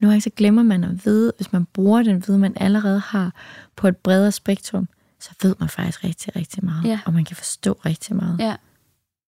Nogle 0.00 0.12
gange 0.12 0.20
så 0.20 0.30
glemmer 0.36 0.62
man 0.62 0.84
at 0.84 1.04
vide, 1.06 1.32
hvis 1.36 1.52
man 1.52 1.64
bruger 1.64 2.02
den 2.02 2.24
viden, 2.26 2.40
man 2.40 2.52
allerede 2.56 2.98
har 2.98 3.32
på 3.76 3.88
et 3.88 3.96
bredere 3.96 4.32
spektrum, 4.32 4.88
så 5.20 5.30
ved 5.42 5.54
man 5.60 5.68
faktisk 5.68 6.04
rigtig, 6.04 6.36
rigtig 6.36 6.64
meget. 6.64 6.84
Ja. 6.84 6.98
Og 7.04 7.12
man 7.14 7.24
kan 7.24 7.36
forstå 7.36 7.80
rigtig 7.86 8.16
meget. 8.16 8.36
Ja. 8.40 8.54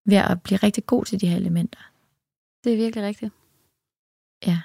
Ved 0.07 0.16
at 0.16 0.42
blive 0.42 0.57
rigtig 0.57 0.86
god 0.86 1.05
til 1.05 1.20
de 1.20 1.26
her 1.26 1.36
elementer. 1.36 1.80
Det 2.64 2.72
er 2.72 2.76
virkelig 2.76 3.05
rigtigt. 3.05 3.32
Ja. 4.46 4.59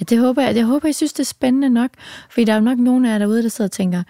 ja 0.00 0.04
det 0.04 0.18
håber 0.18 0.42
jeg. 0.42 0.56
Jeg 0.56 0.64
håber, 0.64 0.88
I 0.88 0.92
synes, 0.92 1.12
det 1.12 1.20
er 1.20 1.24
spændende 1.24 1.70
nok. 1.70 1.90
Fordi 2.30 2.44
der 2.44 2.52
er 2.52 2.56
jo 2.56 2.62
nok 2.64 2.78
nogen 2.78 3.04
af 3.04 3.10
jer 3.12 3.18
derude, 3.18 3.42
der 3.42 3.48
sidder 3.48 3.68
og 3.68 3.72
tænker, 3.72 4.02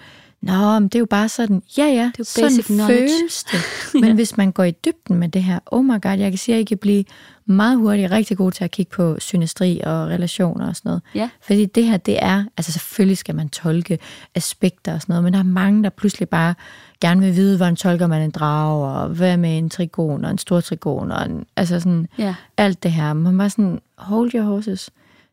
Nå, 0.43 0.79
men 0.79 0.89
det 0.89 0.95
er 0.95 0.99
jo 0.99 1.07
bare 1.07 1.29
sådan, 1.29 1.63
ja 1.79 1.85
ja, 1.85 1.91
Det 2.19 2.29
er 2.39 2.43
jo 2.43 2.49
sådan 2.49 2.63
knowledge." 2.63 3.09
føles 3.19 3.45
det. 3.45 3.61
Men 4.01 4.05
Ja. 4.05 4.15
hvis 4.15 4.37
man 4.37 4.53
går 4.53 4.65
i 4.65 4.71
dybden 4.71 5.17
med 5.17 5.29
det 5.29 5.43
her, 5.43 5.59
oh 5.67 5.85
my 5.85 6.01
god, 6.03 6.19
jeg 6.19 6.31
kan 6.31 6.39
sige, 6.39 6.55
at 6.55 6.61
I 6.61 6.65
kan 6.65 6.79
blive 6.79 7.05
meget 7.47 7.79
hurtigt 7.79 8.11
rigtig 8.11 8.37
god 8.37 8.53
til 8.53 8.65
at 8.65 8.71
kigge 8.71 8.91
på 8.91 9.17
synestri 9.21 9.81
og 9.85 10.07
relationer 10.09 10.69
og 10.69 10.77
sådan 10.77 10.89
noget. 10.89 11.03
Ja. 11.15 11.31
Fordi 11.43 11.67
det 11.67 11.85
her, 11.87 11.97
det 11.97 12.23
er, 12.23 12.45
altså 12.57 12.73
selvfølgelig 12.73 13.19
skal 13.19 13.35
man 13.35 13.49
tolke 13.49 13.99
aspekter 14.35 14.95
og 14.95 15.01
sådan 15.03 15.13
noget, 15.13 15.25
men 15.25 15.33
der 15.33 15.39
er 15.39 15.43
mange, 15.45 15.83
der 15.83 15.91
pludselig 15.91 16.29
bare 16.29 16.55
gerne 17.01 17.21
vil 17.21 17.37
vide, 17.37 17.57
hvordan 17.57 17.77
tolker 17.77 18.07
man 18.07 18.23
en 18.23 18.31
drage, 18.31 18.89
og 19.01 19.09
hvad 19.09 19.37
med 19.37 19.59
en 19.59 19.71
trigon 19.71 20.25
og 20.25 20.31
en 20.31 20.39
stor 20.39 20.61
trigon, 20.61 21.11
og 21.11 21.25
en, 21.27 21.45
altså 21.57 21.81
sådan 21.81 22.09
Ja. 22.19 22.35
alt 22.57 22.83
det 22.83 22.93
her. 22.93 23.13
Man 23.13 23.39
bare 23.39 23.51
sådan, 23.51 23.81
hold 23.99 24.35
your 24.35 24.43
horses. 24.45 24.91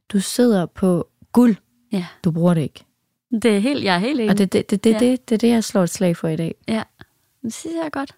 Du 0.09 0.19
sidder 0.19 0.65
på 0.65 1.07
guld, 1.31 1.55
Ja. 1.91 2.05
du 2.23 2.31
bruger 2.31 2.53
det 2.53 2.61
ikke. 2.61 2.83
Det 3.41 3.55
er 3.55 3.59
helt, 3.59 3.83
jeg 3.83 3.95
er 3.95 3.99
helt 3.99 4.19
enig. 4.19 4.29
Og 4.31 4.37
det 4.37 4.53
det, 4.53 4.69
det, 4.69 4.83
det, 4.83 4.91
Ja. 4.93 4.99
det, 4.99 5.29
det, 5.29 5.41
det, 5.41 5.49
jeg 5.49 5.63
slår 5.63 5.83
et 5.83 5.89
slag 5.89 6.17
for 6.17 6.27
i 6.27 6.35
dag. 6.35 6.55
Ja, 6.67 6.83
det 7.43 7.53
synes 7.53 7.75
jeg 7.75 7.85
er 7.85 7.89
godt. 7.89 8.11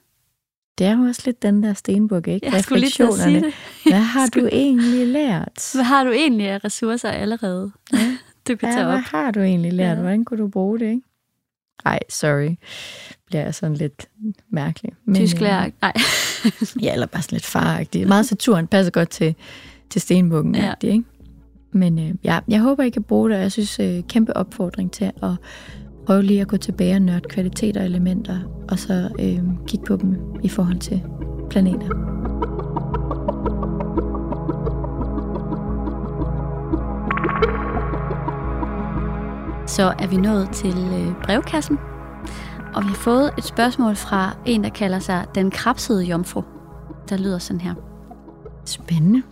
Det 0.77 0.87
er 0.87 0.97
jo 0.97 1.03
også 1.03 1.21
lidt 1.25 1.41
den 1.41 1.63
der 1.63 1.73
stenbuk, 1.73 2.27
ikke? 2.27 2.49
Jeg 2.51 2.63
skulle 2.63 2.79
lige 2.79 2.91
sige 2.91 3.41
det. 3.41 3.53
Hvad 3.85 3.99
har 4.15 4.27
du 4.27 4.47
egentlig 4.51 5.07
lært? 5.07 5.71
Hvad 5.73 5.83
har 5.83 6.03
du 6.03 6.09
egentlig 6.11 6.47
af 6.49 6.63
ressourcer 6.65 7.09
allerede, 7.09 7.71
du 8.47 8.55
kan 8.55 8.69
Ja, 8.69 8.75
tage 8.75 8.85
hvad 8.85 8.95
op? 8.95 9.01
har 9.01 9.31
du 9.31 9.39
egentlig 9.39 9.73
lært? 9.73 9.95
Ja. 9.95 10.01
Hvordan 10.01 10.25
kunne 10.25 10.39
du 10.39 10.47
bruge 10.47 10.79
det, 10.79 10.85
ikke? 10.85 11.01
Ej, 11.85 11.99
sorry. 12.09 12.55
Bliver 13.27 13.43
jeg 13.43 13.55
sådan 13.55 13.75
lidt 13.75 14.09
mærkelig. 14.51 14.91
Men, 15.05 15.15
Tysklærer. 15.15 15.65
øh, 15.65 15.71
Nej. 15.81 15.93
Ja, 16.83 16.93
eller 16.93 17.05
bare 17.07 17.21
sådan 17.21 17.35
lidt 17.35 17.45
faragtig. 17.45 18.07
Meget 18.07 18.25
Saturn 18.25 18.67
passer 18.67 18.91
godt 18.91 19.09
til, 19.09 19.35
til 19.89 20.01
stenbukken, 20.01 20.55
Ja. 20.55 20.73
ikke? 20.83 21.03
Men 21.71 21.99
øh, 21.99 22.11
ja, 22.23 22.39
jeg 22.47 22.59
håber, 22.59 22.83
I 22.83 22.89
kan 22.89 23.03
bruge 23.03 23.29
det, 23.29 23.35
jeg 23.37 23.51
synes, 23.51 23.79
øh, 23.79 24.03
kæmpe 24.09 24.37
opfordring 24.37 24.91
til 24.91 25.05
at 25.23 25.31
prøve 26.05 26.23
lige 26.23 26.41
at 26.41 26.47
gå 26.47 26.57
tilbage 26.57 26.95
og 26.95 27.01
nørde 27.01 27.21
kvaliteter 27.29 27.79
og 27.81 27.85
elementer, 27.87 28.39
og 28.69 28.79
så 28.79 29.09
øh, 29.19 29.39
kigge 29.67 29.85
på 29.85 29.95
dem 29.95 30.17
i 30.43 30.49
forhold 30.49 30.79
til 30.79 31.01
planeter. 31.49 32.18
Så 39.69 39.93
er 39.99 40.07
vi 40.07 40.17
nået 40.17 40.49
til 40.53 40.77
øh, 40.77 41.23
brevkassen, 41.23 41.77
og 42.73 42.83
vi 42.83 42.87
har 42.87 42.95
fået 42.95 43.31
et 43.37 43.43
spørgsmål 43.43 43.95
fra 43.95 44.37
en, 44.45 44.63
der 44.63 44.69
kalder 44.69 44.99
sig 44.99 45.25
Den 45.35 45.51
Krabsede 45.51 46.03
Jomfru, 46.03 46.43
der 47.09 47.17
lyder 47.17 47.39
sådan 47.39 47.61
her. 47.61 47.73
Spændende. 48.65 49.23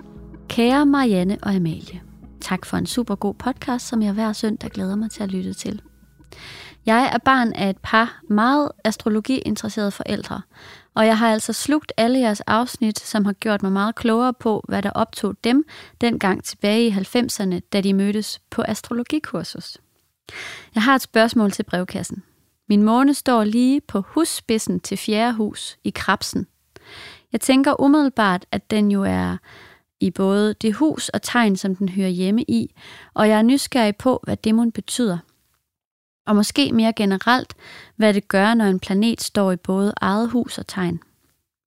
Kære 0.50 0.86
Marianne 0.86 1.38
og 1.44 1.52
Amalie, 1.56 2.02
tak 2.42 2.66
for 2.66 2.78
en 2.78 2.86
super 2.86 3.16
god 3.16 3.34
podcast, 3.34 3.88
som 3.88 4.02
jeg 4.02 4.14
hver 4.14 4.34
søndag 4.34 4.70
glæder 4.70 4.96
mig 4.96 5.12
til 5.12 5.24
at 5.24 5.32
lytte 5.32 5.54
til. 5.54 5.82
Jeg 6.86 7.12
er 7.14 7.18
barn 7.26 7.54
af 7.54 7.70
et 7.70 7.78
par 7.84 8.22
meget 8.30 8.72
astrologi-interesserede 8.84 9.92
forældre, 9.92 10.42
og 10.94 11.06
jeg 11.06 11.18
har 11.18 11.32
altså 11.34 11.54
slugt 11.54 11.94
alle 11.98 12.20
jeres 12.20 12.42
afsnit, 12.42 13.00
som 13.00 13.26
har 13.26 13.34
gjort 13.34 13.64
mig 13.64 13.72
meget 13.72 13.96
klogere 13.96 14.34
på, 14.34 14.64
hvad 14.68 14.82
der 14.82 14.90
optog 14.90 15.36
dem 15.44 15.64
dengang 16.02 16.44
tilbage 16.44 16.88
i 16.88 16.92
90'erne, 16.92 17.60
da 17.74 17.82
de 17.82 17.94
mødtes 17.94 18.42
på 18.50 18.64
astrologikursus. 18.68 19.78
Jeg 20.76 20.84
har 20.84 20.96
et 20.96 21.02
spørgsmål 21.02 21.52
til 21.52 21.64
brevkassen. 21.64 22.24
Min 22.70 22.84
måne 22.84 23.14
står 23.14 23.44
lige 23.44 23.82
på 23.82 24.02
husspidsen 24.02 24.80
til 24.80 24.98
fjerde 24.98 25.34
hus 25.34 25.78
i 25.84 25.90
Krabsen. 25.90 26.48
Jeg 27.32 27.42
tænker 27.42 27.82
umiddelbart, 27.82 28.46
at 28.52 28.72
den 28.72 28.92
jo 28.92 29.04
er 29.04 29.38
i 30.00 30.12
både 30.12 30.54
det 30.54 30.74
hus 30.74 31.10
og 31.10 31.22
tegn, 31.22 31.56
som 31.56 31.76
den 31.76 31.90
hører 31.90 32.10
hjemme 32.10 32.44
i, 32.44 32.76
og 33.14 33.30
jeg 33.30 33.38
er 33.38 33.42
nysgerrig 33.42 33.96
på, 33.96 34.20
hvad 34.24 34.38
det 34.38 34.56
mon 34.56 34.72
betyder. 34.72 35.18
Og 36.28 36.36
måske 36.36 36.72
mere 36.72 36.94
generelt, 36.94 37.54
hvad 37.96 38.14
det 38.14 38.28
gør, 38.28 38.54
når 38.54 38.66
en 38.66 38.80
planet 38.80 39.22
står 39.22 39.52
i 39.52 39.56
både 39.56 39.94
eget 40.02 40.30
hus 40.30 40.58
og 40.58 40.68
tegn. 40.68 41.00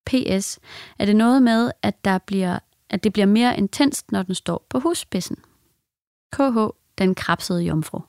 PS. 0.07 0.59
Er 0.99 1.07
det 1.07 1.17
noget 1.17 1.43
med, 1.43 1.71
at, 1.83 2.05
der 2.05 2.19
bliver, 2.19 2.59
at 2.91 3.05
det 3.05 3.13
bliver 3.13 3.27
mere 3.27 3.57
intenst, 3.57 4.13
når 4.13 4.23
den 4.23 4.35
står 4.35 4.67
på 4.69 4.79
husspidsen? 4.79 5.37
KH, 6.33 6.59
den 6.99 7.15
krabsede 7.15 7.63
jomfru. 7.63 8.01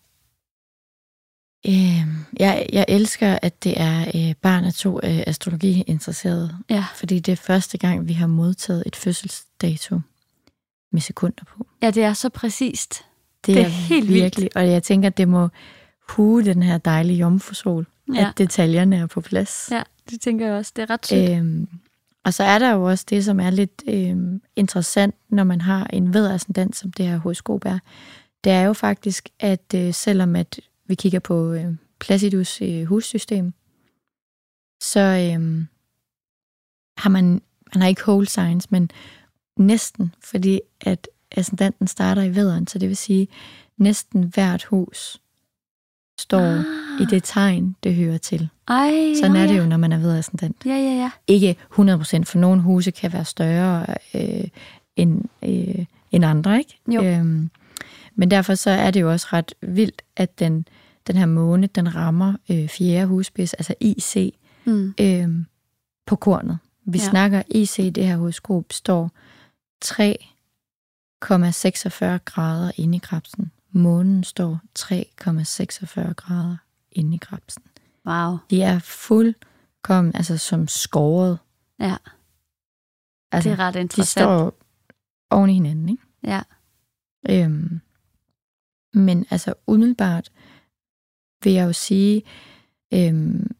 Øh, 1.67 2.07
jeg, 2.39 2.65
jeg 2.73 2.85
elsker, 2.87 3.39
at 3.41 3.63
det 3.63 3.73
er 3.81 4.01
øh, 4.15 4.35
barn 4.41 4.63
af 4.63 4.73
to 4.73 4.99
øh, 5.03 5.23
astrologi-interesserede, 5.27 6.57
Ja. 6.69 6.85
fordi 6.95 7.19
det 7.19 7.31
er 7.31 7.35
første 7.35 7.77
gang, 7.77 8.07
vi 8.07 8.13
har 8.13 8.27
modtaget 8.27 8.83
et 8.85 8.95
fødselsdato 8.95 9.99
med 10.91 11.01
sekunder 11.01 11.43
på. 11.57 11.65
ja, 11.81 11.91
det 11.91 12.03
er 12.03 12.13
så 12.13 12.29
præcist. 12.29 13.05
Det, 13.45 13.55
Det 13.55 13.63
er 13.63 13.67
helt 13.67 14.07
vildt. 14.07 14.21
virkelig, 14.23 14.49
og 14.55 14.67
jeg 14.67 14.83
tænker, 14.83 15.07
at 15.09 15.17
det 15.17 15.27
må 15.27 15.47
hue 16.09 16.43
den 16.45 16.63
her 16.63 16.77
dejlige 16.77 17.17
jomfrusol, 17.17 17.87
Ja. 18.15 18.27
at 18.29 18.37
detaljerne 18.37 18.95
er 18.97 19.05
på 19.05 19.21
plads. 19.21 19.67
Ja, 19.71 19.81
det 20.09 20.21
tænker 20.21 20.45
jeg 20.47 20.55
også. 20.55 20.71
Det 20.75 20.81
er 20.81 20.89
ret 20.89 21.05
sødt. 21.07 21.29
Øhm, 21.29 21.67
og 22.25 22.33
så 22.33 22.43
er 22.43 22.59
der 22.59 22.71
jo 22.73 22.83
også 22.83 23.05
det, 23.09 23.25
som 23.25 23.39
er 23.39 23.49
lidt 23.49 23.83
øhm, 23.87 24.41
interessant, 24.55 25.15
når 25.29 25.43
man 25.43 25.61
har 25.61 25.87
en 25.93 26.13
vedascendant, 26.13 26.75
som 26.75 26.91
det 26.91 27.05
her 27.07 27.17
horoskop 27.17 27.65
er. 27.65 27.79
Det 28.43 28.51
er 28.51 28.61
jo 28.61 28.73
faktisk, 28.73 29.29
at 29.39 29.73
øh, 29.75 29.93
selvom 29.93 30.35
at 30.35 30.59
vi 30.91 30.95
kigger 30.95 31.19
på 31.19 31.53
øh, 31.53 31.73
Placidus 31.99 32.61
øh, 32.61 32.85
hussystem, 32.85 33.53
så 34.81 34.99
øhm, 34.99 35.67
har 36.97 37.09
man, 37.09 37.41
man 37.73 37.81
har 37.81 37.87
ikke 37.87 38.01
whole 38.07 38.27
signs, 38.27 38.71
men 38.71 38.91
næsten, 39.57 40.15
fordi 40.23 40.61
at 40.81 41.07
ascendanten 41.31 41.87
starter 41.87 42.21
i 42.21 42.35
vederen, 42.35 42.67
så 42.67 42.79
det 42.79 42.89
vil 42.89 42.97
sige, 42.97 43.27
næsten 43.77 44.23
hvert 44.23 44.63
hus 44.63 45.21
står 46.19 46.39
ah. 46.39 47.01
i 47.01 47.05
det 47.05 47.23
tegn, 47.23 47.75
det 47.83 47.95
hører 47.95 48.17
til. 48.17 48.49
Ej, 48.67 49.13
Sådan 49.21 49.35
er 49.35 49.47
det 49.47 49.55
ja. 49.55 49.59
jo, 49.59 49.65
når 49.65 49.77
man 49.77 49.91
er 49.91 49.97
vedascendant. 49.99 50.55
Ja, 50.65 50.75
ja, 50.75 50.93
ja. 50.95 51.11
Ikke 51.27 51.55
100%, 51.71 51.75
for 52.23 52.37
nogle 52.37 52.61
huse 52.61 52.91
kan 52.91 53.13
være 53.13 53.25
større 53.25 53.85
øh, 54.13 54.47
end, 54.95 55.23
øh, 55.43 55.85
end 56.11 56.25
andre, 56.25 56.57
ikke? 56.57 56.79
Jo. 56.87 57.03
Øhm, 57.03 57.49
men 58.21 58.31
derfor 58.31 58.55
så 58.55 58.69
er 58.69 58.91
det 58.91 59.01
jo 59.01 59.11
også 59.11 59.27
ret 59.33 59.53
vildt, 59.61 60.01
at 60.15 60.39
den, 60.39 60.65
den 61.07 61.15
her 61.17 61.25
måne, 61.25 61.67
den 61.67 61.95
rammer 61.95 62.33
øh, 62.51 62.67
fjerde 62.69 63.05
husspids, 63.07 63.53
altså 63.53 63.73
IC, 63.79 64.35
Mm. 64.65 64.93
øh, 65.01 65.29
på 66.05 66.15
kornet. 66.15 66.59
Vi 66.85 66.97
Ja. 66.97 67.03
snakker 67.09 67.43
IC, 67.49 67.91
det 67.95 68.05
her 68.07 68.17
horoskop, 68.17 68.65
står 68.73 69.11
3,46 71.25 72.17
grader 72.25 72.71
inde 72.77 72.95
i 72.95 72.99
krabsen. 72.99 73.51
Månen 73.71 74.23
står 74.23 74.59
3,46 74.79 76.13
grader 76.13 76.57
inde 76.91 77.15
i 77.15 77.17
krabsen. 77.17 77.63
Wow. 78.05 78.37
De 78.49 78.61
er 78.61 78.79
fuldkommen, 78.79 80.15
altså 80.15 80.37
som 80.37 80.67
skåret. 80.67 81.39
Ja, 81.79 81.95
Altså, 83.33 83.49
det 83.49 83.59
er 83.59 83.63
ret 83.63 83.73
de 83.73 83.79
interessant. 83.79 84.23
står 84.25 84.53
oven 85.29 85.49
i 85.49 85.53
hinanden, 85.53 85.89
ikke? 85.89 86.03
Ja. 86.23 86.41
Øhm, 87.29 87.81
men 88.93 89.25
altså 89.29 89.53
umiddelbart 89.67 90.29
vil 91.43 91.53
jeg 91.53 91.65
jo 91.65 91.73
sige, 91.73 92.23
øhm, 92.93 93.51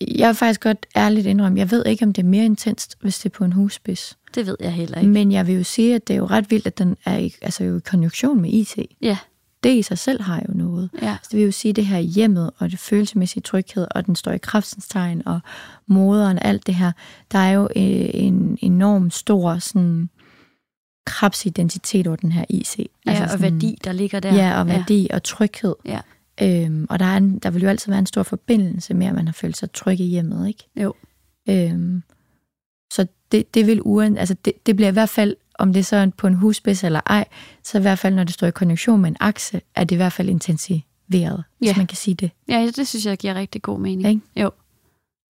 jeg 0.00 0.28
vil 0.28 0.36
faktisk 0.36 0.60
godt 0.60 0.86
ærligt 0.96 1.26
indrømme, 1.26 1.58
jeg 1.58 1.70
ved 1.70 1.86
ikke, 1.86 2.04
om 2.04 2.12
det 2.12 2.22
er 2.22 2.26
mere 2.26 2.44
intenst, 2.44 2.96
hvis 3.00 3.18
det 3.18 3.26
er 3.32 3.38
på 3.38 3.44
en 3.44 3.52
husspids. 3.52 4.18
Det 4.34 4.46
ved 4.46 4.56
jeg 4.60 4.72
heller 4.72 4.98
ikke. 4.98 5.10
Men 5.10 5.32
jeg 5.32 5.46
vil 5.46 5.54
jo 5.54 5.64
sige, 5.64 5.94
at 5.94 6.08
det 6.08 6.14
er 6.14 6.18
jo 6.18 6.26
ret 6.26 6.50
vildt, 6.50 6.66
at 6.66 6.78
den 6.78 6.96
er 7.04 7.16
i, 7.18 7.34
altså 7.42 7.64
jo 7.64 7.76
i 7.76 7.80
konjunktion 7.80 8.40
med 8.40 8.50
IT. 8.52 8.78
Ja, 9.00 9.18
Det 9.62 9.74
i 9.78 9.82
sig 9.82 9.98
selv 9.98 10.22
har 10.22 10.42
jo 10.48 10.54
noget. 10.54 10.90
ja, 11.02 11.16
Så 11.22 11.28
det 11.32 11.38
vil 11.38 11.44
jo 11.44 11.52
sige, 11.52 11.70
at 11.70 11.76
det 11.76 11.86
her 11.86 11.98
hjemmet 11.98 12.50
og 12.58 12.70
det 12.70 12.78
følelsesmæssige 12.78 13.42
tryghed, 13.42 13.86
og 13.90 14.06
den 14.06 14.16
står 14.16 14.32
i 14.32 14.38
kraftens 14.38 14.88
tegn, 14.88 15.22
og 15.26 15.40
moderen, 15.86 16.38
alt 16.38 16.66
det 16.66 16.74
her, 16.74 16.92
der 17.32 17.38
er 17.38 17.50
jo 17.52 17.62
øh, 17.62 18.10
en 18.14 18.58
enorm 18.60 19.10
stor 19.10 19.58
sådan, 19.58 20.10
krabsidentitet 21.06 22.06
over 22.06 22.16
den 22.16 22.32
her 22.32 22.44
IC. 22.48 22.90
ja 23.06 23.22
og 23.22 23.30
sådan, 23.30 23.42
værdi, 23.52 23.78
der 23.84 23.92
ligger 23.92 24.20
der. 24.20 24.34
Ja, 24.34 24.60
og 24.60 24.66
værdi 24.66 25.06
ja. 25.10 25.14
og 25.14 25.22
tryghed. 25.22 25.74
Ja. 25.84 26.00
Øhm, 26.42 26.86
og 26.90 26.98
der, 26.98 27.04
er 27.04 27.16
en, 27.16 27.38
der 27.38 27.50
vil 27.50 27.62
jo 27.62 27.68
altid 27.68 27.92
være 27.92 27.98
en 27.98 28.06
stor 28.06 28.22
forbindelse 28.22 28.94
med, 28.94 29.06
at 29.06 29.14
man 29.14 29.26
har 29.26 29.32
følt 29.32 29.56
sig 29.56 29.72
tryg 29.72 30.00
i 30.00 30.04
hjemmet, 30.04 30.48
ikke? 30.48 30.64
Jo. 30.76 30.94
Øhm, 31.48 32.02
så 32.92 33.06
det, 33.32 33.54
det 33.54 33.66
vil 33.66 33.80
uen, 33.82 34.16
altså 34.18 34.34
det, 34.44 34.66
det 34.66 34.76
bliver 34.76 34.88
i 34.88 34.92
hvert 34.92 35.08
fald, 35.08 35.36
om 35.58 35.72
det 35.72 35.80
er 35.80 35.84
så 35.84 36.10
på 36.16 36.26
en 36.26 36.34
husspids 36.34 36.84
eller 36.84 37.00
ej, 37.06 37.24
så 37.62 37.78
i 37.78 37.80
hvert 37.80 37.98
fald, 37.98 38.14
når 38.14 38.24
det 38.24 38.34
står 38.34 38.46
i 38.46 38.50
konjunktion 38.50 39.00
med 39.00 39.10
en 39.10 39.16
akse, 39.20 39.60
er 39.74 39.84
det 39.84 39.94
i 39.94 39.96
hvert 39.96 40.12
fald 40.12 40.28
intensiveret, 40.28 41.44
hvis 41.58 41.68
Ja. 41.70 41.76
man 41.76 41.86
kan 41.86 41.96
sige 41.96 42.14
det. 42.14 42.30
Ja, 42.48 42.70
det 42.76 42.88
synes 42.88 43.06
jeg 43.06 43.18
giver 43.18 43.34
rigtig 43.34 43.62
god 43.62 43.80
mening. 43.80 44.08
Ikke? 44.08 44.20
Jo, 44.36 44.50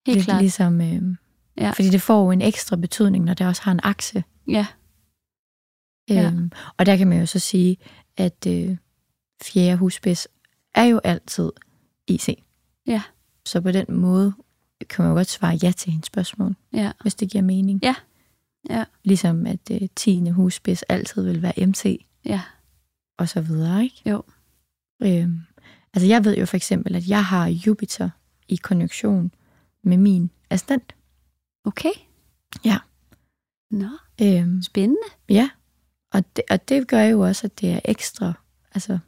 helt 0.06 0.16
Lidt 0.16 0.24
klart. 0.26 0.40
Ligesom, 0.42 0.80
øhm, 0.80 1.16
Ja. 1.58 1.70
Fordi 1.70 1.88
det 1.90 2.02
får 2.02 2.24
jo 2.24 2.30
en 2.30 2.42
ekstra 2.42 2.76
betydning, 2.76 3.24
når 3.24 3.34
det 3.34 3.46
også 3.46 3.62
har 3.62 3.72
en 3.72 3.80
akse. 3.82 4.24
Ja, 4.48 4.66
Ja. 6.08 6.26
Øhm, 6.26 6.50
og 6.78 6.86
der 6.86 6.96
kan 6.96 7.08
man 7.08 7.20
jo 7.20 7.26
så 7.26 7.38
sige, 7.38 7.76
at 8.16 8.46
øh, 8.48 8.76
fjerde 9.42 9.76
husspids 9.76 10.28
er 10.74 10.84
jo 10.84 11.00
altid 11.04 11.50
IC. 12.06 12.42
Ja. 12.86 13.02
Så 13.46 13.60
på 13.60 13.72
den 13.72 13.84
måde 13.88 14.32
kan 14.90 15.02
man 15.02 15.10
jo 15.10 15.14
godt 15.16 15.28
svare 15.30 15.58
ja 15.62 15.70
til 15.70 15.92
hendes 15.92 16.06
spørgsmål, 16.06 16.54
Ja. 16.72 16.92
hvis 17.02 17.14
det 17.14 17.30
giver 17.30 17.44
mening. 17.44 17.80
Ja. 17.82 17.94
Ja. 18.70 18.84
Ligesom 19.04 19.46
at 19.46 19.70
øh, 19.70 19.88
10. 19.96 20.28
husspids 20.28 20.82
altid 20.82 21.22
vil 21.24 21.42
være 21.42 21.66
MC, 21.66 22.06
Ja. 22.24 22.40
og 23.18 23.28
så 23.28 23.40
videre, 23.40 23.82
ikke? 23.84 24.10
Jo. 24.10 24.22
Øhm, 25.02 25.40
altså 25.94 26.06
jeg 26.06 26.24
ved 26.24 26.36
jo 26.36 26.46
for 26.46 26.56
eksempel, 26.56 26.96
at 26.96 27.08
jeg 27.08 27.24
har 27.24 27.46
Jupiter 27.46 28.10
i 28.48 28.56
konjunktion 28.56 29.34
med 29.84 29.96
min 29.96 30.30
ascendant. 30.50 30.94
Okay. 31.64 31.92
Ja. 32.64 32.78
Nå, 33.70 33.88
Øhm, 34.22 34.62
spændende. 34.62 35.02
ja, 35.28 35.50
og 36.12 36.24
det, 36.36 36.44
og 36.50 36.68
det 36.68 36.88
gør 36.88 37.02
jo 37.02 37.20
også, 37.20 37.46
at 37.46 37.60
det 37.60 37.70
er 37.72 37.80
ekstra, 37.84 38.32
altså, 38.74 38.98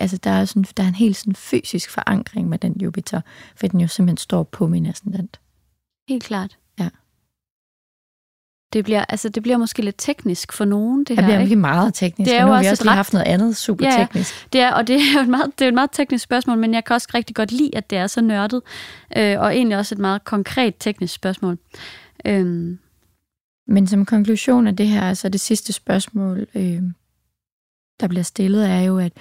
altså 0.00 0.16
der, 0.16 0.30
er 0.30 0.44
sådan, 0.44 0.64
der 0.76 0.82
er 0.82 0.88
en 0.88 0.94
helt 0.94 1.16
sådan 1.16 1.34
fysisk 1.34 1.90
forankring 1.90 2.48
med 2.48 2.58
den 2.58 2.72
Jupiter, 2.80 3.20
for 3.56 3.66
den 3.66 3.80
jo 3.80 3.88
simpelthen 3.88 4.16
står 4.16 4.42
på 4.42 4.66
min 4.66 4.86
ascendant. 4.86 5.40
Helt 6.08 6.24
klart. 6.24 6.58
Ja. 6.78 6.88
Det 8.72 8.84
bliver, 8.84 9.04
altså, 9.08 9.28
det 9.28 9.42
bliver 9.42 9.56
måske 9.58 9.82
lidt 9.82 9.94
teknisk 9.98 10.52
for 10.52 10.64
nogen, 10.64 10.98
det 10.98 11.08
Det 11.08 11.16
her. 11.18 11.24
bliver 11.24 11.40
ikke? 11.40 11.56
meget 11.56 11.94
teknisk, 11.94 12.28
Det 12.30 12.36
er 12.38 12.42
jo 12.42 12.46
nu 12.48 12.52
har 12.54 12.62
vi 12.62 12.66
også 12.68 12.84
ret- 12.86 12.94
haft 12.94 13.12
noget 13.12 13.26
andet 13.26 13.56
super 13.56 13.86
Ja, 13.86 13.92
ja. 13.92 13.98
teknisk. 14.00 14.52
Det 14.52 14.60
er, 14.60 14.72
og 14.72 14.86
det 14.86 14.96
er 14.96 15.14
jo 15.14 15.20
et 15.20 15.28
meget, 15.28 15.52
det 15.58 15.64
er 15.64 15.68
et 15.68 15.74
meget 15.74 15.90
teknisk 15.92 16.24
spørgsmål, 16.24 16.58
men 16.58 16.74
jeg 16.74 16.84
kan 16.84 16.94
også 16.94 17.08
rigtig 17.14 17.36
godt 17.36 17.52
lide, 17.52 17.70
at 17.76 17.90
det 17.90 17.98
er 17.98 18.06
så 18.06 18.20
nørdet, 18.20 18.62
øh, 19.16 19.40
og 19.40 19.56
egentlig 19.56 19.78
også 19.78 19.94
et 19.94 19.98
meget 19.98 20.24
konkret 20.24 20.74
teknisk 20.80 21.14
spørgsmål. 21.14 21.58
Øhm, 22.24 22.78
Men 23.70 23.86
som 23.86 24.06
konklusion 24.06 24.66
af 24.66 24.76
det 24.76 24.88
her, 24.88 25.02
altså 25.02 25.28
det 25.28 25.40
sidste 25.40 25.72
spørgsmål, 25.72 26.46
øh, 26.54 26.82
der 28.00 28.08
bliver 28.08 28.22
stillet, 28.22 28.68
er 28.68 28.80
jo, 28.80 28.98
at 28.98 29.12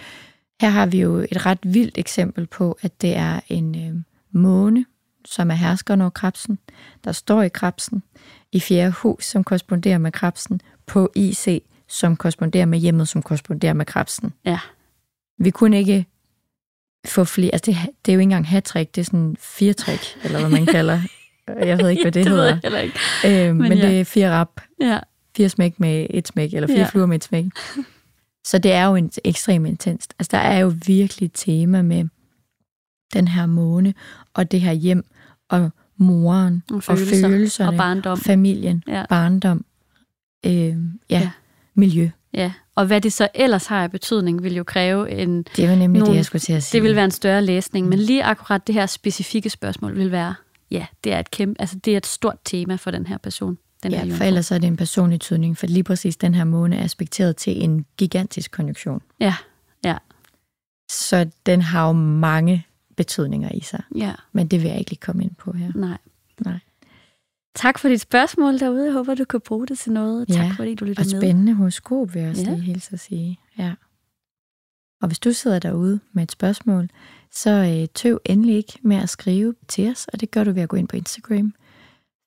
her 0.62 0.70
har 0.70 0.86
vi 0.86 1.02
jo 1.02 1.16
et 1.16 1.46
ret 1.46 1.60
vildt 1.64 1.98
eksempel 1.98 2.48
på, 2.48 2.78
at 2.82 3.02
det 3.02 3.16
er 3.16 3.40
en 3.48 3.76
øh, 3.76 4.02
måne, 4.32 4.86
som 5.26 5.52
er 5.52 5.56
herskeren 5.56 6.02
over 6.02 6.10
krabsen, 6.10 6.60
der 7.04 7.12
står 7.12 7.42
i 7.42 7.50
krabsen, 7.50 8.04
i 8.52 8.60
fjerde 8.60 8.92
hus, 8.92 9.26
som 9.26 9.44
korresponderer 9.44 9.98
med 9.98 10.12
krabsen, 10.12 10.62
på 10.86 11.12
IC, 11.16 11.64
som 11.88 12.16
korresponderer 12.16 12.66
med 12.66 12.80
hjemmet, 12.80 13.08
som 13.08 13.22
korresponderer 13.22 13.74
med 13.74 13.86
krabsen. 13.86 14.34
Ja. 14.46 14.60
Vi 15.38 15.50
kunne 15.50 15.78
ikke 15.78 16.06
få 17.06 17.24
flere, 17.24 17.52
altså 17.54 17.72
det, 17.72 17.78
det 18.06 18.12
er 18.12 18.16
jo 18.16 18.20
ikke 18.20 18.24
engang 18.24 18.48
hat-trick, 18.48 18.96
det 18.96 19.02
er 19.02 19.06
sådan 19.06 19.38
fire-trick, 19.40 20.18
eller 20.24 20.40
hvad 20.40 20.50
man 20.50 20.66
kalder. 20.78 21.02
Jeg 21.60 21.78
ved 21.80 21.90
ikke, 21.90 22.02
hvad 22.06 22.12
det, 22.12 22.26
det 22.26 22.32
ved 22.32 22.38
hedder. 22.38 22.46
jeg 22.50 22.60
heller 22.64 22.80
ikke. 22.80 23.00
Øh, 23.26 23.56
men 23.56 23.70
Men 23.70 23.78
ja. 23.78 23.88
det 23.88 24.00
er 24.00 24.06
fire 24.06 24.32
rap, 24.32 24.62
Ja, 24.82 25.00
fire 25.38 25.50
smæk 25.50 25.80
med 25.80 26.08
et 26.10 26.28
smæk, 26.28 26.54
eller 26.54 26.68
fire 26.68 26.78
Ja. 26.78 26.86
fluer 26.90 27.06
med 27.06 27.16
et 27.16 27.24
smæk. 27.24 27.46
Så 28.48 28.58
det 28.58 28.72
er 28.72 28.86
jo 28.86 28.96
en, 28.96 29.12
ekstremt 29.24 29.68
intenst. 29.68 30.14
Altså, 30.20 30.30
der 30.38 30.44
er 30.44 30.60
jo 30.60 30.74
virkelig 30.86 31.26
et 31.26 31.32
tema 31.34 31.82
med 31.82 32.06
den 33.14 33.28
her 33.28 33.46
måne, 33.46 33.94
og 34.34 34.52
det 34.52 34.62
her 34.62 34.72
hjem, 34.72 35.06
og 35.50 35.72
moren, 35.98 36.64
og 36.72 36.84
følelser, 36.84 37.26
og, 37.28 37.32
følelserne, 37.32 37.70
og 37.70 37.78
barndom. 37.78 38.18
familien, 38.18 38.84
Ja. 38.88 39.04
barndom, 39.10 39.66
øh, 40.46 40.52
ja, 40.54 40.74
Ja. 41.10 41.20
ja, 41.20 41.30
miljø. 41.76 42.10
Ja, 42.34 42.52
og 42.76 42.86
hvad 42.86 43.02
det 43.02 43.14
så 43.14 43.28
ellers 43.36 43.66
har 43.66 43.84
af 43.84 43.92
betydning, 43.92 44.44
vil 44.44 44.56
jo 44.56 44.64
kræve 44.64 45.10
en... 45.12 45.44
Det 45.56 45.70
var 45.70 45.76
nemlig 45.76 46.00
Nogle- 46.00 46.12
det, 46.12 46.16
jeg 46.18 46.26
skulle 46.26 46.40
til 46.40 46.54
at 46.54 46.64
sige. 46.64 46.78
Det 46.82 46.88
vil 46.88 46.96
være 46.96 47.06
en 47.06 47.12
større 47.12 47.42
læsning, 47.42 47.88
men 47.88 48.00
lige 48.00 48.24
akkurat 48.24 48.68
det 48.68 48.76
her 48.76 48.86
specifikke 48.86 49.50
spørgsmål 49.50 49.96
vil 49.98 50.12
være, 50.12 50.34
ja, 50.72 50.86
det 51.04 51.14
er 51.14 51.20
et 51.20 51.32
kæmpe, 51.32 51.62
altså 51.62 51.80
det 51.86 51.94
er 51.94 51.98
et 51.98 52.06
stort 52.06 52.38
tema 52.46 52.76
for 52.76 52.92
den 52.92 53.06
her 53.08 53.18
person. 53.18 53.58
Den 53.84 53.92
her 53.92 54.00
Ja, 54.00 54.04
jomfru. 54.06 54.18
for 54.18 54.24
ellers 54.24 54.52
er 54.52 54.58
det 54.58 54.68
en 54.68 54.78
personlig 54.78 55.20
tydning, 55.22 55.58
for 55.58 55.68
lige 55.68 55.84
præcis 55.84 56.18
den 56.18 56.34
her 56.34 56.44
måne 56.44 56.78
er 56.78 56.84
aspekteret 56.84 57.36
til 57.36 57.64
en 57.64 57.86
gigantisk 57.98 58.52
konjunktion. 58.52 59.02
Ja, 59.20 59.36
ja, 59.86 59.98
Så 60.92 61.30
den 61.46 61.62
har 61.62 61.88
jo 61.88 61.94
mange 61.94 62.66
betydninger 62.98 63.52
i 63.52 63.60
sig, 63.62 63.84
ja, 63.96 64.14
men 64.32 64.48
det 64.48 64.62
vil 64.62 64.68
jeg 64.70 64.80
ikke 64.80 64.92
lige 64.92 65.00
komme 65.00 65.24
ind 65.24 65.36
på 65.36 65.52
her. 65.52 65.72
nej. 65.76 65.98
Nej. 66.46 66.60
Tak 67.56 67.80
for 67.80 67.88
dit 67.90 68.02
spørgsmål 68.02 68.60
derude. 68.60 68.86
Jeg 68.86 68.94
håber, 68.94 69.16
du 69.16 69.26
kan 69.26 69.42
bruge 69.42 69.68
det 69.68 69.80
til 69.80 69.92
noget. 69.92 70.28
Tak 70.28 70.38
Ja, 70.38 70.52
fordi 70.58 70.76
du 70.76 70.86
lytter 70.86 71.04
Og 71.04 71.08
med. 71.12 71.22
spændende 71.22 71.54
horoskop, 71.54 72.14
vil 72.14 72.22
jeg 72.22 72.30
også 72.30 72.44
ja. 72.44 72.50
lige 72.50 72.62
hilse 72.62 72.94
at 72.94 73.00
sige. 73.00 73.40
Ja. 73.58 73.74
Og 75.02 75.08
hvis 75.08 75.20
du 75.20 75.32
sidder 75.34 75.60
derude 75.60 76.00
med 76.14 76.24
et 76.24 76.32
spørgsmål, 76.32 76.90
så 77.34 77.50
øh, 77.82 77.88
tøv 77.96 78.20
endelig 78.26 78.56
ikke 78.56 78.80
med 78.82 78.98
at 78.98 79.10
skrive 79.10 79.56
til 79.68 79.92
os, 79.92 80.08
og 80.14 80.22
det 80.22 80.32
gør 80.32 80.44
du 80.44 80.52
ved 80.52 80.62
at 80.62 80.70
gå 80.70 80.78
ind 80.78 80.88
på 80.88 80.96
Instagram, 80.96 81.54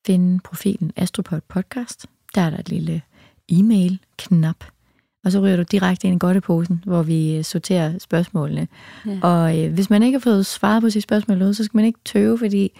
finde 0.06 0.40
profilen 0.44 0.92
Astropod 0.96 1.40
Podcast. 1.48 2.06
Der 2.34 2.40
er 2.40 2.50
der 2.50 2.58
et 2.58 2.68
lille 2.68 3.02
e-mail-knap, 3.48 4.64
og 5.24 5.32
så 5.32 5.40
ryger 5.40 5.56
du 5.56 5.62
direkte 5.62 6.06
ind 6.08 6.16
i 6.16 6.18
godteposen, 6.18 6.82
hvor 6.86 7.02
vi 7.02 7.36
øh, 7.36 7.44
sorterer 7.44 7.98
spørgsmålene. 7.98 8.68
Ja. 9.06 9.18
Og 9.22 9.58
øh, 9.58 9.72
hvis 9.74 9.90
man 9.90 10.02
ikke 10.02 10.18
har 10.18 10.20
fået 10.22 10.46
svaret 10.46 10.82
på 10.82 10.90
sit 10.90 11.02
spørgsmål 11.02 11.38
derude, 11.40 11.54
så 11.54 11.64
skal 11.64 11.78
man 11.78 11.84
ikke 11.84 11.98
tøve, 12.04 12.38
fordi 12.38 12.70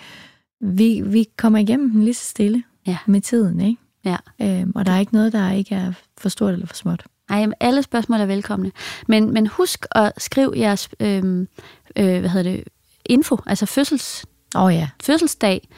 vi, 0.61 1.03
vi 1.07 1.27
kommer 1.37 1.59
igennem 1.59 1.91
den 1.91 2.05
lige 2.05 2.15
så 2.15 2.25
stille 2.25 2.63
Ja. 2.87 2.99
med 3.07 3.21
tiden, 3.21 3.61
ikke? 3.61 3.81
Ja. 4.05 4.17
Øhm, 4.43 4.73
og 4.75 4.87
der 4.87 4.93
er 4.93 4.99
ikke 5.01 5.13
noget, 5.13 5.33
der 5.33 5.51
ikke 5.51 5.75
er 5.75 5.93
for 6.19 6.29
stort 6.29 6.53
eller 6.53 6.67
for 6.67 6.75
småt. 6.75 7.05
Ej, 7.31 7.47
alle 7.61 7.83
spørgsmål 7.83 8.21
er 8.21 8.27
velkomne. 8.27 8.73
Men, 9.09 9.33
men 9.33 9.47
husk 9.47 9.87
at 9.91 10.13
skrive 10.19 10.53
jeres 10.57 10.89
øhm, 11.01 11.49
øh, 11.97 12.21
hvad 12.21 12.29
hedder 12.29 12.51
det, 12.51 12.65
info, 13.05 13.37
altså 13.47 13.67
fødsels, 13.67 14.27
oh, 14.55 14.75
ja, 14.75 14.89
fødselsdag, 15.03 15.69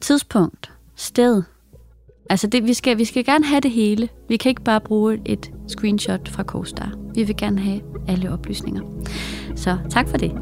tidspunkt, 0.00 0.72
sted. 0.96 1.42
Altså 2.30 2.46
det, 2.46 2.64
vi, 2.64 2.74
skal, 2.74 2.98
vi 2.98 3.04
skal 3.04 3.24
gerne 3.24 3.44
have 3.44 3.60
det 3.60 3.70
hele. 3.70 4.08
Vi 4.28 4.36
kan 4.36 4.50
ikke 4.50 4.62
bare 4.62 4.80
bruge 4.80 5.20
et 5.26 5.50
screenshot 5.68 6.28
fra 6.28 6.42
CoStar. 6.42 6.92
Vi 7.14 7.22
vil 7.22 7.36
gerne 7.36 7.60
have 7.60 7.80
alle 8.08 8.32
oplysninger. 8.32 8.82
Så 9.56 9.78
tak 9.90 10.08
for 10.08 10.16
det. 10.16 10.32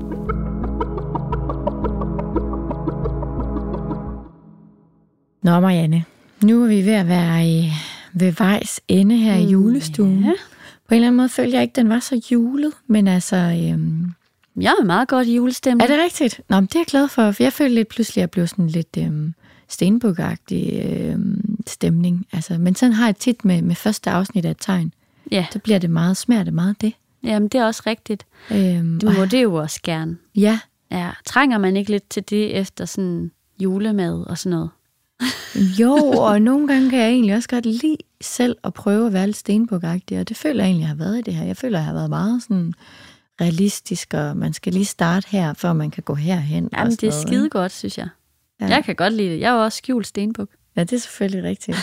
Nå 5.42 5.60
Marianne, 5.60 6.04
nu 6.42 6.62
er 6.62 6.68
vi 6.68 6.86
ved 6.86 6.92
at 6.92 7.08
være 7.08 7.46
i, 7.46 7.72
ved 8.12 8.32
vejs 8.32 8.80
ende 8.88 9.16
her 9.16 9.34
i 9.34 9.44
julestuen. 9.50 10.16
Mm, 10.18 10.24
Ja. 10.24 10.32
På 10.88 10.94
en 10.94 10.96
eller 10.96 11.06
anden 11.06 11.16
måde 11.16 11.28
følte 11.28 11.54
jeg 11.54 11.62
ikke, 11.62 11.72
den 11.76 11.88
var 11.88 11.98
så 12.00 12.22
julet, 12.32 12.72
men 12.86 13.08
altså... 13.08 13.36
Øhm, 13.36 14.12
Jeg 14.60 14.74
er 14.80 14.84
meget 14.84 15.08
godt 15.08 15.26
i 15.28 15.34
julestemning. 15.36 15.90
er 15.90 15.94
det 15.96 16.04
rigtigt? 16.04 16.40
Nå, 16.48 16.56
men 16.60 16.66
det 16.66 16.74
er 16.74 16.80
jeg 16.80 16.86
glad 16.86 17.08
for, 17.08 17.30
for 17.30 17.42
jeg 17.42 17.52
følte 17.52 17.74
lidt 17.74 17.88
pludselig, 17.88 18.16
at 18.16 18.20
jeg 18.20 18.30
blev 18.30 18.46
sådan 18.46 18.66
lidt 18.68 18.96
øhm, 18.98 19.34
stenbukagtig 19.68 20.82
øhm, 20.84 21.56
stemning. 21.66 22.26
Altså, 22.32 22.58
men 22.58 22.74
sådan 22.74 22.92
har 22.92 23.06
jeg 23.06 23.16
tit 23.16 23.44
med, 23.44 23.62
med 23.62 23.74
første 23.74 24.10
afsnit 24.10 24.44
af 24.44 24.50
et 24.50 24.56
tegn. 24.60 24.92
Ja, 25.32 25.46
Så 25.52 25.58
bliver 25.58 25.78
det 25.78 25.90
meget, 25.90 26.16
smager 26.16 26.42
det 26.44 26.54
meget 26.54 26.80
det. 26.80 26.92
jamen 27.24 27.48
det 27.48 27.60
er 27.60 27.64
også 27.64 27.82
rigtigt. 27.86 28.26
Øhm, 28.50 29.00
Du 29.00 29.10
må 29.10 29.24
det 29.24 29.42
jo 29.42 29.54
også 29.54 29.80
gerne. 29.82 30.16
ja, 30.36 30.58
Ja, 30.92 31.10
trænger 31.26 31.58
man 31.58 31.76
ikke 31.76 31.90
lidt 31.90 32.08
til 32.10 32.22
det 32.30 32.56
efter 32.56 32.84
sådan 32.84 33.30
julemad 33.62 34.24
og 34.26 34.38
sådan 34.38 34.50
noget? 34.50 34.70
Jo, 35.80 35.94
og 36.10 36.42
nogle 36.42 36.68
gange 36.68 36.90
kan 36.90 36.98
jeg 36.98 37.08
egentlig 37.08 37.34
også 37.36 37.48
godt 37.48 37.66
lide 37.66 37.96
selv 38.20 38.56
at 38.64 38.74
prøve 38.74 39.06
at 39.06 39.12
være 39.12 39.26
lidt 39.26 39.36
stenbukagtig, 39.36 40.20
og 40.20 40.28
det 40.28 40.36
føler 40.36 40.64
jeg 40.64 40.68
egentlig, 40.68 40.82
jeg 40.82 40.88
har 40.88 40.94
været 40.94 41.18
i 41.18 41.22
det 41.22 41.34
her. 41.34 41.44
Jeg 41.44 41.56
føler, 41.56 41.78
jeg 41.78 41.84
har 41.84 41.92
været 41.92 42.10
meget 42.10 42.42
sådan 42.42 42.74
realistisk, 43.40 44.14
og 44.14 44.36
man 44.36 44.52
skal 44.52 44.72
lige 44.72 44.84
starte 44.84 45.28
her, 45.28 45.54
før 45.54 45.72
man 45.72 45.90
kan 45.90 46.02
gå 46.02 46.14
herhen. 46.14 46.68
Jamen, 46.76 46.92
det 46.92 47.02
er 47.02 47.26
skide 47.26 47.50
godt, 47.50 47.72
synes 47.72 47.98
jeg. 47.98 48.08
Ja. 48.60 48.66
Jeg 48.66 48.84
kan 48.84 48.96
godt 48.96 49.12
lide 49.12 49.30
det. 49.30 49.40
Jeg 49.40 49.50
er 49.50 49.54
jo 49.54 49.64
også 49.64 49.78
skjult 49.78 50.06
stenbuk. 50.06 50.48
Ja, 50.76 50.80
det 50.80 50.92
er 50.92 51.00
selvfølgelig 51.00 51.44
rigtigt. 51.44 51.76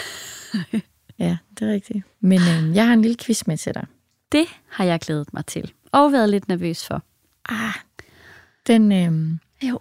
ja, 1.19 1.37
det 1.59 1.69
er 1.69 1.73
rigtigt. 1.73 2.03
Men 2.19 2.39
øhm, 2.39 2.73
jeg 2.73 2.85
har 2.85 2.93
en 2.93 3.01
lille 3.01 3.17
quiz 3.17 3.47
med 3.47 3.57
til 3.57 3.73
dig. 3.73 3.85
Det 4.31 4.45
har 4.67 4.83
jeg 4.83 4.99
glædet 4.99 5.33
mig 5.33 5.45
til. 5.45 5.71
Og 5.91 6.11
været 6.11 6.29
lidt 6.29 6.47
nervøs 6.47 6.85
for. 6.85 7.03
Ah, 7.49 7.73
den, 8.67 8.91
øhm, 8.91 9.39
Jo. 9.63 9.79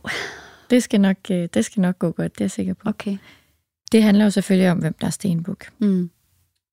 det, 0.70 0.82
skal 0.82 1.00
nok, 1.00 1.16
øh, 1.30 1.48
det 1.54 1.64
skal 1.64 1.80
nok 1.80 1.98
gå 1.98 2.10
godt, 2.10 2.34
det 2.34 2.40
er 2.40 2.44
jeg 2.44 2.50
sikker 2.50 2.74
på. 2.74 2.88
Okay. 2.88 3.16
Det 3.92 4.02
handler 4.02 4.24
jo 4.24 4.30
selvfølgelig 4.30 4.70
om, 4.70 4.78
hvem 4.78 4.94
der 5.00 5.06
er 5.06 5.10
stenbuk. 5.10 5.66
Mm. 5.78 6.10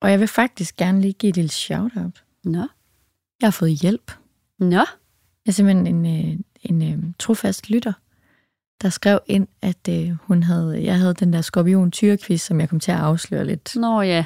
Og 0.02 0.10
jeg 0.10 0.20
vil 0.20 0.28
faktisk 0.28 0.76
gerne 0.76 1.00
lige 1.00 1.12
give 1.12 1.30
et 1.30 1.36
lille 1.36 1.50
shout-out. 1.50 2.24
Nå. 2.44 2.66
Jeg 3.40 3.46
har 3.46 3.50
fået 3.50 3.70
hjælp. 3.70 4.12
Nå. 4.58 4.76
Jeg 5.46 5.50
er 5.50 5.52
simpelthen 5.52 5.86
en, 5.86 6.06
øh, 6.06 6.38
en 6.62 6.82
øh, 6.82 7.12
trofast 7.18 7.70
lytter, 7.70 7.92
der 8.82 8.88
skrev 8.88 9.20
ind, 9.26 9.46
at 9.62 9.88
øh, 9.88 10.10
hun 10.20 10.42
havde, 10.42 10.84
jeg 10.84 10.98
havde 10.98 11.14
den 11.14 11.32
der 11.32 11.40
skorpion 11.40 11.90
tyrequiz, 11.90 12.42
som 12.42 12.60
jeg 12.60 12.68
kom 12.68 12.80
til 12.80 12.92
at 12.92 12.98
afsløre 12.98 13.46
lidt. 13.46 13.76
Nå 13.76 14.00
ja. 14.00 14.24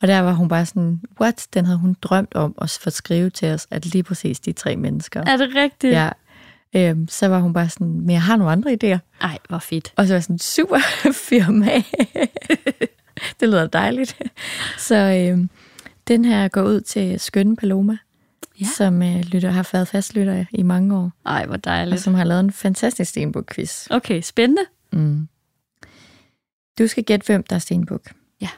Og 0.00 0.08
der 0.08 0.20
var 0.20 0.32
hun 0.32 0.48
bare 0.48 0.66
sådan, 0.66 1.00
what? 1.20 1.46
Den 1.54 1.64
havde 1.64 1.78
hun 1.78 1.96
drømt 2.02 2.34
om 2.34 2.54
at 2.60 2.78
få 2.82 2.90
skrive 2.90 3.30
til 3.30 3.48
os, 3.48 3.66
at 3.70 3.86
lige 3.86 4.02
præcis 4.02 4.40
de 4.40 4.52
tre 4.52 4.76
mennesker. 4.76 5.22
Er 5.26 5.36
det 5.36 5.54
rigtigt? 5.54 5.92
Ja. 5.92 6.10
Øhm, 6.76 7.08
så 7.08 7.28
var 7.28 7.38
hun 7.40 7.52
bare 7.52 7.68
sådan, 7.68 7.86
men 8.00 8.10
jeg 8.10 8.22
har 8.22 8.36
nogle 8.36 8.52
andre 8.52 8.72
idéer. 8.72 8.98
Ej, 9.20 9.38
hvor 9.48 9.58
fedt. 9.58 9.92
Og 9.96 10.06
så 10.06 10.12
var 10.12 10.16
jeg 10.16 10.22
sådan, 10.22 10.38
super 10.38 10.78
firma. 11.28 11.82
det 13.40 13.48
lyder 13.48 13.66
dejligt. 13.66 14.22
Så 14.78 14.94
øhm, 14.96 15.50
den 16.08 16.24
her 16.24 16.48
går 16.48 16.62
ud 16.62 16.80
til 16.80 17.20
Skønne 17.20 17.56
Paloma, 17.56 17.96
Ja. 18.60 18.66
som 18.76 19.02
øh, 19.02 19.20
lytter, 19.20 19.50
har 19.50 19.68
været 19.72 19.88
fastlytter 19.88 20.44
i 20.52 20.62
mange 20.62 20.96
år. 20.96 21.12
Ej, 21.26 21.46
hvor 21.46 21.54
og 21.54 21.64
dejligt. 21.64 22.00
som 22.00 22.14
har 22.14 22.24
lavet 22.24 22.40
en 22.40 22.52
fantastisk 22.52 23.10
stenbuk-quiz. 23.10 23.86
Okay, 23.90 24.20
spændende. 24.22 24.62
Mm. 24.92 25.28
Du 26.78 26.86
skal 26.86 27.04
gætte, 27.04 27.26
hvem 27.26 27.42
der 27.42 27.56
er 27.56 27.60
stenbuk. 27.60 28.02
Ja. 28.40 28.48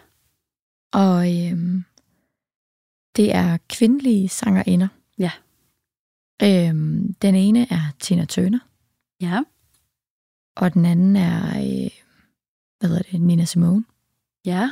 Og 0.93 1.47
øhm, 1.47 1.85
Det 3.17 3.35
er 3.35 3.59
kvindelige 3.69 4.29
sangerinder. 4.29 4.89
Ja. 5.19 5.31
Øhm, 6.43 7.14
den 7.14 7.34
ene 7.34 7.61
er 7.72 7.93
Tina 7.99 8.24
Turner, 8.24 8.59
Ja. 9.20 9.43
og 10.57 10.74
den 10.74 10.84
anden 10.84 11.16
er, 11.16 11.47
øh, 11.49 11.91
hvad 12.78 12.88
hedder 12.88 13.03
det, 13.03 13.20
Nina 13.20 13.45
Simone. 13.45 13.84
Ja. 14.45 14.70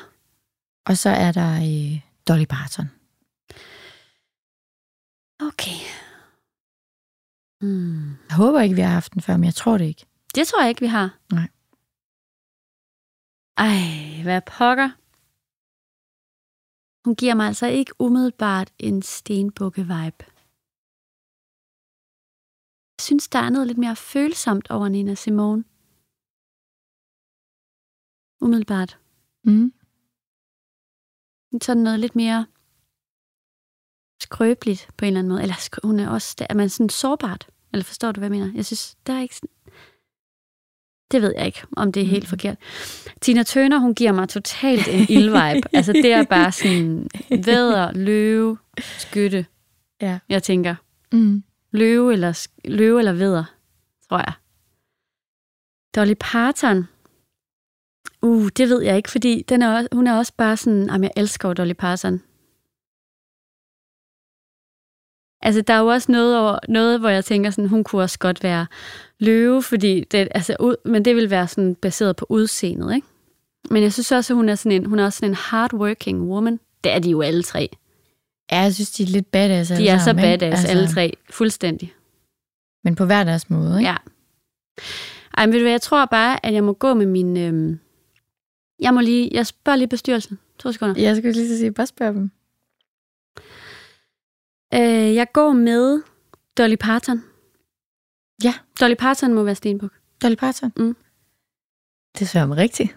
Og 0.86 0.96
så 0.96 1.08
er 1.10 1.32
der 1.32 1.52
øh, 1.56 2.00
Dolly 2.28 2.44
Parton. 2.44 2.86
Okay. 5.40 5.78
Hmm. 7.60 8.10
Jeg 8.28 8.36
håber 8.36 8.60
ikke, 8.60 8.74
vi 8.74 8.80
har 8.80 8.90
haft 8.90 9.12
den 9.14 9.22
før, 9.22 9.36
men 9.36 9.44
jeg 9.44 9.54
tror 9.54 9.78
det 9.78 9.84
ikke. 9.84 10.06
Det 10.34 10.46
tror 10.46 10.60
jeg 10.60 10.68
ikke, 10.68 10.80
vi 10.80 10.86
har. 10.86 11.18
Nej. 11.32 11.48
Ej, 13.56 14.22
hvad 14.22 14.40
pokker. 14.42 14.88
Hun 17.04 17.14
giver 17.16 17.34
mig 17.34 17.46
altså 17.46 17.66
ikke 17.66 17.92
umiddelbart 18.00 18.72
en 18.78 19.02
stenbukke-vibe. 19.02 20.24
Jeg 23.08 23.10
synes, 23.10 23.28
der 23.28 23.38
er 23.38 23.50
noget 23.50 23.66
lidt 23.66 23.78
mere 23.78 23.96
følsomt 23.96 24.70
over 24.70 24.88
Nina 24.88 25.14
Simone. 25.14 25.64
Umiddelbart. 28.40 28.98
Mm. 29.44 29.72
Sådan 31.62 31.82
noget 31.82 32.00
lidt 32.00 32.16
mere 32.16 32.46
skrøbeligt 34.22 34.88
på 34.96 35.04
en 35.04 35.06
eller 35.06 35.18
anden 35.18 35.28
måde. 35.28 35.42
Eller 35.42 35.86
hun 35.86 36.00
er 36.00 36.08
også, 36.08 36.46
er 36.50 36.54
man 36.54 36.68
sådan 36.68 36.88
sårbart? 36.88 37.48
Eller 37.72 37.84
forstår 37.84 38.12
du, 38.12 38.20
hvad 38.20 38.30
jeg 38.30 38.38
mener? 38.40 38.52
Jeg 38.54 38.66
synes, 38.66 38.96
der 39.06 39.12
er 39.12 39.20
ikke 39.22 39.36
sådan... 39.36 39.50
Det 41.10 41.22
ved 41.22 41.34
jeg 41.36 41.46
ikke, 41.46 41.66
om 41.76 41.92
det 41.92 42.02
er 42.02 42.06
helt 42.06 42.24
Mhm. 42.24 42.28
forkert. 42.28 42.58
Tina 43.20 43.42
Turner, 43.42 43.78
hun 43.78 43.94
giver 43.94 44.12
mig 44.12 44.28
totalt 44.28 44.88
en 44.88 45.06
ildvibe. 45.16 45.68
altså, 45.76 45.92
det 45.92 46.12
er 46.12 46.24
bare 46.24 46.52
sådan 46.52 47.08
væder, 47.46 47.92
løve, 47.92 48.58
skytte. 48.80 49.46
Ja. 50.00 50.18
Jeg 50.28 50.42
tænker, 50.42 50.74
Mm 51.12 51.42
løve 51.70 52.12
eller, 52.12 52.48
løve 52.64 52.98
eller 52.98 53.12
veder, 53.12 53.44
tror 54.08 54.18
jeg. 54.18 54.32
Dolly 55.96 56.14
Parton. 56.20 56.88
Uh, 58.22 58.48
det 58.56 58.68
ved 58.68 58.82
jeg 58.82 58.96
ikke, 58.96 59.10
fordi 59.10 59.44
den 59.48 59.62
er 59.62 59.76
også, 59.76 59.88
hun 59.92 60.06
er 60.06 60.18
også 60.18 60.32
bare 60.36 60.56
sådan, 60.56 60.86
jamen 60.86 61.02
jeg 61.02 61.12
elsker 61.16 61.52
Dolly 61.52 61.72
Parton. 61.72 62.22
Altså, 65.42 65.62
der 65.62 65.74
er 65.74 65.78
jo 65.78 65.86
også 65.86 66.12
noget, 66.12 66.38
over, 66.38 66.58
noget, 66.68 67.00
hvor 67.00 67.08
jeg 67.08 67.24
tænker 67.24 67.50
sådan, 67.50 67.68
hun 67.68 67.84
kunne 67.84 68.02
også 68.02 68.18
godt 68.18 68.42
være 68.42 68.66
løve, 69.18 69.62
fordi 69.62 70.04
det, 70.04 70.28
altså, 70.30 70.56
ud, 70.60 70.76
men 70.84 71.04
det 71.04 71.16
vil 71.16 71.30
være 71.30 71.48
sådan 71.48 71.74
baseret 71.74 72.16
på 72.16 72.26
udseendet, 72.28 72.94
ikke? 72.94 73.06
Men 73.70 73.82
jeg 73.82 73.92
synes 73.92 74.12
også, 74.12 74.32
at 74.32 74.36
hun 74.36 74.48
er, 74.48 74.54
sådan 74.54 74.72
en, 74.72 74.86
hun 74.86 74.98
er 74.98 75.04
også 75.04 75.16
sådan 75.16 75.30
en 75.30 75.34
hardworking 75.34 76.22
woman. 76.22 76.60
Det 76.84 76.92
er 76.92 76.98
de 76.98 77.10
jo 77.10 77.22
alle 77.22 77.42
tre. 77.42 77.76
Ja, 78.52 78.60
jeg 78.60 78.74
synes, 78.74 78.90
de 78.90 79.02
er 79.02 79.06
lidt 79.06 79.30
badass 79.30 79.70
alle 79.70 79.84
De 79.84 79.88
er 79.88 79.98
så 79.98 80.04
sammen, 80.04 80.24
ikke? 80.24 80.38
badass, 80.38 80.60
altså, 80.64 80.78
alle 80.78 80.88
tre. 80.88 81.16
Fuldstændig. 81.30 81.94
Men 82.84 82.94
på 82.94 83.04
hver 83.04 83.24
deres 83.24 83.50
måde, 83.50 83.78
ikke? 83.78 83.90
Ja. 83.90 83.96
Ej, 85.36 85.46
men 85.46 85.52
ved 85.52 85.60
du 85.60 85.64
hvad, 85.64 85.72
jeg 85.72 85.82
tror 85.82 86.04
bare, 86.06 86.46
at 86.46 86.54
jeg 86.54 86.64
må 86.64 86.72
gå 86.72 86.94
med 86.94 87.06
min... 87.06 87.36
Øhm, 87.36 87.80
jeg 88.80 88.94
må 88.94 89.00
lige... 89.00 89.30
Jeg 89.32 89.46
spørger 89.46 89.76
lige 89.76 89.88
bestyrelsen. 89.88 90.38
To 90.58 90.72
sekunder. 90.72 91.00
Jeg 91.00 91.16
skulle 91.16 91.32
lige 91.32 91.48
så 91.48 91.58
sige, 91.58 91.72
bare 91.72 91.86
spørg 91.86 92.14
dem. 92.14 92.30
Øh, 94.74 95.14
jeg 95.14 95.26
går 95.32 95.52
med 95.52 96.02
Dolly 96.58 96.76
Parton. 96.80 97.24
Ja. 98.44 98.54
Dolly 98.80 98.94
Parton 98.94 99.34
må 99.34 99.42
være 99.42 99.54
Stenbuk. 99.54 99.92
Dolly 100.22 100.34
Parton? 100.34 100.72
Mm. 100.76 100.96
Det 102.18 102.34
er 102.34 102.56
rigtigt. 102.56 102.96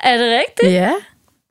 Er 0.00 0.16
det 0.16 0.40
rigtigt? 0.40 0.72
Ja, 0.72 0.92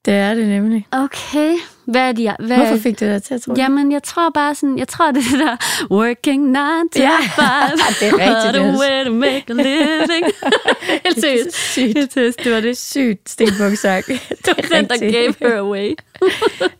det 0.06 0.14
er 0.14 0.34
det 0.34 0.48
nemlig. 0.48 0.88
Okay. 0.91 1.56
Hvad 1.86 2.02
er 2.02 2.12
de? 2.12 2.36
Hvad 2.40 2.58
Hvorfor 2.58 2.78
fik 2.78 3.00
du 3.00 3.06
dig 3.06 3.24
til 3.24 3.34
at 3.34 3.42
tro 3.42 3.52
det? 3.54 3.58
Jamen, 3.60 3.92
jeg 3.92 4.04
tror 4.04 4.30
bare 4.30 4.56
sådan... 4.56 4.78
Jeg 4.80 4.88
tror, 4.88 5.12
det 5.12 5.24
er 5.26 5.30
det 5.32 5.40
der... 5.40 5.58
Working 5.92 6.44
nine 6.46 6.90
to 6.96 7.00
Ja, 7.02 7.18
five. 7.40 7.78
det 8.00 8.08
er 8.08 8.46
rigtigt, 8.46 8.64
Niels. 8.64 8.80
way 8.80 9.06
to 9.06 9.14
make 9.14 9.44
a 9.50 9.54
living. 9.54 10.26
Helt 11.06 11.22
seriøst. 11.22 11.56
Sygt. 11.72 11.98
Helt 11.98 12.14
seriøst, 12.14 12.40
det 12.44 12.52
var 12.54 12.60
det. 12.60 12.78
Sygt 12.78 13.30
stenbuksang. 13.30 14.06
Det 14.46 14.48
var 14.48 14.76
den, 14.76 14.88
der 14.90 15.12
gave 15.12 15.34
her 15.40 15.60
away. 15.60 15.94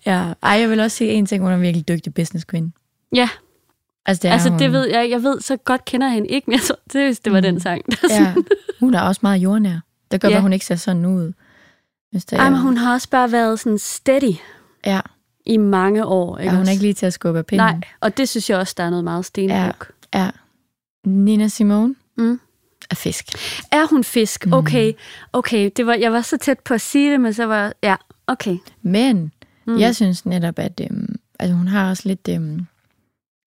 ja. 0.06 0.24
Ej, 0.43 0.51
jeg 0.51 0.70
vil 0.70 0.80
også 0.80 0.97
sige 0.97 1.10
en 1.12 1.26
ting, 1.26 1.43
hun 1.43 1.51
er 1.51 1.56
en 1.56 1.62
virkelig 1.62 1.88
dygtig 1.88 2.14
business 2.14 2.45
queen. 2.51 2.74
Ja, 3.16 3.30
Altså, 4.06 4.22
det 4.28 4.34
altså 4.34 4.49
hun. 4.49 4.60
det 4.60 4.72
ved 4.72 4.88
jeg. 4.89 5.10
Jeg 5.10 5.24
ved 5.24 5.41
så 5.41 5.58
godt 5.58 5.86
kender 5.86 6.08
jeg 6.08 6.14
hende 6.14 6.28
ikke, 6.30 6.45
men 6.51 6.54
jeg 6.54 6.62
tror, 6.62 6.76
det, 6.93 7.26
det 7.26 7.34
var 7.34 7.39
Mm. 7.39 7.43
den 7.43 7.60
sang. 7.60 7.82
Ja, 8.10 8.34
hun 8.80 8.93
er 8.93 9.01
også 9.01 9.20
meget 9.24 9.38
jordnær. 9.39 9.80
Det 10.12 10.22
gør, 10.22 10.30
Ja. 10.30 10.36
at 10.36 10.41
hun 10.41 10.54
ikke 10.54 10.66
ser 10.66 10.76
sådan 10.76 11.06
ud. 11.06 11.34
Hvis 12.12 12.26
det 12.26 12.39
Ej, 12.39 12.49
men 12.49 12.60
hun 12.60 12.78
har 12.78 12.93
også 12.93 13.10
bare 13.10 13.32
været 13.32 13.60
sådan 13.60 13.78
steady 13.78 14.34
Ja, 14.86 14.99
i 15.45 15.57
mange 15.57 16.05
år. 16.05 16.38
Ikke 16.38 16.51
ja, 16.51 16.57
hun 16.57 16.67
er 16.67 16.71
ikke 16.71 16.84
lige 16.84 16.93
til 16.93 17.05
at 17.05 17.13
skubbe 17.13 17.39
af 17.39 17.45
pinden. 17.45 17.65
Nej, 17.67 17.79
og 18.01 18.17
det 18.17 18.29
synes 18.29 18.49
jeg 18.49 18.57
også, 18.57 18.73
der 18.77 18.84
er 18.84 18.89
noget 18.89 19.03
meget 19.03 19.25
stenbuk. 19.25 19.91
Ja. 20.13 20.29
Nina 21.05 21.47
Simone 21.47 21.95
Mm. 22.17 22.39
er 22.91 22.95
fisk. 22.95 23.25
Er 23.71 23.88
hun 23.89 24.03
fisk? 24.03 24.45
Mm. 24.45 24.53
Okay, 24.53 24.93
okay. 25.34 25.69
Det 25.77 25.86
var, 25.86 25.93
jeg 25.93 26.11
var 26.13 26.21
så 26.21 26.38
tæt 26.38 26.59
på 26.59 26.73
at 26.73 26.81
sige 26.81 27.11
det, 27.11 27.21
men 27.21 27.34
så 27.34 27.45
var 27.45 27.73
ja, 27.84 27.95
okay. 28.27 28.57
Men 28.81 29.31
Mm. 29.65 29.73
mm. 29.73 29.79
jeg 29.79 29.95
synes 29.95 30.25
netop, 30.25 30.59
at 30.59 30.81
øhm, 30.84 31.15
altså, 31.39 31.55
hun 31.55 31.67
har 31.67 31.89
også 31.89 32.03
lidt... 32.05 32.27
Øhm, 32.29 32.67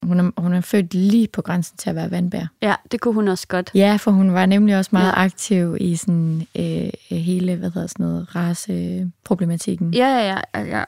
hun, 0.03 0.21
er, 0.21 0.31
hun 0.41 0.55
er 0.55 0.61
født 0.61 0.95
lige 0.95 1.29
på 1.29 1.43
grænsen 1.43 1.77
til 1.77 1.91
at 1.91 1.97
være 1.97 2.11
vandbær. 2.11 2.47
Ja, 2.63 2.75
det 2.93 3.01
kunne 3.01 3.15
hun 3.15 3.29
også 3.29 3.47
godt. 3.49 3.71
Ja, 3.75 3.97
for 3.97 4.11
hun 4.11 4.33
var 4.33 4.47
nemlig 4.47 4.79
også 4.79 4.89
meget 4.93 5.13
Ja. 5.13 5.21
ja. 5.21 5.25
aktiv 5.25 5.77
i 5.81 5.97
sådan 5.97 6.47
øh, 6.59 6.91
hele, 7.19 7.57
hvad 7.57 7.71
hedder 7.71 7.87
sådan 7.89 8.07
noget, 8.07 8.27
raceproblematikken. 8.37 9.95
Ja, 9.95 10.09
ja, 10.09 10.41
ja. 10.55 10.63
ja. 10.79 10.85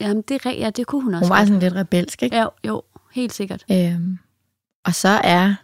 Ja. 0.00 0.06
Jamen, 0.08 0.22
det, 0.28 0.44
ja, 0.46 0.70
det 0.70 0.86
kunne 0.86 1.02
hun 1.02 1.14
også 1.14 1.24
Hun 1.24 1.30
var 1.30 1.36
godt. 1.38 1.48
sådan 1.48 1.60
lidt 1.60 1.74
rebelsk, 1.74 2.22
ikke? 2.22 2.38
Jo, 2.40 2.50
jo, 2.66 2.82
helt 3.12 3.32
sikkert. 3.32 3.64
Øhm, 3.70 4.18
og 4.84 4.94
så 4.94 5.08
er 5.08 5.54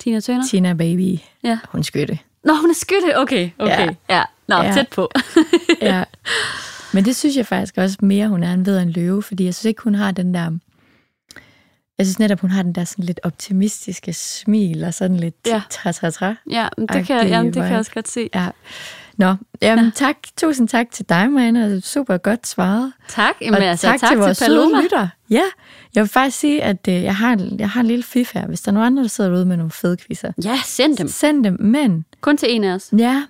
Tina 0.00 0.20
Turner? 0.20 0.44
Tina 0.46 0.72
Baby, 0.72 1.18
Ja. 1.44 1.58
hun 1.68 1.82
skytte. 1.84 2.18
Nå, 2.44 2.52
hun 2.54 2.70
er 2.70 2.74
skytte. 2.74 3.18
Okay, 3.18 3.50
okay. 3.58 3.78
Ja. 3.78 3.94
Ja. 4.10 4.16
ja. 4.16 4.22
Nå, 4.48 4.56
Ja. 4.62 4.72
tæt 4.72 4.88
på. 4.88 5.10
Ja. 5.82 6.04
Men 6.94 7.04
det 7.04 7.16
synes 7.16 7.36
jeg 7.36 7.46
faktisk 7.46 7.78
også 7.78 7.96
mere, 8.02 8.28
hun 8.28 8.42
er 8.42 8.52
en 8.52 8.66
ved 8.66 8.78
en 8.78 8.90
løve, 8.90 9.22
fordi 9.22 9.44
jeg 9.44 9.54
synes 9.54 9.64
ikke, 9.64 9.82
hun 9.82 9.94
har 9.94 10.10
den 10.10 10.34
der... 10.34 10.50
Jeg 11.98 12.06
synes 12.06 12.18
netop, 12.18 12.40
hun 12.40 12.50
har 12.50 12.62
den 12.62 12.72
der 12.74 12.84
sådan 12.84 13.04
lidt 13.04 13.20
optimistiske 13.22 14.12
smil, 14.12 14.84
og 14.84 14.94
sådan 14.94 15.16
lidt 15.16 15.34
Ja. 15.46 15.62
tra-tra-tra. 15.70 16.34
Ja, 16.50 16.68
men 16.78 16.88
det 16.88 17.06
kan, 17.06 17.16
Agtig 17.18 17.30
jamen, 17.30 17.54
det 17.54 17.62
kan 17.62 17.70
jeg 17.70 17.78
også 17.78 17.92
godt 17.92 18.08
se. 18.08 18.28
Ja. 18.34 18.48
Nå, 19.18 19.34
jamen, 19.62 19.84
ja. 19.84 19.90
tak. 19.94 20.16
Tusind 20.36 20.68
tak 20.68 20.90
til 20.90 21.08
dig, 21.08 21.30
Marianne. 21.30 21.80
Super 21.80 22.16
godt 22.16 22.46
svaret. 22.46 22.92
Tak. 23.08 23.34
Jamen, 23.40 23.54
Og 23.62 23.66
altså, 23.68 23.86
tak, 23.86 24.00
tak 24.00 24.08
til 24.10 24.18
vores 24.18 24.38
Paloma. 24.38 24.76
søde 24.76 24.82
lytter. 24.84 25.08
Ja, 25.30 25.42
jeg 25.94 26.00
vil 26.02 26.08
faktisk 26.08 26.38
sige, 26.38 26.62
at 26.62 26.88
øh, 26.88 26.94
jeg, 27.02 27.16
har, 27.16 27.32
en- 27.32 27.60
jeg 27.60 27.70
har 27.70 27.80
en 27.80 27.86
lille 27.86 28.02
fif 28.02 28.34
her. 28.34 28.46
Hvis 28.46 28.60
der 28.60 28.70
er 28.70 28.74
nogen 28.74 28.86
andre, 28.86 29.02
der 29.02 29.08
sidder 29.08 29.30
derude 29.30 29.46
med 29.46 29.56
nogle 29.56 29.70
fede 29.70 29.96
quizzer, 29.96 30.32
Ja, 30.44 30.58
send 30.64 30.96
dem. 30.96 31.08
send 31.08 31.44
dem. 31.44 31.56
Men 31.60 32.04
Kun 32.20 32.36
til 32.36 32.54
en 32.54 32.64
af 32.64 32.74
os. 32.74 32.90
ja, 32.98 33.24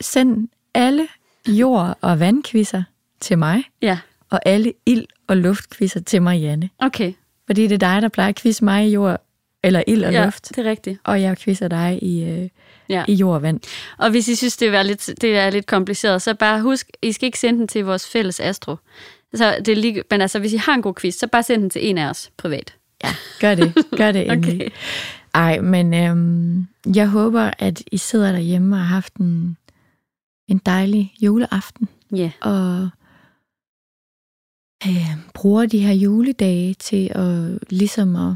send 0.00 0.48
alle 0.74 1.06
jord- 1.48 1.98
og 2.00 2.20
vandquizzer 2.20 2.82
til 3.20 3.38
mig, 3.38 3.62
Ja, 3.82 3.98
og 4.30 4.40
alle 4.46 4.72
ild- 4.86 5.06
og 5.28 5.36
luftquizzer 5.36 6.00
til 6.00 6.22
Marianne. 6.22 6.70
okay. 6.78 7.12
Fordi 7.46 7.62
det 7.62 7.72
er 7.82 7.92
dig, 7.92 8.02
der 8.02 8.08
plejer 8.08 8.28
at 8.28 8.36
quizze 8.36 8.64
mig 8.64 8.86
i 8.88 8.90
jord, 8.92 9.20
eller 9.62 9.82
ild 9.86 10.04
og 10.04 10.12
ja, 10.12 10.24
luft, 10.24 10.48
det 10.48 10.66
er 10.66 10.70
rigtigt. 10.70 11.00
og 11.04 11.22
jeg 11.22 11.36
quizzer 11.38 11.68
dig 11.68 11.98
i, 12.02 12.24
øh, 12.24 12.48
Ja. 12.88 13.04
i 13.08 13.14
jord 13.14 13.34
og 13.34 13.42
vand. 13.42 13.60
Og 13.98 14.10
hvis 14.10 14.28
I 14.28 14.34
synes, 14.34 14.56
det 14.56 14.68
er 14.74 14.82
lidt, 14.82 15.10
det 15.20 15.36
er 15.38 15.50
lidt 15.50 15.66
kompliceret, 15.66 16.22
så 16.22 16.34
bare 16.34 16.62
husk, 16.62 16.90
I 17.02 17.12
skal 17.12 17.26
ikke 17.26 17.38
sende 17.38 17.58
den 17.58 17.68
til 17.68 17.84
vores 17.84 18.08
fælles 18.08 18.40
astro. 18.40 18.76
Så 19.34 19.56
det 19.58 19.68
er 19.68 19.76
lige, 19.76 20.02
men 20.10 20.20
altså, 20.20 20.38
hvis 20.38 20.52
I 20.52 20.56
har 20.56 20.74
en 20.74 20.82
god 20.82 20.94
quiz, 20.94 21.14
så 21.14 21.26
bare 21.26 21.42
send 21.42 21.62
den 21.62 21.70
til 21.70 21.88
en 21.88 21.98
af 21.98 22.10
os 22.10 22.30
privat. 22.36 22.74
Ja, 23.04 23.08
gør 23.40 23.54
det. 23.54 23.74
Gør 23.96 24.12
det 24.12 24.26
endelig. 24.32 24.54
Okay. 24.54 24.70
Ej, 25.34 25.60
men 25.60 25.94
øhm, 25.94 26.66
jeg 26.96 27.08
håber, 27.08 27.50
at 27.58 27.82
I 27.92 27.96
sidder 27.96 28.32
derhjemme 28.32 28.76
og 28.76 28.80
har 28.80 28.86
haft 28.94 29.14
en, 29.16 29.56
en 30.48 30.58
dejlig 30.66 31.14
juleaften, 31.22 31.88
Ja. 32.16 32.30
og 32.40 32.88
øh, 34.86 35.10
bruger 35.34 35.66
de 35.66 35.78
her 35.78 35.92
juledage 35.94 36.74
til 36.74 37.10
at, 37.14 37.58
ligesom 37.70 38.16
at, 38.16 38.34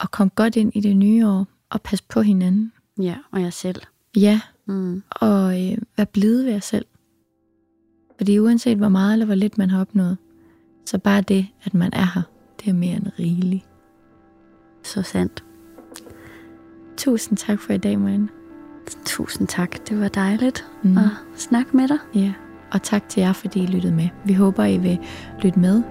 at 0.00 0.10
komme 0.10 0.30
godt 0.34 0.56
ind 0.56 0.72
i 0.74 0.80
det 0.80 0.96
nye 0.96 1.26
år, 1.28 1.46
og 1.70 1.82
passe 1.82 2.04
på 2.08 2.22
hinanden. 2.22 2.72
Ja, 2.98 3.14
og 3.32 3.42
jeg 3.42 3.52
selv. 3.52 3.82
Ja, 4.16 4.40
Mm. 4.66 5.02
og 5.10 5.62
øh, 5.70 5.78
være 5.96 6.06
blide 6.06 6.44
ved 6.44 6.52
jer 6.52 6.60
selv. 6.60 6.84
Fordi 8.16 8.38
uanset 8.38 8.78
hvor 8.78 8.88
meget 8.88 9.12
eller 9.12 9.26
hvor 9.26 9.34
lidt 9.34 9.58
man 9.58 9.70
har 9.70 9.80
opnået, 9.80 10.16
så 10.86 10.98
bare 10.98 11.20
det, 11.20 11.46
at 11.64 11.74
man 11.74 11.90
er 11.92 12.10
her, 12.14 12.22
det 12.60 12.68
er 12.70 12.74
mere 12.74 12.96
end 12.96 13.06
rigeligt. 13.18 13.66
Så 14.82 15.02
sandt. 15.02 15.44
Tusind 16.96 17.38
tak 17.38 17.60
for 17.60 17.72
i 17.72 17.76
dag, 17.78 17.98
Marianne. 17.98 18.28
Tusind 19.04 19.48
tak. 19.48 19.88
Det 19.88 20.00
var 20.00 20.08
dejligt 20.08 20.66
Mm. 20.82 20.98
at 20.98 21.10
snakke 21.36 21.76
med 21.76 21.88
dig. 21.88 21.98
Ja, 22.14 22.32
og 22.72 22.82
tak 22.82 23.08
til 23.08 23.20
jer, 23.20 23.32
fordi 23.32 23.62
I 23.62 23.66
lyttede 23.66 23.94
med. 23.94 24.08
Vi 24.24 24.32
håber, 24.32 24.64
I 24.64 24.78
vil 24.78 24.98
lytte 25.42 25.58
med 25.58 25.82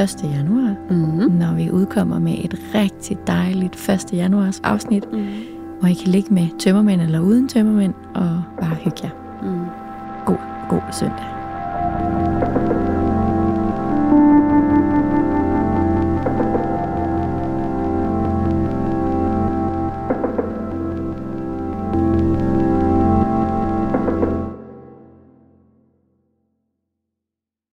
1. 0.00 0.24
januar, 0.24 0.76
Mm. 0.90 1.30
når 1.32 1.54
vi 1.54 1.70
udkommer 1.70 2.18
med 2.18 2.44
et 2.44 2.54
rigtig 2.74 3.18
dejligt 3.26 3.88
1. 3.88 4.12
januars 4.12 4.60
afsnit, 4.60 5.12
Mm 5.12 5.26
hvor 5.80 5.88
I 5.88 5.94
kan 5.94 6.08
ligge 6.08 6.34
med 6.34 6.58
tømmermænd 6.58 7.00
eller 7.00 7.20
uden 7.20 7.48
tømmermænd 7.48 7.94
og 8.14 8.42
bare 8.60 8.74
hygge 8.74 9.00
jer. 9.02 9.10
Mm. 9.42 9.66
God, 10.26 10.38
god 10.68 10.92
søndag. 10.92 11.26